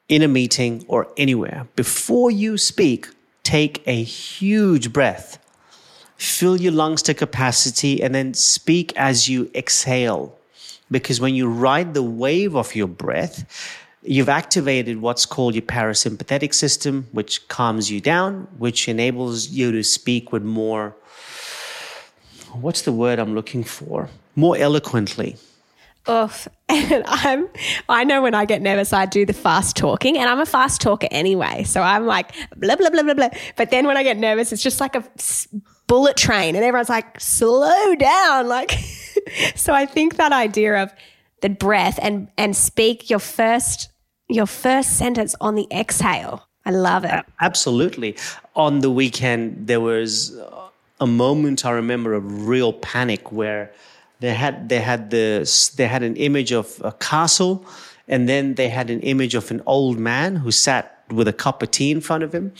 in 0.07 0.21
a 0.21 0.27
meeting 0.27 0.85
or 0.87 1.07
anywhere, 1.17 1.67
before 1.75 2.31
you 2.31 2.57
speak, 2.57 3.07
take 3.43 3.83
a 3.85 4.03
huge 4.03 4.93
breath. 4.93 5.37
Fill 6.15 6.57
your 6.57 6.71
lungs 6.71 7.01
to 7.03 7.13
capacity 7.13 8.01
and 8.01 8.15
then 8.15 8.33
speak 8.33 8.95
as 8.97 9.29
you 9.29 9.49
exhale 9.53 10.38
because 10.91 11.21
when 11.21 11.35
you 11.35 11.47
ride 11.47 11.93
the 11.93 12.03
wave 12.03 12.55
of 12.55 12.75
your 12.75 12.87
breath, 12.87 13.77
you've 14.01 14.29
activated 14.29 15.01
what's 15.01 15.25
called 15.25 15.55
your 15.55 15.61
parasympathetic 15.63 16.53
system, 16.53 17.07
which 17.11 17.47
calms 17.47 17.91
you 17.91 17.99
down, 17.99 18.47
which 18.57 18.87
enables 18.87 19.49
you 19.49 19.71
to 19.71 19.83
speak 19.83 20.31
with 20.31 20.43
more, 20.43 20.95
what's 22.53 22.83
the 22.83 22.91
word 22.91 23.19
I'm 23.19 23.35
looking 23.35 23.63
for? 23.63 24.09
More 24.35 24.57
eloquently. 24.57 25.35
Oof. 26.09 26.47
And 26.71 27.03
I'm, 27.07 27.49
I 27.89 28.03
know 28.03 28.21
when 28.21 28.35
I 28.35 28.45
get 28.45 28.61
nervous, 28.61 28.93
I 28.93 29.07
do 29.07 29.25
the 29.25 29.33
fast 29.33 29.75
talking, 29.75 30.19
and 30.19 30.29
I'm 30.29 30.39
a 30.39 30.45
fast 30.45 30.81
talker 30.81 31.07
anyway. 31.09 31.63
So 31.63 31.81
I'm 31.81 32.05
like, 32.05 32.31
blah, 32.55 32.75
blah, 32.75 32.91
blah, 32.91 33.01
blah, 33.01 33.15
blah. 33.15 33.29
But 33.55 33.71
then 33.71 33.87
when 33.87 33.97
I 33.97 34.03
get 34.03 34.17
nervous, 34.17 34.51
it's 34.53 34.61
just 34.61 34.79
like 34.79 34.93
a 34.95 35.03
bullet 35.89 36.15
train, 36.15 36.55
and 36.55 36.63
everyone's 36.63 36.87
like, 36.87 37.19
slow 37.19 37.95
down. 37.95 38.47
Like, 38.47 38.71
so 39.55 39.73
I 39.73 39.85
think 39.85 40.15
that 40.15 40.31
idea 40.31 40.81
of 40.83 40.93
the 41.41 41.49
breath 41.49 41.99
and, 42.01 42.29
and 42.37 42.55
speak 42.55 43.09
your 43.09 43.19
first, 43.19 43.89
your 44.29 44.45
first 44.45 44.97
sentence 44.97 45.35
on 45.41 45.55
the 45.55 45.67
exhale. 45.69 46.47
I 46.65 46.71
love 46.71 47.03
it. 47.03 47.25
Absolutely. 47.41 48.15
On 48.55 48.79
the 48.79 48.91
weekend, 48.91 49.67
there 49.67 49.81
was 49.81 50.37
a 50.99 51.07
moment 51.07 51.65
I 51.65 51.71
remember 51.71 52.13
of 52.13 52.47
real 52.47 52.71
panic 52.71 53.31
where 53.31 53.73
they 54.19 54.33
had 54.33 54.67
they 54.67 54.81
had 54.81 55.09
this 55.09 55.69
they 55.69 55.87
had 55.87 56.03
an 56.03 56.17
image 56.17 56.51
of 56.51 56.81
a 56.83 56.91
castle, 56.91 57.65
and 58.07 58.27
then 58.27 58.55
they 58.55 58.67
had 58.67 58.89
an 58.89 58.99
image 58.99 59.33
of 59.33 59.49
an 59.49 59.61
old 59.65 59.97
man 59.97 60.35
who 60.35 60.51
sat 60.51 61.03
with 61.09 61.27
a 61.27 61.33
cup 61.33 61.63
of 61.63 61.71
tea 61.71 61.89
in 61.89 62.01
front 62.01 62.23
of 62.23 62.35
him, 62.35 62.53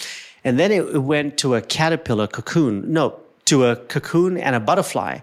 and 0.50 0.58
then 0.58 0.72
it 0.72 1.04
went 1.04 1.38
to 1.38 1.54
a 1.54 1.62
caterpillar 1.62 2.26
cocoon. 2.26 2.92
No, 2.92 3.20
to 3.46 3.66
a 3.66 3.76
cocoon 3.76 4.36
and 4.36 4.56
a 4.56 4.60
butterfly, 4.60 5.20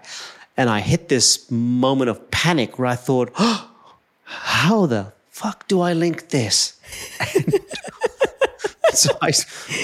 and 0.55 0.69
I 0.69 0.79
hit 0.79 1.09
this 1.09 1.51
moment 1.51 2.09
of 2.09 2.31
panic 2.31 2.79
where 2.79 2.87
I 2.87 2.95
thought, 2.95 3.33
oh, 3.37 3.69
how 4.23 4.85
the 4.85 5.11
fuck 5.29 5.67
do 5.67 5.81
I 5.81 5.91
link 5.91 6.29
this? 6.29 6.79
so 8.93 9.17
I, 9.21 9.33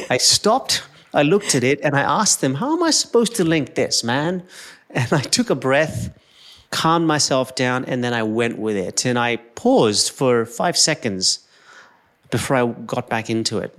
I 0.09 0.17
stopped, 0.17 0.83
I 1.13 1.23
looked 1.23 1.55
at 1.55 1.63
it, 1.65 1.81
and 1.81 1.93
I 1.93 2.01
asked 2.01 2.39
them, 2.39 2.55
How 2.55 2.71
am 2.71 2.81
I 2.81 2.91
supposed 2.91 3.35
to 3.35 3.43
link 3.43 3.75
this, 3.75 4.01
man? 4.01 4.43
And 4.89 5.11
I 5.11 5.19
took 5.19 5.49
a 5.49 5.55
breath 5.55 6.17
calmed 6.71 7.05
myself 7.05 7.53
down, 7.53 7.85
and 7.85 8.01
then 8.01 8.13
I 8.13 8.23
went 8.23 8.57
with 8.57 8.77
it. 8.77 9.05
And 9.05 9.19
I 9.19 9.35
paused 9.35 10.09
for 10.09 10.45
five 10.45 10.75
seconds 10.75 11.45
before 12.31 12.55
I 12.55 12.65
got 12.65 13.09
back 13.09 13.29
into 13.29 13.59
it. 13.59 13.77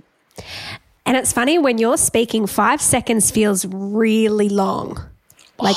And 1.05 1.15
it's 1.15 1.31
funny 1.31 1.59
when 1.59 1.77
you're 1.77 1.97
speaking, 1.97 2.47
five 2.47 2.81
seconds 2.81 3.29
feels 3.29 3.65
really 3.65 4.49
long. 4.49 5.03
Like, 5.59 5.75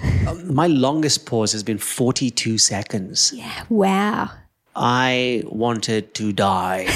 my 0.44 0.68
longest 0.68 1.26
pause 1.26 1.52
has 1.52 1.62
been 1.62 1.78
42 1.78 2.58
seconds. 2.58 3.32
Yeah, 3.34 3.64
wow. 3.68 4.30
I 4.76 5.42
wanted 5.46 6.14
to 6.14 6.32
die. 6.32 6.86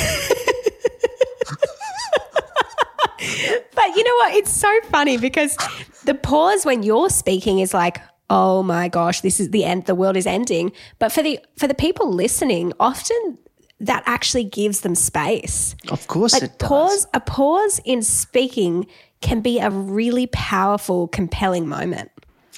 but 3.75 3.97
you 3.97 4.05
know 4.05 4.15
what? 4.17 4.35
It's 4.35 4.53
so 4.53 4.81
funny 4.91 5.17
because 5.19 5.57
the 6.05 6.15
pause 6.15 6.65
when 6.65 6.85
you're 6.85 7.11
speaking 7.11 7.59
is 7.59 7.75
like, 7.75 8.01
oh 8.31 8.63
my 8.63 8.87
gosh, 8.87 9.21
this 9.21 9.41
is 9.41 9.51
the 9.51 9.65
end, 9.65 9.87
the 9.87 9.97
world 9.97 10.17
is 10.17 10.27
ending. 10.27 10.71
But 11.01 11.11
for 11.11 11.25
the 11.25 11.41
for 11.57 11.67
the 11.67 11.75
people 11.75 12.13
listening, 12.13 12.73
often 12.79 13.39
that 13.83 14.03
actually 14.07 14.45
gives 14.45 14.81
them 14.81 14.95
space. 14.95 15.75
Of 15.91 16.07
course, 16.07 16.33
like 16.33 16.45
it 16.45 16.59
pause. 16.59 17.05
does. 17.05 17.07
A 17.15 17.21
pause 17.21 17.81
in 17.85 18.03
speaking 18.03 18.87
can 19.21 19.41
be 19.41 19.59
a 19.59 19.71
really 19.71 20.29
powerful, 20.29 21.09
compelling 21.09 21.69
moment. 21.69 22.11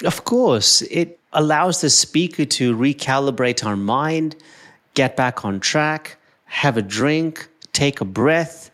Of 0.05 0.25
course, 0.25 0.83
it 0.83 1.19
allows 1.33 1.81
the 1.81 1.91
speaker 1.91 2.45
to 2.45 2.77
recalibrate 2.77 3.65
our 3.65 3.77
mind, 3.77 4.37
get 4.95 5.17
back 5.17 5.45
on 5.45 5.61
track, 5.61 6.17
have 6.45 6.77
a 6.77 6.83
drink, 6.83 7.49
take 7.73 8.01
a 8.01 8.05
breath, 8.05 8.71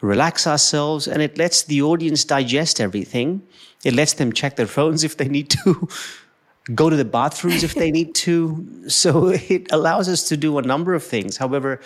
relax 0.00 0.46
ourselves, 0.46 1.08
and 1.08 1.22
it 1.22 1.38
lets 1.38 1.64
the 1.64 1.82
audience 1.82 2.24
digest 2.24 2.80
everything. 2.80 3.42
It 3.82 3.94
lets 3.94 4.14
them 4.14 4.32
check 4.32 4.56
their 4.56 4.66
phones 4.66 5.04
if 5.04 5.16
they 5.16 5.28
need 5.28 5.50
to 5.50 5.88
go 6.72 6.88
to 6.88 6.96
the 6.96 7.04
bathrooms 7.04 7.62
if 7.62 7.74
they 7.74 7.90
need 7.90 8.14
to. 8.14 8.66
So 8.88 9.28
it 9.28 9.72
allows 9.72 10.08
us 10.08 10.28
to 10.28 10.36
do 10.36 10.58
a 10.58 10.62
number 10.62 10.94
of 10.94 11.02
things. 11.02 11.38
However, 11.38 11.80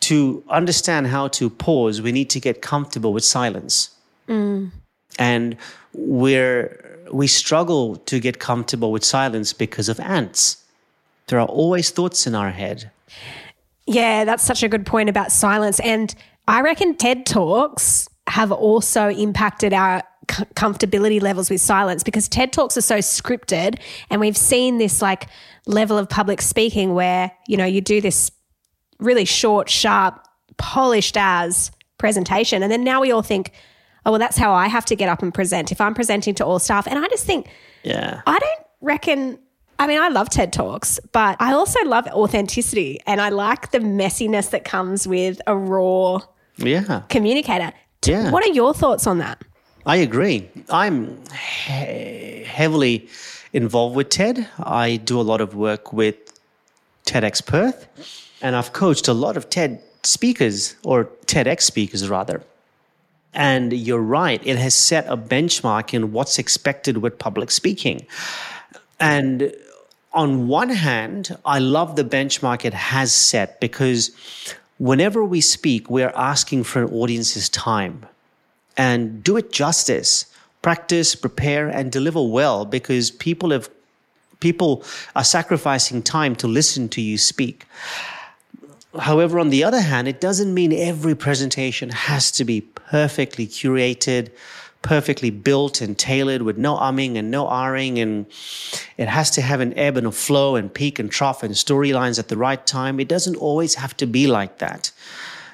to 0.00 0.42
understand 0.48 1.06
how 1.08 1.28
to 1.28 1.50
pause, 1.50 2.00
we 2.00 2.12
need 2.12 2.30
to 2.30 2.40
get 2.40 2.62
comfortable 2.62 3.12
with 3.12 3.24
silence. 3.24 3.90
Mm. 4.26 4.70
And 5.18 5.56
we're 5.92 6.98
we 7.12 7.26
struggle 7.26 7.96
to 7.96 8.20
get 8.20 8.38
comfortable 8.38 8.92
with 8.92 9.04
silence 9.04 9.52
because 9.52 9.88
of 9.88 10.00
ants. 10.00 10.64
There 11.26 11.38
are 11.38 11.46
always 11.46 11.90
thoughts 11.90 12.26
in 12.26 12.34
our 12.34 12.50
head. 12.50 12.90
Yeah, 13.86 14.24
that's 14.24 14.44
such 14.44 14.62
a 14.62 14.68
good 14.68 14.86
point 14.86 15.08
about 15.08 15.32
silence. 15.32 15.80
And 15.80 16.14
I 16.48 16.60
reckon 16.60 16.96
TED 16.96 17.26
Talks 17.26 18.08
have 18.28 18.52
also 18.52 19.08
impacted 19.08 19.72
our 19.72 20.02
comfortability 20.28 21.20
levels 21.20 21.50
with 21.50 21.60
silence 21.60 22.02
because 22.02 22.28
TED 22.28 22.52
Talks 22.52 22.76
are 22.76 22.82
so 22.82 22.98
scripted 22.98 23.80
and 24.10 24.20
we've 24.20 24.36
seen 24.36 24.78
this 24.78 25.02
like 25.02 25.26
level 25.66 25.98
of 25.98 26.08
public 26.08 26.40
speaking 26.40 26.94
where, 26.94 27.32
you 27.46 27.56
know, 27.56 27.64
you 27.64 27.80
do 27.80 28.00
this 28.00 28.30
really 28.98 29.24
short, 29.24 29.68
sharp, 29.68 30.24
polished 30.56 31.16
as 31.16 31.70
presentation. 31.98 32.62
And 32.62 32.70
then 32.70 32.84
now 32.84 33.00
we 33.00 33.10
all 33.10 33.22
think, 33.22 33.52
oh, 34.04 34.12
well, 34.12 34.18
that's 34.18 34.36
how 34.36 34.52
I 34.52 34.68
have 34.68 34.84
to 34.86 34.96
get 34.96 35.08
up 35.08 35.22
and 35.22 35.32
present 35.32 35.72
if 35.72 35.80
I'm 35.80 35.94
presenting 35.94 36.34
to 36.36 36.44
all 36.44 36.58
staff. 36.58 36.86
And 36.86 36.98
I 36.98 37.08
just 37.08 37.24
think, 37.24 37.48
yeah, 37.82 38.22
I 38.26 38.38
don't 38.38 38.66
reckon. 38.80 39.38
I 39.78 39.86
mean, 39.86 40.00
I 40.00 40.08
love 40.08 40.28
TED 40.28 40.52
Talks, 40.52 41.00
but 41.12 41.36
I 41.40 41.52
also 41.52 41.82
love 41.86 42.06
authenticity 42.08 43.00
and 43.06 43.18
I 43.20 43.30
like 43.30 43.70
the 43.70 43.78
messiness 43.78 44.50
that 44.50 44.64
comes 44.64 45.08
with 45.08 45.40
a 45.46 45.56
raw 45.56 46.20
yeah. 46.58 47.02
communicator. 47.08 47.72
Yeah. 48.04 48.30
What 48.30 48.44
are 48.44 48.52
your 48.52 48.74
thoughts 48.74 49.06
on 49.06 49.18
that? 49.18 49.42
I 49.86 49.96
agree. 49.96 50.48
I'm 50.68 51.18
he- 51.32 52.44
heavily 52.44 53.08
involved 53.52 53.96
with 53.96 54.10
TED. 54.10 54.46
I 54.58 54.96
do 54.96 55.18
a 55.18 55.22
lot 55.22 55.40
of 55.40 55.54
work 55.54 55.92
with 55.92 56.16
TEDx 57.06 57.44
Perth, 57.44 57.86
and 58.42 58.56
I've 58.56 58.72
coached 58.72 59.08
a 59.08 59.14
lot 59.14 59.36
of 59.36 59.48
TED 59.48 59.82
speakers 60.02 60.76
or 60.84 61.06
TEDx 61.26 61.62
speakers 61.62 62.08
rather. 62.08 62.42
And 63.32 63.72
you're 63.72 64.02
right, 64.02 64.40
it 64.44 64.58
has 64.58 64.74
set 64.74 65.06
a 65.06 65.16
benchmark 65.16 65.94
in 65.94 66.12
what's 66.12 66.38
expected 66.38 66.98
with 66.98 67.18
public 67.18 67.50
speaking. 67.50 68.06
And 68.98 69.54
on 70.12 70.48
one 70.48 70.70
hand, 70.70 71.36
I 71.44 71.58
love 71.58 71.96
the 71.96 72.04
benchmark 72.04 72.64
it 72.64 72.74
has 72.74 73.12
set 73.12 73.60
because 73.60 74.10
whenever 74.78 75.24
we 75.24 75.40
speak, 75.40 75.88
we're 75.88 76.12
asking 76.14 76.64
for 76.64 76.82
an 76.82 76.92
audience's 76.92 77.48
time 77.48 78.04
and 78.76 79.22
do 79.22 79.36
it 79.36 79.52
justice. 79.52 80.26
Practice, 80.62 81.14
prepare, 81.14 81.68
and 81.68 81.90
deliver 81.90 82.22
well 82.22 82.64
because 82.64 83.10
people 83.10 83.50
have 83.50 83.70
people 84.40 84.82
are 85.14 85.24
sacrificing 85.24 86.02
time 86.02 86.34
to 86.36 86.48
listen 86.48 86.88
to 86.88 87.00
you 87.00 87.18
speak. 87.18 87.66
However, 88.98 89.38
on 89.38 89.50
the 89.50 89.62
other 89.62 89.80
hand, 89.80 90.08
it 90.08 90.20
doesn't 90.20 90.52
mean 90.52 90.72
every 90.72 91.14
presentation 91.14 91.90
has 91.90 92.30
to 92.32 92.44
be 92.44 92.62
perfectly 92.62 93.46
curated, 93.46 94.30
perfectly 94.82 95.30
built 95.30 95.80
and 95.80 95.96
tailored 95.96 96.42
with 96.42 96.58
no 96.58 96.76
umming 96.76 97.16
and 97.16 97.30
no 97.30 97.44
ahhing. 97.44 97.98
And 97.98 98.26
it 98.96 99.08
has 99.08 99.30
to 99.32 99.42
have 99.42 99.60
an 99.60 99.78
ebb 99.78 99.96
and 99.96 100.06
a 100.06 100.10
flow 100.10 100.56
and 100.56 100.72
peak 100.72 100.98
and 100.98 101.10
trough 101.10 101.42
and 101.42 101.54
storylines 101.54 102.18
at 102.18 102.28
the 102.28 102.36
right 102.36 102.66
time. 102.66 102.98
It 102.98 103.08
doesn't 103.08 103.36
always 103.36 103.76
have 103.76 103.96
to 103.98 104.06
be 104.06 104.26
like 104.26 104.58
that 104.58 104.90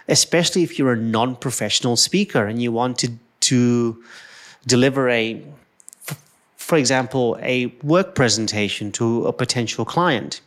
especially 0.09 0.63
if 0.63 0.79
you're 0.79 0.93
a 0.93 0.97
non-professional 0.97 1.97
speaker 1.97 2.47
and 2.47 2.63
you 2.63 2.73
want 2.73 2.99
to, 2.99 3.13
to 3.41 4.03
deliver 4.67 5.09
a, 5.09 5.43
for 6.57 6.77
example, 6.77 7.39
a 7.43 7.67
work 7.83 8.15
presentation 8.15 8.93
to 8.93 9.27
a 9.27 9.33
potential 9.33 9.85
client. 9.85 10.41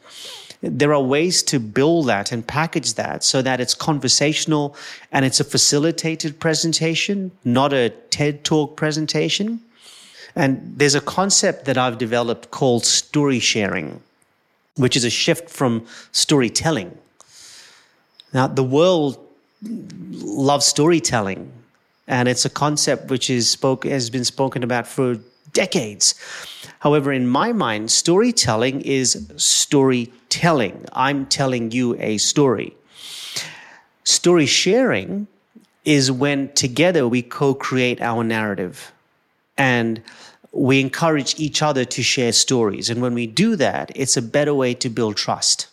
There 0.62 0.94
are 0.94 1.02
ways 1.02 1.42
to 1.44 1.60
build 1.60 2.08
that 2.08 2.34
and 2.34 2.46
package 2.46 2.96
that 2.96 3.24
so 3.24 3.42
that 3.42 3.62
it's 3.62 3.74
conversational 3.74 4.76
and 5.12 5.24
it's 5.24 5.40
a 5.40 5.46
facilitated 5.46 6.40
presentation, 6.40 7.32
not 7.46 7.72
a 7.72 7.90
TED 8.10 8.44
Talk 8.44 8.76
presentation. 8.76 9.62
And 10.36 10.74
there's 10.78 10.96
a 10.96 11.02
concept 11.02 11.66
that 11.66 11.78
I've 11.78 11.98
developed 11.98 12.52
called 12.52 12.86
story 12.86 13.40
sharing, 13.40 14.02
which 14.76 14.98
is 14.98 15.06
a 15.06 15.10
shift 15.10 15.50
from 15.50 15.86
storytelling. 16.12 16.98
Now, 18.34 18.48
the 18.48 18.64
world 18.64 19.18
love 19.62 20.64
storytelling, 20.64 21.52
and 22.08 22.28
it's 22.28 22.46
a 22.46 22.50
concept 22.50 23.10
which 23.10 23.30
is 23.30 23.50
spoke 23.50 23.86
has 23.86 24.10
been 24.10 24.26
spoken 24.26 24.64
about 24.64 24.88
for 24.88 25.18
decades. 25.54 26.16
However, 26.80 27.12
in 27.12 27.28
my 27.28 27.52
mind, 27.52 27.92
storytelling 27.92 28.82
is 28.82 29.28
storytelling. 29.36 30.86
I'm 30.94 31.26
telling 31.26 31.72
you 31.72 31.96
a 32.00 32.18
story. 32.18 32.76
Story 34.04 34.46
sharing 34.46 35.28
is 35.86 36.12
when 36.12 36.52
together 36.54 37.08
we 37.08 37.22
co 37.22 37.54
create 37.54 38.02
our 38.02 38.24
narrative 38.24 38.92
and 39.58 40.02
we 40.52 40.80
encourage 40.80 41.40
each 41.40 41.62
other 41.62 41.86
to 41.86 42.02
share 42.02 42.32
stories. 42.32 42.90
And 42.90 43.02
when 43.02 43.14
we 43.14 43.28
do 43.28 43.56
that, 43.58 43.92
it's 43.96 44.18
a 44.18 44.22
better 44.22 44.54
way 44.54 44.74
to 44.76 44.90
build 44.90 45.16
trust. 45.16 45.68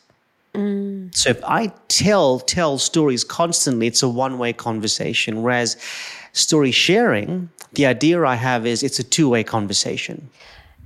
Mm. 0.57 1.14
So 1.14 1.30
if 1.30 1.44
I 1.44 1.72
tell 1.88 2.40
tell 2.40 2.78
stories 2.78 3.24
constantly, 3.24 3.86
it's 3.86 4.02
a 4.02 4.09
one 4.09 4.38
way 4.38 4.52
conversation. 4.52 5.42
Whereas 5.42 5.76
story 6.32 6.70
sharing, 6.70 7.50
the 7.72 7.86
idea 7.86 8.24
I 8.24 8.34
have 8.34 8.66
is 8.66 8.82
it's 8.82 8.98
a 8.98 9.04
two 9.04 9.28
way 9.28 9.44
conversation. 9.44 10.30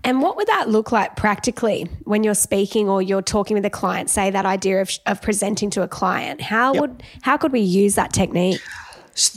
And 0.03 0.23
what 0.23 0.37
would 0.37 0.47
that 0.47 0.69
look 0.71 0.93
like 0.93 1.17
practically 1.17 1.87
when 2.05 2.25
you're 2.25 2.35
speaking 2.35 2.89
or 2.89 3.03
you're 3.03 3.23
talking 3.23 3.55
with 3.55 3.67
a 3.67 3.71
client? 3.71 4.09
Say 4.09 4.31
that 4.31 4.47
idea 4.47 4.81
of, 4.81 4.91
of 5.05 5.21
presenting 5.21 5.69
to 5.71 5.83
a 5.83 5.89
client. 5.89 6.41
How 6.41 6.73
yep. 6.73 6.81
would 6.81 7.03
how 7.23 7.37
could 7.37 7.53
we 7.53 7.61
use 7.61 7.95
that 7.97 8.13
technique? 8.13 8.61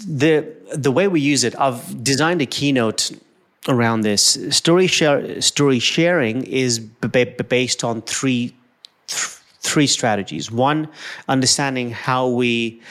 The 0.07 0.47
the 0.73 0.91
way 0.91 1.07
we 1.07 1.19
use 1.19 1.43
it, 1.43 1.59
I've 1.59 2.03
designed 2.03 2.41
a 2.41 2.45
keynote 2.45 3.11
around 3.67 4.01
this. 4.01 4.38
Story 4.51 4.88
share, 4.88 5.41
story 5.41 5.79
sharing 5.79 6.43
is 6.43 6.79
b- 6.79 7.25
based 7.25 7.84
on 7.84 8.01
three 8.01 8.55
th- 9.07 9.38
three 9.64 9.88
strategies. 9.88 10.51
One, 10.51 10.88
understanding 11.28 11.91
how 11.91 12.28
we 12.28 12.82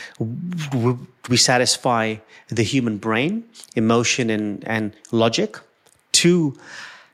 we 1.29 1.37
satisfy 1.37 2.17
the 2.49 2.63
human 2.63 2.99
brain, 2.99 3.45
emotion 3.77 4.31
and 4.31 4.65
and 4.67 4.93
logic. 5.13 5.59
Two, 6.13 6.55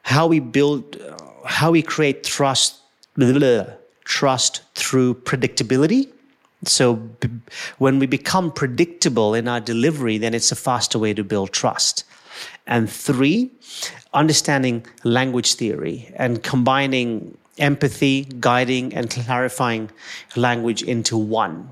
how 0.03 0.27
we 0.27 0.41
build, 0.41 0.97
how 1.45 1.71
we 1.71 1.83
create 1.83 2.25
trust, 2.25 2.77
blah, 3.17 3.33
blah, 3.33 3.65
trust 4.05 4.63
through 4.75 5.15
predictability. 5.15 6.09
So 6.65 6.95
b- 6.95 7.29
when 7.79 7.99
we 7.99 8.07
become 8.07 8.51
predictable 8.51 9.35
in 9.35 9.47
our 9.47 9.61
delivery, 9.61 10.19
then 10.19 10.35
it's 10.35 10.51
a 10.51 10.57
faster 10.57 10.99
way 10.99 11.15
to 11.15 11.23
build 11.23 11.53
trust. 11.53 12.05
And 12.67 12.91
three, 12.91 13.51
understanding 14.13 14.85
language 15.05 15.55
theory 15.55 16.13
and 16.17 16.43
combining 16.43 17.37
empathy, 17.59 18.25
guiding, 18.25 18.95
and 18.95 19.11
clarifying 19.11 19.91
language 20.37 20.83
into 20.83 21.17
one. 21.17 21.71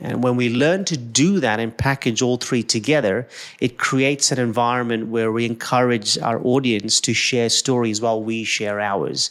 And 0.00 0.22
when 0.22 0.36
we 0.36 0.50
learn 0.50 0.84
to 0.86 0.96
do 0.96 1.38
that 1.40 1.60
and 1.60 1.76
package 1.76 2.20
all 2.20 2.36
three 2.36 2.62
together, 2.62 3.28
it 3.60 3.78
creates 3.78 4.32
an 4.32 4.38
environment 4.38 5.08
where 5.08 5.30
we 5.30 5.46
encourage 5.46 6.18
our 6.18 6.40
audience 6.44 7.00
to 7.02 7.14
share 7.14 7.48
stories 7.48 8.00
while 8.00 8.22
we 8.22 8.42
share 8.42 8.80
ours. 8.80 9.30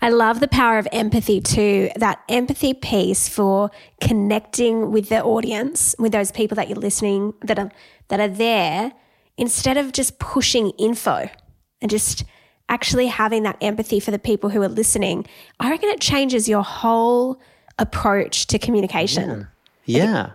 I 0.00 0.08
love 0.08 0.40
the 0.40 0.48
power 0.48 0.78
of 0.78 0.88
empathy 0.92 1.40
too. 1.40 1.90
That 1.96 2.20
empathy 2.28 2.74
piece 2.74 3.28
for 3.28 3.70
connecting 4.00 4.90
with 4.90 5.08
the 5.08 5.22
audience, 5.22 5.94
with 5.98 6.10
those 6.10 6.32
people 6.32 6.56
that 6.56 6.68
you're 6.68 6.78
listening 6.78 7.34
that 7.42 7.58
are 7.58 7.70
that 8.08 8.18
are 8.18 8.28
there, 8.28 8.92
instead 9.36 9.76
of 9.76 9.92
just 9.92 10.18
pushing 10.18 10.70
info 10.70 11.30
and 11.80 11.90
just 11.90 12.24
actually 12.72 13.06
having 13.06 13.42
that 13.42 13.56
empathy 13.60 14.00
for 14.00 14.10
the 14.10 14.18
people 14.18 14.48
who 14.48 14.62
are 14.62 14.68
listening. 14.68 15.26
I 15.60 15.68
reckon 15.70 15.90
it 15.90 16.00
changes 16.00 16.48
your 16.48 16.62
whole 16.62 17.38
approach 17.78 18.46
to 18.46 18.58
communication. 18.58 19.46
Yeah. 19.84 20.04
Yeah. 20.04 20.30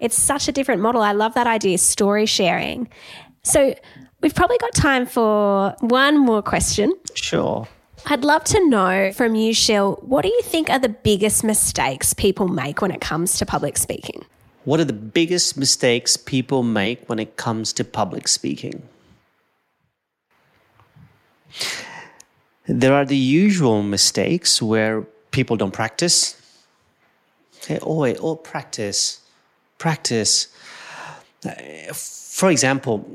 It's 0.00 0.16
such 0.16 0.48
a 0.48 0.52
different 0.52 0.80
model. 0.80 1.02
I 1.02 1.12
love 1.12 1.34
that 1.34 1.46
idea, 1.46 1.76
story 1.76 2.24
sharing. 2.24 2.88
So 3.42 3.74
we've 4.22 4.34
probably 4.34 4.56
got 4.58 4.74
time 4.74 5.04
for 5.04 5.76
one 5.80 6.18
more 6.18 6.42
question. 6.42 6.94
Sure. 7.14 7.68
I'd 8.06 8.24
love 8.24 8.44
to 8.44 8.68
know 8.68 9.12
from 9.12 9.34
you, 9.34 9.52
Shil, 9.52 10.02
what 10.02 10.22
do 10.22 10.28
you 10.28 10.42
think 10.42 10.70
are 10.70 10.78
the 10.78 10.88
biggest 10.88 11.44
mistakes 11.44 12.14
people 12.14 12.48
make 12.48 12.80
when 12.80 12.90
it 12.90 13.00
comes 13.00 13.38
to 13.38 13.46
public 13.46 13.76
speaking? 13.76 14.24
What 14.64 14.80
are 14.80 14.84
the 14.84 14.92
biggest 14.92 15.56
mistakes 15.58 16.16
people 16.16 16.62
make 16.62 17.06
when 17.08 17.18
it 17.18 17.36
comes 17.36 17.72
to 17.74 17.84
public 17.84 18.28
speaking? 18.28 18.82
There 22.66 22.94
are 22.94 23.04
the 23.04 23.16
usual 23.16 23.82
mistakes 23.82 24.62
where 24.62 25.02
people 25.30 25.56
don't 25.56 25.72
practice, 25.72 26.36
Okay, 27.62 27.78
oh, 27.80 28.04
oh, 28.04 28.34
practice, 28.34 29.20
practice. 29.78 30.48
For 31.94 32.50
example, 32.50 33.08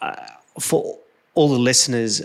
uh, 0.00 0.16
for 0.58 0.98
all 1.34 1.48
the 1.48 1.58
listeners, 1.58 2.22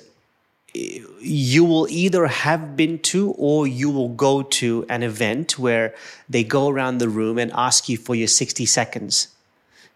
you 0.74 1.63
will 1.63 1.88
either 1.89 2.26
have 2.26 2.76
been 2.76 2.97
to 2.99 3.32
or 3.38 3.68
you 3.68 3.91
will 3.91 4.09
go 4.09 4.41
to 4.41 4.86
an 4.89 5.03
event 5.03 5.59
where 5.59 5.93
they 6.28 6.43
go 6.43 6.68
around 6.68 6.97
the 6.97 7.09
room 7.09 7.38
and 7.38 7.51
ask 7.53 7.88
you 7.88 7.97
for 7.97 8.15
your 8.15 8.28
60 8.28 8.65
seconds. 8.65 9.28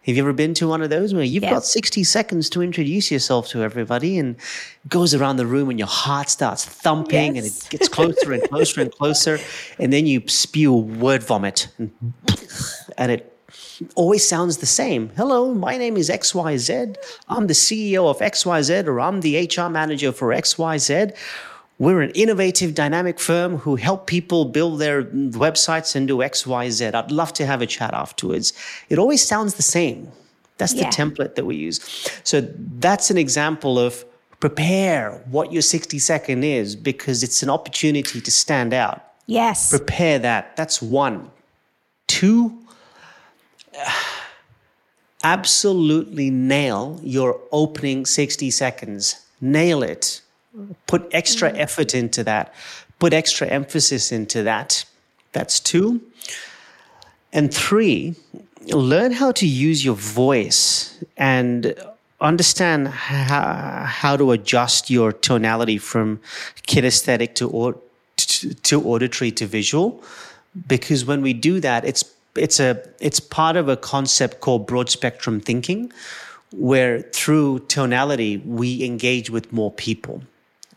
Have 0.04 0.16
you 0.16 0.24
ever 0.24 0.34
been 0.34 0.56
to 0.56 0.68
one 0.68 0.82
of 0.82 0.90
those 0.90 1.14
where 1.14 1.24
you've 1.24 1.44
got 1.44 1.64
60 1.64 2.04
seconds 2.04 2.50
to 2.52 2.64
introduce 2.64 3.12
yourself 3.12 3.50
to 3.50 3.62
everybody 3.62 4.18
and 4.18 4.36
goes 4.88 5.14
around 5.14 5.38
the 5.38 5.46
room 5.46 5.70
and 5.70 5.78
your 5.78 5.88
heart 5.88 6.28
starts 6.28 6.66
thumping 6.66 7.36
yes. 7.36 7.46
and 7.46 7.46
it 7.46 7.70
gets 7.70 7.88
closer 7.88 8.34
and 8.34 8.42
closer 8.50 8.82
and 8.82 8.92
closer 8.92 9.38
and 9.78 9.94
then 9.94 10.08
you 10.08 10.24
spew 10.28 10.74
word 10.74 11.22
vomit 11.22 11.68
and, 11.78 11.92
and 12.98 13.12
it 13.12 13.32
always 13.94 14.28
sounds 14.28 14.58
the 14.58 14.66
same. 14.66 15.12
Hello, 15.16 15.54
my 15.54 15.78
name 15.78 15.98
is 15.98 16.10
XYZ. 16.10 16.96
I'm 17.30 17.46
the 17.46 17.54
CEO 17.54 18.10
of 18.10 18.18
XYZ 18.18 18.88
or 18.88 19.00
I'm 19.00 19.22
the 19.22 19.48
HR 19.48 19.70
manager 19.70 20.12
for 20.12 20.30
XYZ 20.30 21.16
we're 21.82 22.02
an 22.02 22.12
innovative, 22.12 22.76
dynamic 22.76 23.20
firm 23.20 23.58
who 23.58 23.76
help 23.76 24.06
people 24.06 24.46
build 24.46 24.78
their 24.78 25.06
websites 25.46 25.96
and 25.96 26.08
do 26.08 26.22
X, 26.22 26.46
Y, 26.46 26.70
Z. 26.70 26.86
I'd 26.86 27.10
love 27.10 27.34
to 27.34 27.46
have 27.48 27.60
a 27.64 27.66
chat 27.66 27.92
afterwards. 27.96 28.54
It 28.90 29.00
always 29.00 29.26
sounds 29.26 29.56
the 29.56 29.64
same. 29.64 30.12
That's 30.60 30.74
the 30.74 30.82
yeah. 30.82 30.92
template 30.92 31.34
that 31.34 31.46
we 31.48 31.56
use. 31.56 31.80
So 32.24 32.42
that's 32.78 33.10
an 33.10 33.18
example 33.18 33.80
of 33.80 34.06
prepare 34.40 35.24
what 35.32 35.52
your 35.52 35.64
60 35.64 35.98
second 35.98 36.44
is 36.44 36.76
because 36.76 37.24
it's 37.24 37.42
an 37.42 37.50
opportunity 37.50 38.22
to 38.22 38.32
stand 38.32 38.76
out. 38.76 39.04
Yes. 39.26 39.72
Prepare 39.72 40.20
that. 40.20 40.56
That's 40.56 40.84
one. 40.84 41.32
Two, 42.06 42.60
absolutely 45.24 46.30
nail 46.30 47.00
your 47.02 47.42
opening 47.52 48.06
60 48.06 48.52
seconds. 48.52 49.26
Nail 49.42 49.82
it. 49.82 50.22
Put 50.88 51.08
extra 51.14 51.52
mm. 51.52 51.58
effort 51.58 51.96
into 51.96 52.24
that. 52.24 52.54
Put 53.00 53.14
extra 53.14 53.48
emphasis 53.48 54.12
into 54.12 54.44
that. 54.44 54.86
That's 55.32 55.60
two. 55.60 56.02
And 57.34 57.54
three, 57.54 58.16
learn 58.68 59.14
how 59.14 59.32
to 59.32 59.48
use 59.48 59.86
your 59.86 59.96
voice 59.96 61.04
and 61.18 61.74
understand 62.20 62.90
how, 62.90 63.84
how 63.86 64.18
to 64.18 64.32
adjust 64.32 64.90
your 64.90 65.12
tonality 65.12 65.78
from 65.78 66.20
kinesthetic 66.68 67.36
to, 67.36 67.50
or, 67.50 67.78
to, 68.18 68.54
to 68.54 68.84
auditory 68.84 69.32
to 69.32 69.48
visual. 69.48 70.04
Because 70.68 71.06
when 71.06 71.22
we 71.22 71.34
do 71.34 71.60
that, 71.62 71.86
it's 71.86 72.04
it's 72.36 72.60
a 72.60 72.82
it's 73.00 73.20
part 73.20 73.56
of 73.58 73.68
a 73.68 73.76
concept 73.76 74.40
called 74.40 74.66
broad 74.66 74.90
spectrum 74.90 75.40
thinking, 75.40 75.92
where 76.52 77.02
through 77.02 77.60
tonality 77.68 78.38
we 78.38 78.84
engage 78.84 79.30
with 79.30 79.52
more 79.52 79.72
people. 79.72 80.22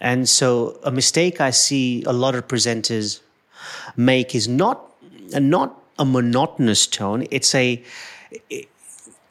And 0.05 0.29
so 0.29 0.79
a 0.85 0.91
mistake 0.91 1.41
I 1.41 1.49
see 1.49 2.05
a 2.05 2.13
lot 2.13 2.35
of 2.35 2.47
presenters 2.47 3.21
make 3.97 4.35
is 4.35 4.47
not 4.47 4.93
not 5.33 5.81
a 5.99 6.05
monotonous 6.05 6.87
tone. 6.87 7.27
It's 7.31 7.55
a 7.55 7.83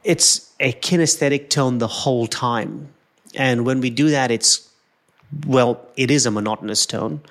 it's 0.04 0.52
a 0.60 0.74
kinesthetic 0.74 1.52
tone 1.52 1.78
the 1.78 1.88
whole 1.88 2.26
time. 2.26 2.90
And 3.36 3.68
when 3.68 3.82
we 3.82 3.92
do 3.92 4.10
that, 4.10 4.32
it's 4.32 4.68
well, 5.46 5.80
it 5.96 6.10
is 6.10 6.26
a 6.26 6.32
monotonous 6.32 6.88
tone. 6.88 7.22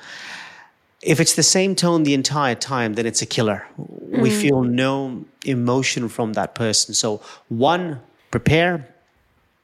If 1.02 1.18
it's 1.18 1.34
the 1.34 1.42
same 1.42 1.74
tone 1.74 2.04
the 2.04 2.14
entire 2.14 2.54
time, 2.54 2.94
then 2.94 3.06
it's 3.06 3.22
a 3.22 3.26
killer. 3.26 3.66
Mm. 3.76 4.22
We 4.22 4.30
feel 4.30 4.62
no 4.62 5.24
emotion 5.44 6.08
from 6.08 6.34
that 6.34 6.54
person. 6.54 6.94
So, 6.94 7.20
one, 7.48 8.00
prepare. 8.30 8.88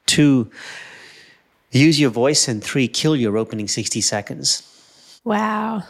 Two, 0.06 0.50
use 1.70 2.00
your 2.00 2.10
voice, 2.10 2.48
and 2.48 2.62
three, 2.62 2.88
kill 2.88 3.16
your 3.16 3.36
opening 3.36 3.68
60 3.68 4.00
seconds. 4.00 5.20
Wow. 5.24 5.84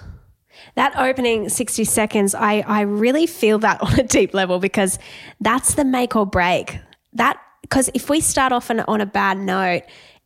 That 0.74 0.96
opening 0.96 1.48
60 1.48 1.84
seconds, 1.84 2.34
I, 2.34 2.60
I 2.66 2.82
really 2.82 3.26
feel 3.26 3.58
that 3.60 3.82
on 3.82 3.98
a 3.98 4.02
deep 4.02 4.34
level 4.34 4.58
because 4.58 4.98
that's 5.40 5.74
the 5.74 5.84
make 5.84 6.16
or 6.16 6.26
break. 6.26 6.78
That 7.14 7.40
because 7.62 7.90
if 7.94 8.08
we 8.08 8.20
start 8.20 8.52
off 8.52 8.70
on, 8.70 8.80
on 8.80 9.00
a 9.00 9.06
bad 9.06 9.38
note, 9.38 9.82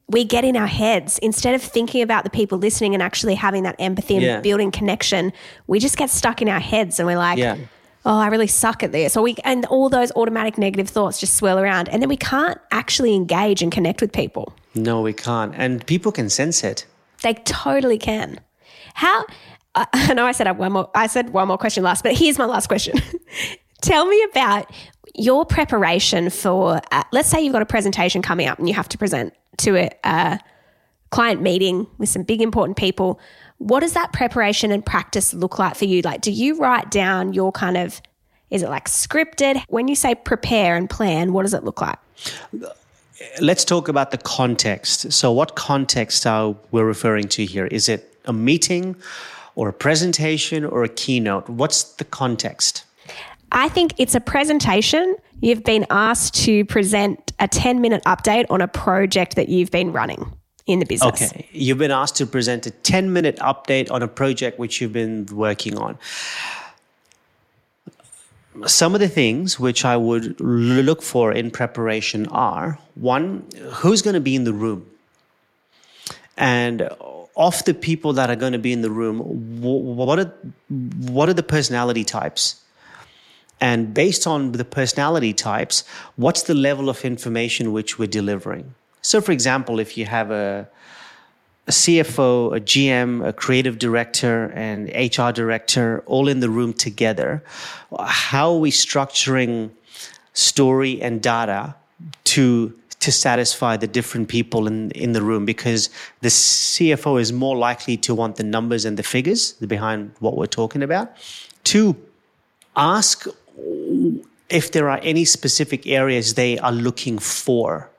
we 0.09 0.25
get 0.25 0.45
in 0.45 0.57
our 0.57 0.67
heads 0.67 1.19
instead 1.19 1.55
of 1.55 1.63
thinking 1.63 2.03
about 2.03 2.25
the 2.25 2.31
people 2.31 2.59
listening 2.59 2.95
and 2.95 3.03
actually 3.03 3.35
having 3.35 3.63
that 3.63 3.77
empathy 3.79 4.15
and 4.17 4.23
yeah. 4.23 4.41
building 4.41 4.71
connection. 4.71 5.33
We 5.67 5.79
just 5.79 5.97
get 5.97 6.11
stuck 6.11 6.43
in 6.43 6.49
our 6.49 6.61
heads 6.61 7.01
and 7.01 7.07
we're 7.07 7.17
like, 7.17 7.39
yeah. 7.39 7.57
"Oh, 8.05 8.19
I 8.19 8.29
really 8.29 8.47
suck 8.47 8.83
at 8.83 8.93
this," 8.93 9.17
or 9.17 9.23
we 9.23 9.37
and 9.45 9.65
all 9.67 9.89
those 9.89 10.13
automatic 10.13 10.59
negative 10.59 10.89
thoughts 10.89 11.21
just 11.21 11.35
swirl 11.37 11.59
around, 11.59 11.89
and 11.89 12.03
then 12.03 12.09
we 12.09 12.17
can't 12.17 12.59
actually 12.71 13.15
engage 13.15 13.63
and 13.63 13.71
connect 13.71 14.01
with 14.01 14.13
people. 14.13 14.55
No, 14.75 15.01
we 15.01 15.13
can't. 15.13 15.55
And 15.57 15.85
people 15.87 16.13
can 16.13 16.31
sense 16.31 16.65
it. 16.65 16.87
They 17.23 17.35
totally 17.35 17.99
can. 17.99 18.41
How? 18.95 19.25
I 19.75 20.15
know 20.15 20.27
I 20.27 20.33
said 20.33 20.47
I 20.47 20.53
one 20.53 20.73
more. 20.73 20.91
I 20.95 21.07
said 21.07 21.31
one 21.31 21.49
more 21.49 21.59
question 21.59 21.83
last, 21.83 22.03
but 22.03 22.17
here's 22.17 22.39
my 22.39 22.45
last 22.45 22.69
question. 22.69 22.99
Tell 23.81 24.07
me 24.07 24.23
about 24.31 24.71
your 25.15 25.45
preparation 25.45 26.31
for. 26.31 26.81
Uh, 26.91 27.03
let's 27.13 27.29
say 27.29 27.41
you've 27.41 27.53
got 27.53 27.63
a 27.63 27.67
presentation 27.67 28.23
coming 28.23 28.49
up 28.49 28.59
and 28.59 28.69
you 28.69 28.75
have 28.75 28.89
to 28.91 28.99
present 28.99 29.35
to 29.59 29.77
a, 29.77 29.91
a 30.05 30.41
client 31.11 31.43
meeting 31.43 31.87
with 31.99 32.09
some 32.09 32.23
big 32.23 32.41
important 32.41 32.77
people. 32.77 33.21
What 33.63 33.81
does 33.81 33.93
that 33.93 34.13
preparation 34.13 34.73
and 34.73 34.85
practice 34.85 35.33
look 35.33 35.59
like 35.59 35.77
for 35.77 35.85
you? 35.85 36.03
Like, 36.03 36.21
do 36.21 36.33
you 36.33 36.57
write 36.59 36.91
down 36.91 37.33
your 37.33 37.53
kind 37.53 37.77
of? 37.77 38.01
Is 38.51 38.63
it 38.63 38.69
like 38.69 38.87
scripted? 38.87 39.63
When 39.69 39.89
you 39.89 39.95
say 39.95 40.15
prepare 40.15 40.77
and 40.77 40.91
plan, 40.91 41.33
what 41.33 41.43
does 41.43 41.55
it 41.55 41.65
look 41.65 41.81
like? 41.81 41.99
let's 43.41 43.65
talk 43.65 43.89
about 43.89 44.11
the 44.11 44.19
context. 44.19 45.13
So, 45.13 45.33
what 45.33 45.55
context 45.55 46.27
are 46.27 46.55
we 46.71 46.83
referring 46.83 47.29
to 47.29 47.45
here? 47.45 47.67
Is 47.67 47.89
it 47.89 48.15
a 48.25 48.33
meeting 48.33 48.97
or 49.55 49.69
a 49.69 49.73
presentation 49.73 50.65
or 50.65 50.85
a 50.85 50.89
keynote? 50.89 51.49
What's 51.49 51.85
the 51.85 52.05
context? 52.05 52.85
I 53.51 53.69
think 53.69 53.95
it's 53.99 54.15
a 54.15 54.21
presentation. 54.21 55.17
You've 55.41 55.65
been 55.65 55.87
asked 55.91 56.35
to 56.45 56.65
present 56.65 57.33
a 57.39 57.49
10 57.49 57.81
minute 57.81 58.03
update 58.05 58.47
on 58.49 58.61
a 58.61 58.69
project 58.69 59.37
that 59.37 59.49
you've 59.49 59.71
been 59.71 59.93
running 59.93 60.33
in 60.67 60.79
the 60.79 60.87
business. 60.87 61.23
Okay. 61.23 61.49
You've 61.53 61.79
been 61.79 61.91
asked 61.91 62.17
to 62.17 62.27
present 62.27 62.67
a 62.67 62.71
10 62.71 63.13
minute 63.13 63.37
update 63.37 63.91
on 63.91 64.03
a 64.03 64.09
project 64.09 64.59
which 64.59 64.81
you've 64.81 64.93
been 64.93 65.27
working 65.27 65.79
on. 65.79 65.99
Some 68.67 68.95
of 68.95 69.01
the 69.01 69.09
things 69.09 69.59
which 69.59 69.85
I 69.85 69.97
would 69.97 70.39
look 70.41 71.03
for 71.03 71.33
in 71.33 71.51
preparation 71.51 72.27
are 72.29 72.79
one, 72.95 73.47
who's 73.71 74.03
going 74.03 74.15
to 74.15 74.21
be 74.21 74.37
in 74.37 74.45
the 74.45 74.53
room? 74.53 74.87
And 76.37 76.83
of 77.37 77.65
the 77.65 77.73
people 77.73 78.13
that 78.15 78.29
are 78.29 78.37
going 78.37 78.53
to 78.53 78.59
be 78.59 78.73
in 78.73 78.83
the 78.83 78.91
room, 78.91 79.61
what 79.63 80.19
are, 80.19 80.33
what 80.69 81.29
are 81.29 81.35
the 81.35 81.43
personality 81.43 82.05
types? 82.05 82.61
And 83.61 83.95
based 83.95 84.27
on 84.27 84.53
the 84.53 84.65
personality 84.65 85.33
types, 85.33 85.85
what's 86.17 86.43
the 86.43 86.55
level 86.55 86.91
of 86.91 87.05
information 87.05 87.73
which 87.73 87.99
we're 87.99 88.09
delivering? 88.09 88.75
So, 89.03 89.21
for 89.21 89.33
example, 89.33 89.81
if 89.81 89.99
you 89.99 90.07
have 90.07 90.31
a, 90.31 90.69
a 91.67 91.71
CFO, 91.71 92.57
a 92.57 92.61
GM, 92.61 93.27
a 93.27 93.33
creative 93.33 93.79
director, 93.79 94.53
and 94.55 94.89
HR 94.89 95.31
director 95.33 96.03
all 96.07 96.29
in 96.29 96.41
the 96.41 96.49
room 96.49 96.73
together, 96.73 97.43
how 97.99 98.53
are 98.53 98.59
we 98.59 98.71
structuring 98.71 99.71
story 100.33 101.03
and 101.03 101.21
data 101.23 101.75
to 102.25 102.73
to 103.03 103.11
satisfy 103.11 103.77
the 103.77 103.89
different 103.89 104.29
people 104.29 104.69
in, 104.69 104.93
in 104.93 105.11
the 105.13 105.21
room 105.21 105.45
because 105.45 105.91
the 106.21 106.29
CFO 106.29 107.21
is 107.21 107.33
more 107.33 107.57
likely 107.57 107.97
to 107.97 108.15
want 108.15 108.37
the 108.37 108.45
numbers 108.45 108.85
and 108.85 108.97
the 108.97 109.03
figures 109.03 109.55
behind 109.55 110.13
what 110.21 110.37
we're 110.37 110.47
talking 110.47 110.85
about. 110.85 111.11
Two, 111.65 111.97
ask 112.77 113.27
if 114.49 114.71
there 114.71 114.89
are 114.89 115.01
any 115.03 115.25
specific 115.25 115.85
areas 115.85 116.35
they 116.35 116.61
are 116.61 116.71
looking 116.71 117.19
for. 117.19 117.91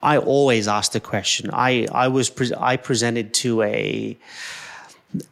I 0.00 0.18
always 0.18 0.68
ask 0.68 0.92
the 0.92 1.00
question. 1.00 1.50
I, 1.52 1.86
I 1.92 2.08
was 2.08 2.30
pre- 2.30 2.52
I 2.56 2.76
presented 2.76 3.34
to 3.34 3.62
a 3.62 4.16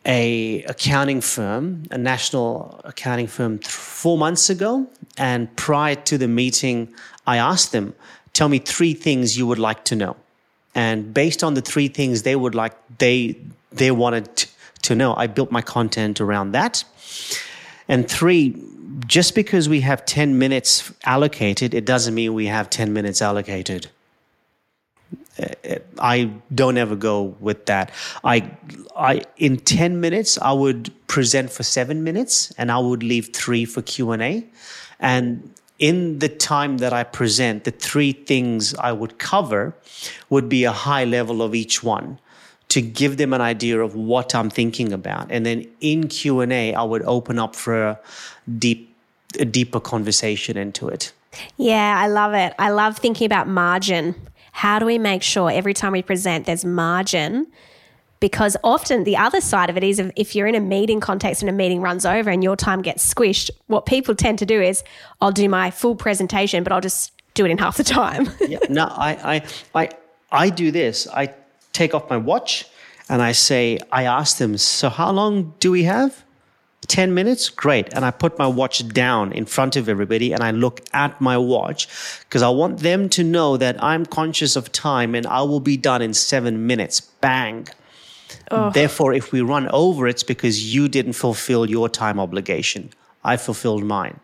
a 0.07 0.63
accounting 0.65 1.21
firm, 1.21 1.85
a 1.91 1.99
national 1.99 2.81
accounting 2.85 3.27
firm, 3.27 3.59
th- 3.59 3.71
four 3.71 4.17
months 4.17 4.49
ago, 4.49 4.87
and 5.19 5.55
prior 5.57 5.95
to 5.95 6.17
the 6.19 6.27
meeting, 6.27 6.95
I 7.27 7.37
asked 7.37 7.73
them, 7.73 7.95
tell 8.33 8.49
me 8.49 8.59
three 8.59 8.95
things 8.95 9.37
you 9.37 9.47
would 9.47 9.59
like 9.59 9.85
to 9.85 9.97
know. 9.97 10.17
And 10.75 11.13
based 11.13 11.45
on 11.45 11.55
the 11.55 11.61
three 11.61 11.89
things 11.89 12.23
they 12.23 12.37
would 12.37 12.55
like, 12.55 12.75
they, 12.99 13.37
they 13.71 13.91
wanted 13.91 14.47
to 14.83 14.95
know, 14.95 15.15
I 15.15 15.27
built 15.27 15.51
my 15.51 15.63
content 15.63 16.21
around 16.21 16.53
that. 16.53 16.85
And 17.87 18.09
three, 18.09 18.63
just 19.07 19.35
because 19.35 19.69
we 19.69 19.83
have 19.83 20.07
10 20.07 20.39
minutes 20.39 20.93
allocated, 21.05 21.75
it 21.75 21.85
doesn't 21.85 22.15
mean 22.15 22.33
we 22.35 22.47
have 22.47 22.71
10 22.71 22.93
minutes 22.93 23.21
allocated. 23.21 23.89
I 25.99 26.31
don't 26.55 26.79
ever 26.79 26.97
go 26.97 27.37
with 27.41 27.67
that. 27.67 27.91
I, 28.25 28.51
I, 28.97 29.23
in 29.37 29.59
10 29.59 30.01
minutes, 30.01 30.39
I 30.39 30.53
would 30.53 30.93
present 31.09 31.51
for 31.51 31.63
seven 31.63 32.05
minutes 32.05 32.53
and 32.59 32.71
I 32.71 32.79
would 32.79 33.03
leave 33.03 33.35
three 33.35 33.65
for 33.65 33.83
Q&A. 33.83 34.47
And 34.99 35.53
in 35.79 36.21
the 36.21 36.29
time 36.29 36.79
that 36.79 36.93
I 36.93 37.05
present, 37.05 37.65
the 37.65 37.71
three 37.71 38.13
things 38.13 38.75
I 38.75 38.93
would 38.93 39.19
cover 39.19 39.75
would 40.31 40.49
be 40.49 40.65
a 40.65 40.73
high 40.73 41.05
level 41.05 41.43
of 41.43 41.55
each 41.55 41.83
one 41.83 42.19
to 42.69 42.81
give 42.81 43.17
them 43.17 43.33
an 43.33 43.41
idea 43.41 43.81
of 43.81 43.95
what 43.95 44.35
I'm 44.35 44.51
thinking 44.51 44.93
about. 44.93 45.31
And 45.31 45.45
then 45.45 45.67
in 45.81 46.09
Q&A, 46.09 46.75
I 46.75 46.83
would 46.83 47.03
open 47.03 47.39
up 47.39 47.55
for 47.55 47.83
a 47.83 48.01
deep 48.59 48.93
a 49.39 49.45
deeper 49.45 49.81
conversation 49.81 50.57
into 50.57 50.89
it. 50.89 51.13
Yeah, 51.57 51.99
I 51.99 52.07
love 52.07 52.33
it. 52.33 52.55
I 52.59 52.71
love 52.71 52.97
thinking 52.97 53.27
about 53.27 53.49
margin. 53.49 54.15
How 54.57 54.79
do 54.79 54.87
we 54.87 54.97
make 54.97 55.23
sure 55.23 55.51
every 55.51 55.75
time 55.75 55.93
we 55.93 56.01
present 56.01 56.47
there's 56.47 56.65
margin 56.65 57.47
because 58.21 58.57
often 58.65 59.05
the 59.05 59.15
other 59.15 59.43
side 59.43 59.69
of 59.69 59.77
it 59.77 59.85
is 59.85 60.01
if 60.17 60.35
you're 60.35 60.47
in 60.47 60.55
a 60.55 60.61
meeting 60.61 60.99
context 60.99 61.43
and 61.43 61.51
a 61.51 61.53
meeting 61.53 61.83
runs 61.83 62.07
over 62.07 62.31
and 62.31 62.43
your 62.43 62.57
time 62.57 62.81
gets 62.81 63.07
squished, 63.15 63.51
what 63.67 63.85
people 63.85 64.15
tend 64.15 64.39
to 64.39 64.47
do 64.47 64.63
is 64.63 64.83
I'll 65.21 65.31
do 65.31 65.47
my 65.51 65.71
full 65.71 65.95
presentation, 65.95 66.65
but 66.65 66.73
I'll 66.73 66.81
just 66.81 67.13
do 67.35 67.45
it 67.45 67.51
in 67.51 67.59
half 67.59 67.77
the 67.77 67.85
time. 67.85 68.31
yeah, 68.49 68.61
no, 68.71 68.87
I, 68.87 69.43
I, 69.75 69.83
I, 69.83 69.91
I 70.33 70.49
do 70.49 70.71
this. 70.71 71.07
I 71.09 71.35
take 71.75 71.93
off 71.93 72.09
my 72.09 72.17
watch 72.17 72.65
and 73.11 73.21
I 73.21 73.33
say, 73.33 73.79
I 73.93 74.05
ask 74.05 74.39
them, 74.39 74.57
so 74.57 74.89
how 74.89 75.13
long 75.13 75.53
do 75.61 75.71
we 75.71 75.85
have? 75.85 76.25
10 76.87 77.15
minutes? 77.15 77.49
Great. 77.49 77.93
And 77.93 78.05
I 78.05 78.11
put 78.11 78.39
my 78.39 78.47
watch 78.47 78.87
down 78.89 79.33
in 79.33 79.47
front 79.47 79.77
of 79.77 79.89
everybody 79.89 80.33
and 80.33 80.43
I 80.43 80.51
look 80.51 80.83
at 80.93 81.21
my 81.21 81.37
watch 81.39 81.89
because 82.21 82.43
I 82.43 82.49
want 82.49 82.81
them 82.81 83.09
to 83.11 83.25
know 83.25 83.57
that 83.57 83.83
I'm 83.83 84.07
conscious 84.07 84.57
of 84.57 84.73
time 84.73 85.15
and 85.15 85.27
I 85.27 85.43
will 85.43 85.61
be 85.61 85.77
done 85.77 86.03
in 86.03 86.15
seven 86.15 86.67
minutes. 86.67 87.01
Bang. 87.01 87.69
Oh. 88.51 88.71
Therefore, 88.71 89.13
if 89.13 89.33
we 89.33 89.41
run 89.41 89.69
over, 89.69 90.07
it's 90.07 90.23
because 90.23 90.75
you 90.75 90.89
didn't 90.89 91.15
fulfill 91.15 91.69
your 91.69 91.89
time 91.89 92.19
obligation. 92.19 92.91
I 93.25 93.37
fulfilled 93.37 93.85
mine. 93.85 94.21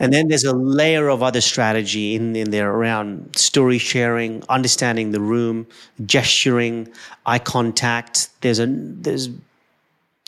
And 0.00 0.12
then 0.12 0.28
there's 0.28 0.44
a 0.44 0.52
layer 0.52 1.08
of 1.08 1.22
other 1.22 1.40
strategy 1.40 2.16
in, 2.16 2.34
in 2.34 2.50
there 2.50 2.70
around 2.70 3.36
story 3.36 3.78
sharing, 3.78 4.42
understanding 4.48 5.12
the 5.12 5.20
room, 5.20 5.66
gesturing, 6.04 6.88
eye 7.26 7.38
contact. 7.38 8.28
There's 8.40 8.58
a 8.58 8.66
there's 8.66 9.28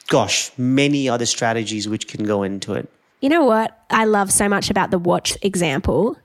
gosh, 0.09 0.51
many 0.57 1.09
other 1.09 1.27
strategies 1.27 1.89
which 1.89 2.09
can 2.09 2.25
go 2.25 2.43
into 2.43 2.75
it. 2.75 2.89
You 3.21 3.29
know 3.29 3.45
what 3.45 3.85
I 3.91 4.05
love 4.05 4.31
so 4.31 4.49
much 4.49 4.71
about 4.71 4.91
the 4.91 4.99
watch 4.99 5.37
example 5.43 6.17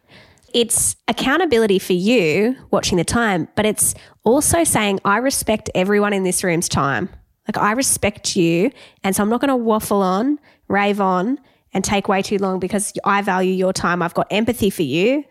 it's 0.53 0.95
accountability 1.07 1.79
for 1.79 1.93
you 1.93 2.55
watching 2.71 2.97
the 2.97 3.03
time, 3.03 3.47
but 3.55 3.65
it's 3.65 3.95
also 4.23 4.63
saying, 4.63 4.99
I 5.05 5.17
respect 5.17 5.69
everyone 5.75 6.13
in 6.13 6.23
this 6.23 6.43
room's 6.43 6.69
time. 6.69 7.09
Like, 7.47 7.57
I 7.57 7.71
respect 7.71 8.35
you. 8.35 8.71
And 9.03 9.15
so 9.15 9.23
I'm 9.23 9.29
not 9.29 9.41
going 9.41 9.49
to 9.49 9.55
waffle 9.55 10.01
on, 10.01 10.39
rave 10.67 11.01
on, 11.01 11.39
and 11.73 11.83
take 11.83 12.07
way 12.07 12.21
too 12.21 12.37
long 12.37 12.59
because 12.59 12.93
I 13.05 13.21
value 13.21 13.53
your 13.53 13.73
time. 13.73 14.01
I've 14.01 14.13
got 14.13 14.27
empathy 14.29 14.69
for 14.69 14.83
you. 14.83 15.23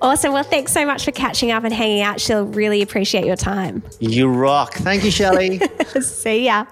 Awesome. 0.00 0.32
Well, 0.32 0.44
thanks 0.44 0.72
so 0.72 0.86
much 0.86 1.04
for 1.04 1.10
catching 1.10 1.50
up 1.50 1.64
and 1.64 1.74
hanging 1.74 2.00
out. 2.00 2.16
Shil 2.16 2.54
really 2.56 2.80
appreciate 2.80 3.26
your 3.26 3.36
time. 3.36 3.82
You 4.00 4.28
rock. 4.30 4.76
Thank 4.76 5.04
you, 5.04 5.10
Shelley. 5.10 5.60
See 6.00 6.46
ya. 6.46 6.64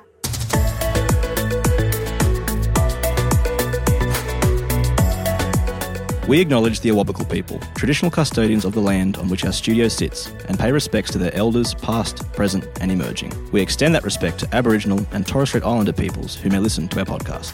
We 6.27 6.41
acknowledge 6.41 6.81
the 6.81 6.89
Awabakal 6.89 7.31
people, 7.31 7.61
traditional 7.77 8.11
custodians 8.11 8.64
of 8.64 8.72
the 8.72 8.81
land 8.81 9.16
on 9.16 9.29
which 9.29 9.45
our 9.45 9.53
studio 9.53 9.87
sits, 9.87 10.27
and 10.49 10.59
pay 10.59 10.72
respects 10.72 11.12
to 11.12 11.18
their 11.18 11.33
elders, 11.37 11.72
past, 11.74 12.33
present, 12.33 12.66
and 12.81 12.91
emerging. 12.91 13.33
We 13.53 13.61
extend 13.61 13.95
that 13.95 14.03
respect 14.03 14.41
to 14.41 14.53
Aboriginal 14.53 15.07
and 15.12 15.24
Torres 15.24 15.51
Strait 15.51 15.62
Islander 15.62 15.93
peoples 15.93 16.35
who 16.35 16.51
may 16.51 16.59
listen 16.59 16.89
to 16.89 16.99
our 16.99 17.05
podcast. 17.05 17.53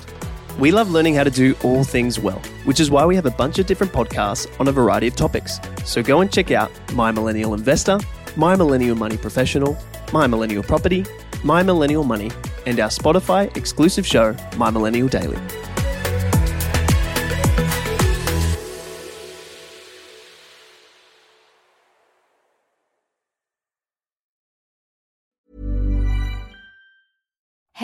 We 0.59 0.73
love 0.73 0.91
learning 0.91 1.17
how 1.17 1.25
to 1.25 1.31
do 1.31 1.55
all 1.63 1.85
things 1.85 2.19
well, 2.19 2.41
which 2.65 2.81
is 2.81 2.91
why 2.91 3.05
we 3.05 3.15
have 3.15 3.27
a 3.27 3.31
bunch 3.33 3.59
of 3.59 3.67
different 3.67 3.93
podcasts 3.93 4.49
on 4.59 4.69
a 4.69 4.73
variety 4.73 5.07
of 5.07 5.17
topics. 5.17 5.61
So 5.85 6.03
go 6.03 6.23
and 6.23 6.33
check 6.33 6.51
out 6.51 6.71
My 6.95 7.13
Millennial 7.13 7.53
Investor, 7.53 7.99
My 8.37 8.57
Millennial 8.57 8.97
Money 8.97 9.19
Professional, 9.19 9.77
My 10.15 10.27
Millennial 10.27 10.63
Property, 10.63 11.05
My 11.45 11.63
Millennial 11.63 12.05
Money, 12.05 12.31
and 12.65 12.81
our 12.81 12.89
Spotify 12.89 13.55
exclusive 13.55 14.07
show, 14.07 14.35
My 14.57 14.71
Millennial 14.71 15.09
Daily. 15.09 15.39